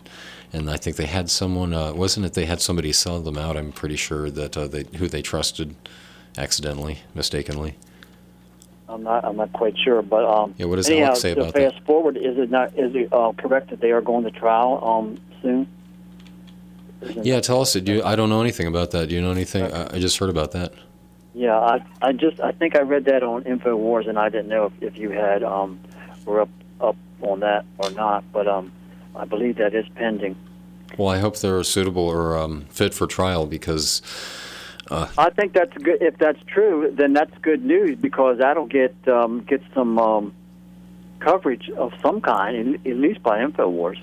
[0.53, 1.73] and I think they had someone.
[1.73, 3.57] Uh, wasn't it they had somebody sell them out?
[3.57, 5.75] I'm pretty sure that uh, they who they trusted,
[6.37, 7.75] accidentally, mistakenly.
[8.89, 9.25] I'm not.
[9.25, 10.55] I'm not quite sure, but um.
[10.57, 11.73] Yeah, what does anyhow, Alex say to about that?
[11.73, 12.77] fast forward, is it not?
[12.77, 15.67] Is it uh, correct that they are going to trial um soon?
[17.21, 17.73] Yeah, tell us.
[17.73, 19.09] Do you, I don't know anything about that.
[19.09, 19.63] Do you know anything?
[19.63, 20.73] I, I just heard about that.
[21.33, 24.65] Yeah, I I just I think I read that on Infowars, and I didn't know
[24.65, 25.79] if, if you had um
[26.25, 26.49] were up
[26.79, 28.71] up on that or not, but um
[29.15, 30.35] I believe that is pending.
[30.97, 34.01] Well, I hope they're suitable or um, fit for trial because.
[34.89, 36.01] Uh, I think that's good.
[36.01, 40.33] If that's true, then that's good news because that'll get um, get some um,
[41.19, 43.99] coverage of some kind, at least by Infowars.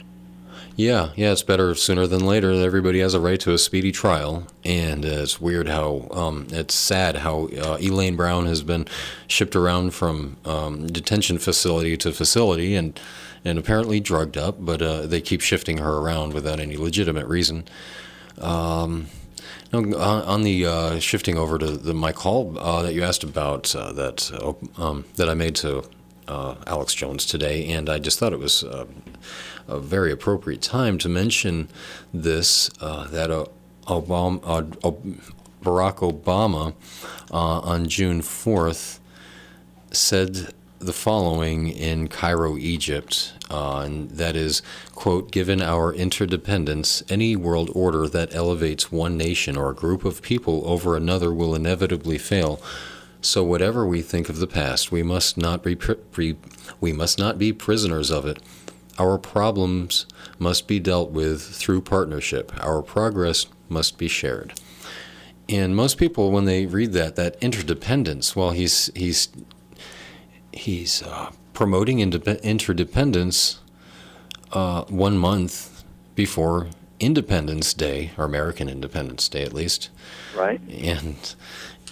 [0.76, 2.50] Yeah, yeah, it's better sooner than later.
[2.52, 6.74] Everybody has a right to a speedy trial, and uh, it's weird how um, it's
[6.74, 8.86] sad how uh, Elaine Brown has been
[9.26, 12.98] shipped around from um, detention facility to facility, and
[13.44, 17.64] and apparently drugged up, but uh, they keep shifting her around without any legitimate reason.
[18.38, 19.08] Um,
[19.80, 23.74] no, on, the uh, shifting over to the my call uh, that you asked about
[23.74, 24.30] uh, that
[24.78, 25.84] um, that I made to
[26.28, 28.86] uh, Alex Jones today, and I just thought it was uh,
[29.68, 31.68] a very appropriate time to mention
[32.12, 33.30] this uh, that
[33.86, 34.42] Obama,
[34.84, 35.04] Ob-
[35.62, 36.74] Barack Obama
[37.30, 39.00] on June fourth
[39.90, 40.52] said
[40.84, 44.62] the following in Cairo, Egypt, uh, and that is,
[44.94, 50.20] quote, given our interdependence, any world order that elevates one nation or a group of
[50.20, 52.60] people over another will inevitably fail.
[53.22, 56.36] So whatever we think of the past, we must not be, pri-
[56.80, 58.42] we must not be prisoners of it.
[58.98, 60.06] our problems
[60.38, 62.52] must be dealt with through partnership.
[62.62, 64.54] Our progress must be shared.
[65.48, 69.28] And most people, when they read that, that interdependence, well, he's he's
[70.56, 73.60] he's uh, promoting indep- interdependence
[74.52, 76.68] uh, one month before
[77.00, 79.90] Independence Day, or American Independence Day, at least.
[80.36, 80.60] Right.
[80.70, 81.34] And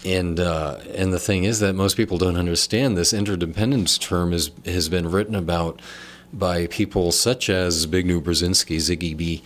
[0.05, 4.51] and uh, and the thing is that most people don't understand this interdependence term is
[4.65, 5.81] has been written about
[6.33, 9.43] by people such as Zbigniew Brzezinski, Ziggy B,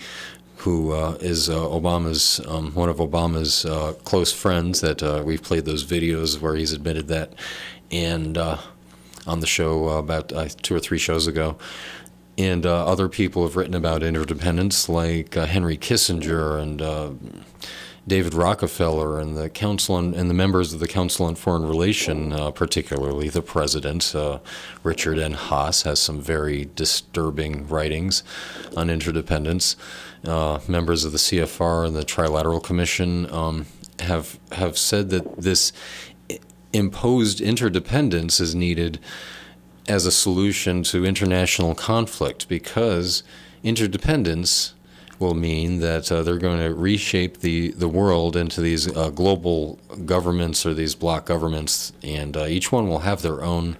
[0.59, 4.81] who uh, is uh, Obama's um, one of Obama's uh, close friends.
[4.83, 7.33] That uh, we've played those videos where he's admitted that,
[7.91, 8.59] and uh,
[9.27, 11.57] on the show about uh, two or three shows ago.
[12.39, 16.83] And other people have written about interdependence, like Henry Kissinger and
[18.09, 22.33] David Rockefeller and the council on, and the members of the Council on Foreign Relation,
[22.33, 24.39] uh, particularly the president, uh,
[24.85, 25.35] Richard N.
[25.35, 28.23] Haass, has some very disturbing writings
[28.77, 29.75] on interdependence.
[30.25, 33.67] Uh, members of the CFR and the Trilateral Commission um,
[33.99, 35.73] have have said that this
[36.77, 38.99] imposed interdependence is needed
[39.89, 43.23] as a solution to international conflict because
[43.63, 44.75] interdependence
[45.19, 49.79] will mean that uh, they're going to reshape the, the world into these uh, global
[50.05, 53.77] governments or these block governments, and uh, each one will have their own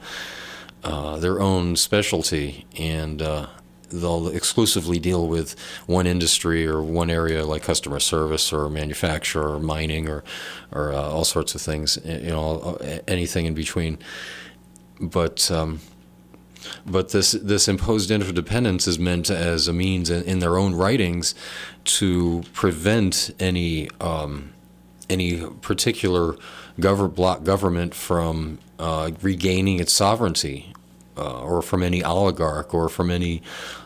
[0.85, 3.49] uh, their own specialty, and uh,
[3.91, 9.59] they'll exclusively deal with one industry or one area, like customer service or manufacture or
[9.59, 10.25] mining or
[10.73, 12.77] or uh, all sorts of things, you know,
[13.07, 13.99] anything in between.
[15.01, 15.81] But um,
[16.85, 21.35] but this this imposed interdependence is meant as a means in, their own writings
[21.85, 24.53] to prevent any um,
[25.09, 26.37] any particular
[26.79, 30.73] govern block government from uh, regaining its sovereignty.
[31.19, 33.41] Uh, or from any oligarch, or from any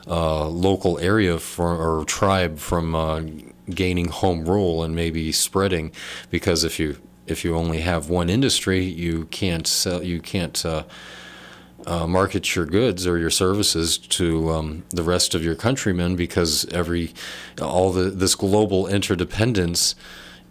[0.08, 3.22] uh, local area for, or tribe from uh,
[3.70, 5.92] gaining home rule and maybe spreading,
[6.30, 6.96] because if you
[7.26, 10.82] if you only have one industry, you can't sell, you can't uh,
[11.86, 16.66] uh, market your goods or your services to um, the rest of your countrymen because
[16.66, 17.12] every
[17.60, 19.94] all the this global interdependence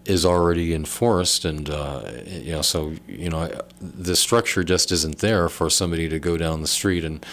[0.06, 3.50] is already enforced and uh, you know so you know
[3.80, 7.26] the structure just isn't there for somebody to go down the street and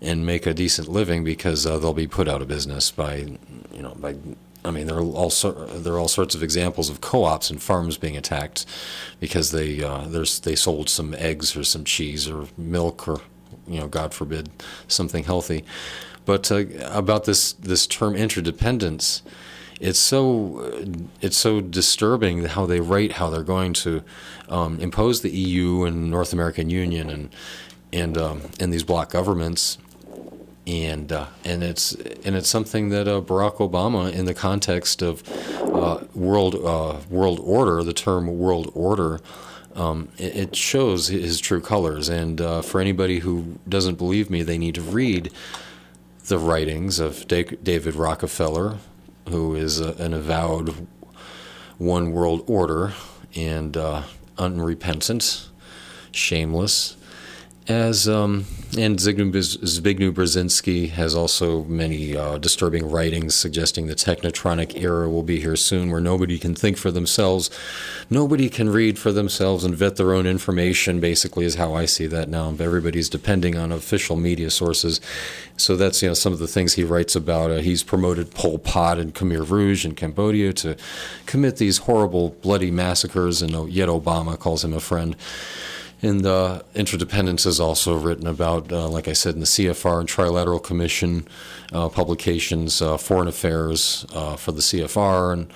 [0.00, 3.16] and make a decent living because uh, they'll be put out of business by
[3.72, 4.14] you know by
[4.64, 7.98] I mean, there are all there are all sorts of examples of co-ops and farms
[7.98, 8.64] being attacked
[9.18, 13.20] because they uh, they sold some eggs or some cheese or milk or
[13.66, 14.50] you know, God forbid,
[14.88, 15.64] something healthy.
[16.24, 19.22] But uh, about this this term interdependence,
[19.82, 20.72] it's so
[21.20, 24.04] it's so disturbing how they write how they're going to
[24.48, 27.34] um, impose the EU and North American Union and
[27.92, 29.78] and um, and these bloc governments.
[30.64, 31.94] And uh, and it's
[32.24, 35.28] and it's something that uh, Barack Obama, in the context of
[35.74, 39.20] uh, world uh, world order, the term world order,
[39.74, 42.08] um, it, it, shows his true colors.
[42.08, 45.32] And uh, for anybody who doesn't believe me, they need to read
[46.26, 48.78] the writings of David Rockefeller,
[49.28, 50.86] who is a, an avowed
[51.78, 52.92] one world order
[53.34, 54.02] and uh,
[54.38, 55.48] unrepentant,
[56.10, 56.96] shameless,
[57.68, 58.44] as um,
[58.78, 65.40] and Zbigniew Brzezinski has also many uh, disturbing writings suggesting the technotronic era will be
[65.40, 67.50] here soon, where nobody can think for themselves,
[68.08, 71.00] nobody can read for themselves and vet their own information.
[71.00, 72.48] Basically, is how I see that now.
[72.48, 75.00] Everybody's depending on official media sources,
[75.58, 77.50] so that's you know some of the things he writes about.
[77.50, 80.76] Uh, he's promoted Pol Pot and Khmer Rouge in Cambodia to
[81.26, 85.14] commit these horrible, bloody massacres, and yet Obama calls him a friend.
[86.02, 90.08] And uh, interdependence is also written about, uh, like I said, in the CFR and
[90.08, 91.28] Trilateral Commission
[91.72, 95.52] uh, publications, uh, Foreign Affairs uh, for the CFR, and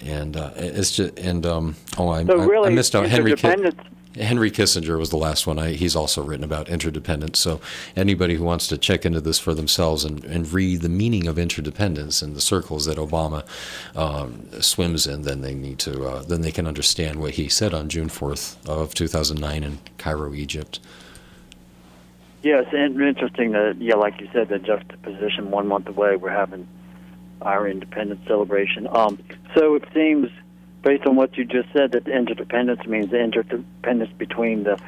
[0.00, 3.32] and uh, it's just and um, oh, I, so really, I, I missed out Henry.
[3.32, 3.74] Kissinger.
[4.16, 5.58] Henry Kissinger was the last one.
[5.58, 7.38] I, he's also written about interdependence.
[7.38, 7.60] So
[7.96, 11.38] anybody who wants to check into this for themselves and, and read the meaning of
[11.38, 13.44] interdependence and the circles that Obama
[13.96, 17.72] um, swims in, then they need to uh, then they can understand what he said
[17.72, 20.80] on June fourth of two thousand nine in Cairo, Egypt.
[22.42, 26.66] Yes, and interesting that yeah, like you said, the juxtaposition one month away, we're having
[27.40, 28.86] our independence celebration.
[28.90, 29.18] Um,
[29.54, 30.30] so it seems
[30.82, 34.78] based on what you just said, that interdependence means the interdependence between the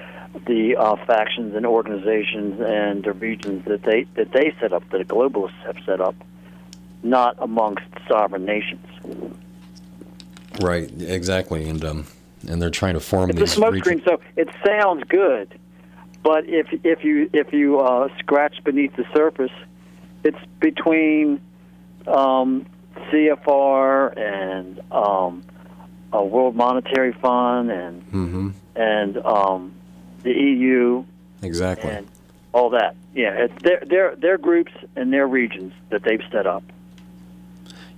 [0.47, 4.99] the uh, factions and organizations and the regions that they that they set up, that
[4.99, 6.17] the globalists have set up,
[7.03, 8.87] not amongst sovereign nations.
[10.61, 10.91] Right.
[11.01, 11.69] Exactly.
[11.69, 12.07] And um,
[12.49, 13.57] and they're trying to form it's these.
[13.57, 14.05] a smokescreen.
[14.05, 15.59] So it sounds good,
[16.23, 19.53] but if if you if you uh, scratch beneath the surface,
[20.25, 21.41] it's between
[22.07, 22.67] um,
[23.11, 25.45] CFR and um,
[26.15, 29.73] a World Monetary Fund and hmm and um,
[30.23, 31.05] the EU
[31.43, 31.91] Exactly.
[31.91, 32.09] and
[32.53, 32.97] all that.
[33.15, 36.63] Yeah, it's their their their groups and their regions that they've set up.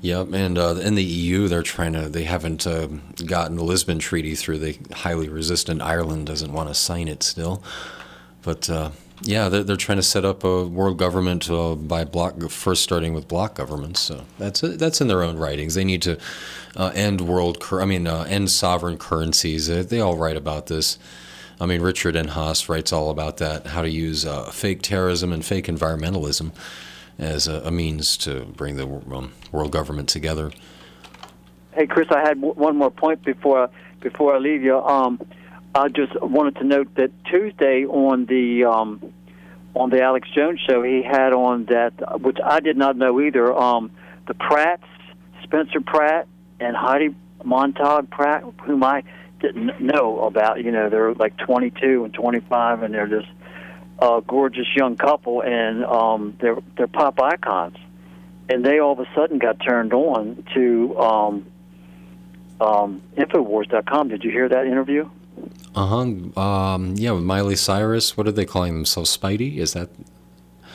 [0.00, 2.08] Yep, and uh, in the EU, they're trying to.
[2.08, 2.88] They haven't uh,
[3.24, 4.58] gotten the Lisbon Treaty through.
[4.58, 7.62] The highly resistant Ireland doesn't want to sign it still,
[8.42, 8.90] but uh,
[9.22, 13.14] yeah, they're, they're trying to set up a world government uh, by block, first starting
[13.14, 14.00] with block governments.
[14.00, 15.74] So that's that's in their own writings.
[15.74, 16.18] They need to
[16.76, 17.60] uh, end world.
[17.60, 19.68] Cur- I mean, uh, end sovereign currencies.
[19.68, 20.98] They, they all write about this.
[21.58, 22.28] I mean, Richard N.
[22.28, 23.68] Haass writes all about that.
[23.68, 26.52] How to use uh, fake terrorism and fake environmentalism
[27.18, 30.52] as a, a means to bring the um, world government together.
[31.72, 33.70] Hey, Chris, I had w- one more point before
[34.00, 34.78] before I leave you.
[34.82, 35.18] Um,
[35.76, 39.12] I just wanted to note that Tuesday on the um,
[39.74, 43.52] on the Alex Jones show, he had on that which I did not know either.
[43.52, 43.90] Um,
[44.26, 44.86] the Pratts,
[45.42, 46.28] Spencer Pratt,
[46.58, 49.02] and Heidi Montag Pratt, whom I
[49.40, 50.64] didn't know about.
[50.64, 53.26] You know, they're like 22 and 25, and they're this
[53.98, 57.76] uh, gorgeous young couple, and um, they're they're pop icons.
[58.48, 61.46] And they all of a sudden got turned on to um,
[62.62, 64.08] um, Infowars.com.
[64.08, 65.10] Did you hear that interview?
[65.76, 66.40] Uh huh.
[66.40, 68.16] Um, yeah, with Miley Cyrus.
[68.16, 69.16] What are they calling themselves?
[69.16, 69.58] Speidi?
[69.58, 69.90] Is that?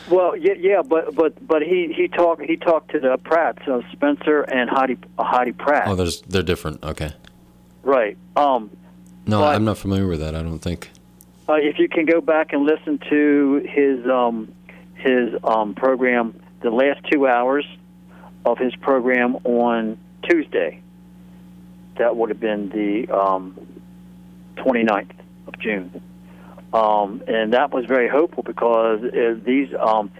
[0.10, 3.82] Well, yeah, yeah, but but but he he talked he talked to the Pratts, uh,
[3.92, 5.88] Spencer and Heidi uh, Heidi Pratt.
[5.88, 6.84] Oh, there's they're different.
[6.84, 7.14] Okay.
[7.84, 8.16] Right.
[8.36, 8.70] Um,
[9.26, 10.36] No, But- I'm not familiar with that.
[10.36, 10.92] I don't think.
[11.50, 14.52] uh, if you can go back and listen to his um,
[14.96, 17.66] his um, program, the last two hours
[18.46, 19.98] of his program on
[20.30, 20.82] Tuesday,
[21.98, 23.58] that would have been the um,
[24.58, 25.12] 29th
[25.48, 26.02] of June.
[26.74, 29.02] Um, and that was very hopeful because
[29.44, 30.12] these um,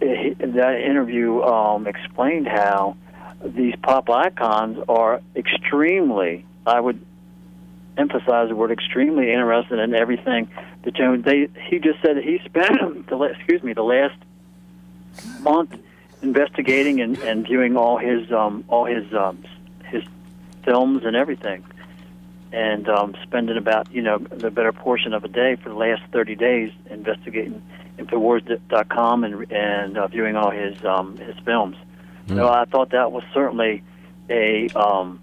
[0.00, 2.96] that interview um, explained how
[3.44, 7.04] these pop icons are extremely, I would
[7.96, 10.48] emphasize the word extremely interested in everything
[10.82, 11.24] that Jones.
[11.24, 14.16] They he just said that he spent the excuse me the last
[15.40, 15.78] month
[16.22, 19.44] investigating and, and viewing all his um, all his um,
[19.84, 20.02] his
[20.64, 21.64] films and everything,
[22.52, 26.02] and um, spending about you know the better portion of a day for the last
[26.12, 27.62] thirty days investigating
[27.98, 31.76] Infowars.com and and uh, viewing all his um, his films.
[32.28, 33.82] So I thought that was certainly
[34.28, 35.18] a um,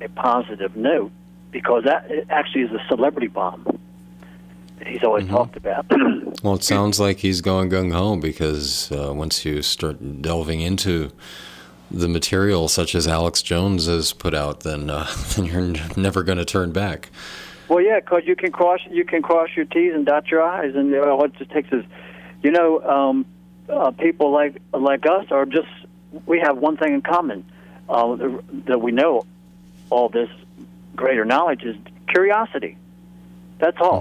[0.00, 1.10] a positive note
[1.50, 3.78] because that it actually is a celebrity bomb
[4.78, 5.86] that he's always talked about.
[6.42, 11.12] Well, it sounds like he's going gung ho because uh, once you start delving into
[11.90, 15.06] the material, such as Alex Jones has put out, then uh,
[15.36, 17.10] then you're n- never going to turn back.
[17.68, 20.74] well, yeah, because you can cross you can cross your T's and dot your I's,
[20.74, 21.84] and uh, all it just takes is,
[22.42, 23.26] you know, um,
[23.68, 25.68] uh, people like like us are just
[26.26, 27.44] we have one thing in common
[27.88, 28.16] uh,
[28.66, 29.24] that we know
[29.90, 30.28] all this
[30.96, 31.76] greater knowledge is
[32.08, 32.76] curiosity.
[33.58, 34.00] That's all.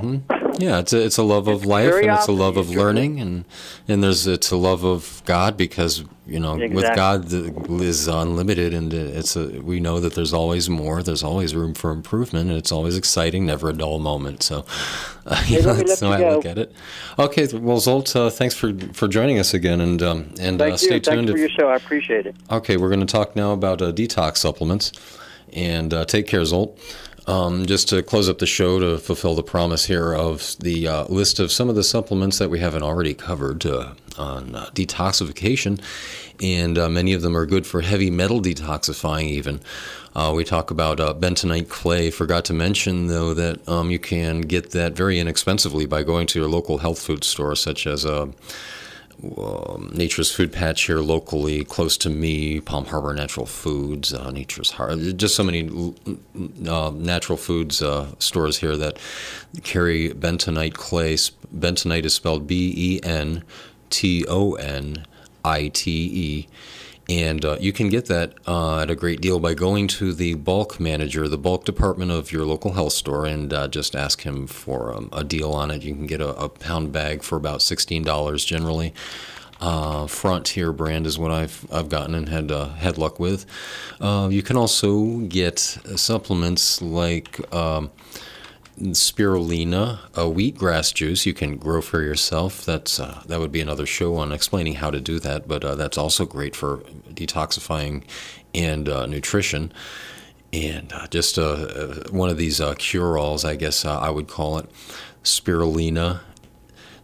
[0.57, 3.45] Yeah, it's a, it's a love of life and it's a love of learning and
[3.87, 8.73] and there's it's a love of God because you know with God the, is unlimited
[8.73, 11.03] and it's a we know that there's always more.
[11.03, 14.43] There's always room for improvement and it's always exciting, never a dull moment.
[14.43, 14.65] So
[15.25, 16.35] uh, Hey, know, that's how I go.
[16.35, 16.71] look at it.
[17.17, 20.77] Okay, well Zolt, uh, thanks for for joining us again and um, and Thank uh,
[20.77, 20.99] stay you.
[21.01, 21.27] tuned.
[21.27, 21.67] Thanks for your show.
[21.69, 22.35] I appreciate it.
[22.49, 24.91] Okay, we're going to talk now about uh, detox supplements.
[25.51, 26.77] And uh, take care, Zolt.
[27.27, 31.03] Um, just to close up the show to fulfill the promise here of the uh,
[31.05, 35.81] list of some of the supplements that we haven't already covered uh, on uh, detoxification.
[36.41, 39.59] And uh, many of them are good for heavy metal detoxifying, even.
[40.15, 42.09] Uh, we talk about uh, bentonite clay.
[42.09, 46.39] Forgot to mention, though, that um, you can get that very inexpensively by going to
[46.39, 48.05] your local health food store, such as
[49.37, 54.71] um, Nature's Food Patch here locally, close to me, Palm Harbor Natural Foods, uh, Nature's
[54.71, 55.69] Heart, just so many
[56.67, 58.97] uh, natural foods uh, stores here that
[59.63, 61.15] carry bentonite clay.
[61.15, 63.43] Bentonite is spelled B E N
[63.89, 65.05] T O N
[65.43, 66.47] I T E.
[67.09, 70.35] And uh, you can get that uh, at a great deal by going to the
[70.35, 74.45] bulk manager, the bulk department of your local health store, and uh, just ask him
[74.45, 75.81] for um, a deal on it.
[75.81, 78.93] You can get a, a pound bag for about $16 generally.
[79.59, 83.45] Uh, Frontier brand is what I've I've gotten and had uh, had luck with.
[83.99, 87.89] Uh, you can also get supplements like um,
[88.79, 92.65] spirulina, a wheatgrass juice you can grow for yourself.
[92.65, 95.75] That's uh, that would be another show on explaining how to do that, but uh,
[95.75, 96.77] that's also great for
[97.13, 98.03] detoxifying
[98.53, 99.71] and uh, nutrition.
[100.51, 104.69] And uh, just uh, uh, one of these cure-alls, I guess I would call it.
[105.23, 106.21] Spirulina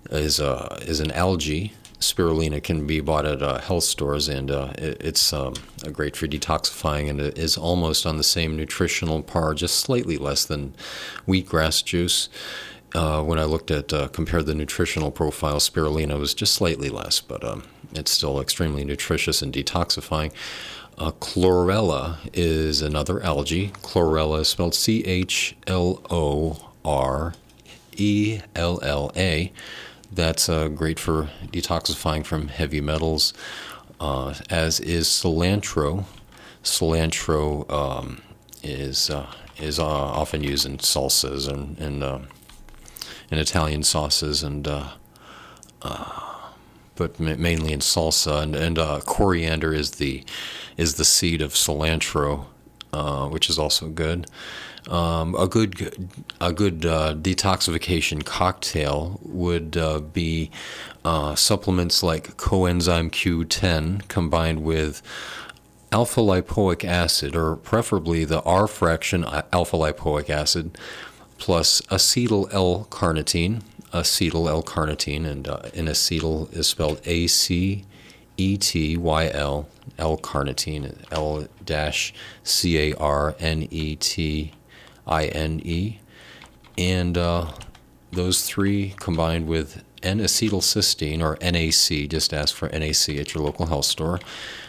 [0.09, 4.73] is uh, is an algae spirulina can be bought at uh, health stores, and uh,
[4.77, 5.53] it, it's um,
[5.91, 10.45] great for detoxifying, and it is almost on the same nutritional par, just slightly less
[10.45, 10.73] than
[11.27, 12.29] wheatgrass juice.
[12.93, 17.19] Uh, when I looked at uh, compared the nutritional profile, spirulina was just slightly less,
[17.19, 17.63] but um,
[17.93, 20.31] it's still extremely nutritious and detoxifying.
[20.97, 23.71] Uh, chlorella is another algae.
[23.81, 27.33] Chlorella is spelled C H L O R
[27.97, 29.51] E L L A.
[30.11, 33.33] That's uh, great for detoxifying from heavy metals,
[33.99, 36.05] uh, as is cilantro.
[36.63, 38.21] Cilantro um,
[38.63, 39.27] is uh,
[39.57, 42.19] is uh, often used in salsas and and, uh,
[43.31, 44.89] in Italian sauces and uh,
[46.95, 50.23] but ma- mainly in salsa and and coriander is the
[50.77, 52.45] is the seed of cilantro,
[53.31, 54.27] which is also good.
[54.89, 60.51] Um, a good a good uh, detoxification cocktail would uh, be
[61.03, 65.01] uh, supplements like coenzyme Q10 combined with
[65.91, 70.77] alpha lipoic acid, or preferably the R fraction alpha lipoic acid,
[71.37, 73.61] plus acetyl L carnitine.
[73.91, 77.85] Acetyl L carnitine, and uh, in acetyl is spelled A C
[78.37, 79.67] E T Y L
[79.97, 82.13] L carnitine, L dash
[82.43, 84.51] C A R N E T
[85.07, 85.99] I N E.
[86.77, 87.51] And uh,
[88.11, 93.67] those three combined with N acetylcysteine or NAC, just ask for NAC at your local
[93.67, 94.19] health store.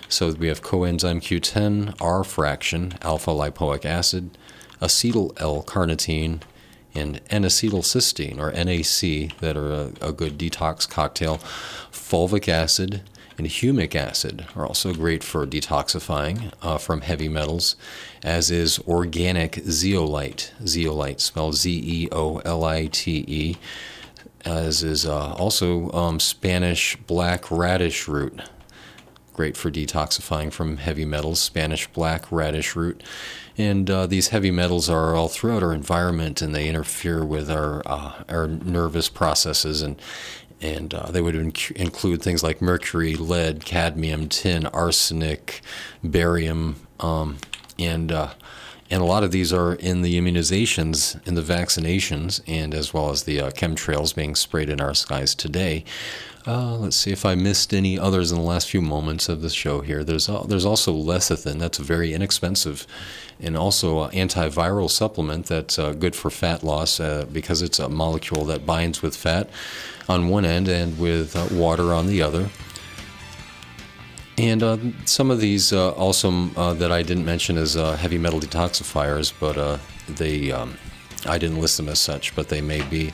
[0.08, 4.38] So we have coenzyme Q10, R fraction, alpha lipoic acid,
[4.80, 6.40] acetyl L carnitine,
[6.94, 11.38] and N acetylcysteine or NAC that are a, a good detox cocktail.
[11.92, 13.02] Fulvic acid,
[13.38, 17.76] and humic acid are also great for detoxifying uh, from heavy metals,
[18.22, 20.52] as is organic zeolite.
[20.64, 23.56] Zeolite spelled Z E O L I T E,
[24.44, 28.40] as is uh, also um, Spanish black radish root.
[29.34, 33.02] Great for detoxifying from heavy metals, Spanish black radish root.
[33.58, 37.82] And uh, these heavy metals are all throughout our environment and they interfere with our,
[37.86, 40.00] uh, our nervous processes and,
[40.60, 45.60] and uh, they would inc- include things like mercury, lead, cadmium, tin, arsenic,
[46.02, 47.38] barium, um,
[47.78, 48.30] and uh,
[48.90, 53.10] and a lot of these are in the immunizations, in the vaccinations, and as well
[53.10, 55.84] as the uh, chemtrails being sprayed in our skies today.
[56.46, 59.50] Uh, let's see if I missed any others in the last few moments of the
[59.50, 60.04] show here.
[60.04, 61.58] There's uh, there's also lecithin.
[61.58, 62.86] That's a very inexpensive
[63.40, 67.88] and also an antiviral supplement that's uh, good for fat loss uh, because it's a
[67.88, 69.50] molecule that binds with fat
[70.08, 72.48] on one end and with uh, water on the other.
[74.38, 76.30] And uh, some of these also
[76.74, 80.76] that I didn't mention as heavy metal detoxifiers, but they um,
[81.26, 83.12] I didn't list them as such, but they may be.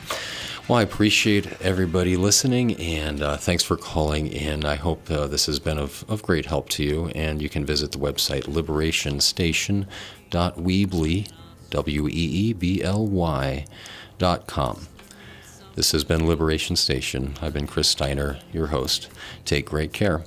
[0.69, 4.63] Well, I appreciate everybody listening, and uh, thanks for calling in.
[4.63, 7.91] I hope this has been of, of great help to you, and you can visit
[7.91, 11.31] the website liberationstation.weebly,
[11.69, 13.65] W-E-E-B-L-Y,
[14.17, 14.87] dot com.
[15.75, 17.33] This has been Liberation Station.
[17.41, 19.09] I've been Chris Steiner, your host.
[19.43, 20.23] Take great care.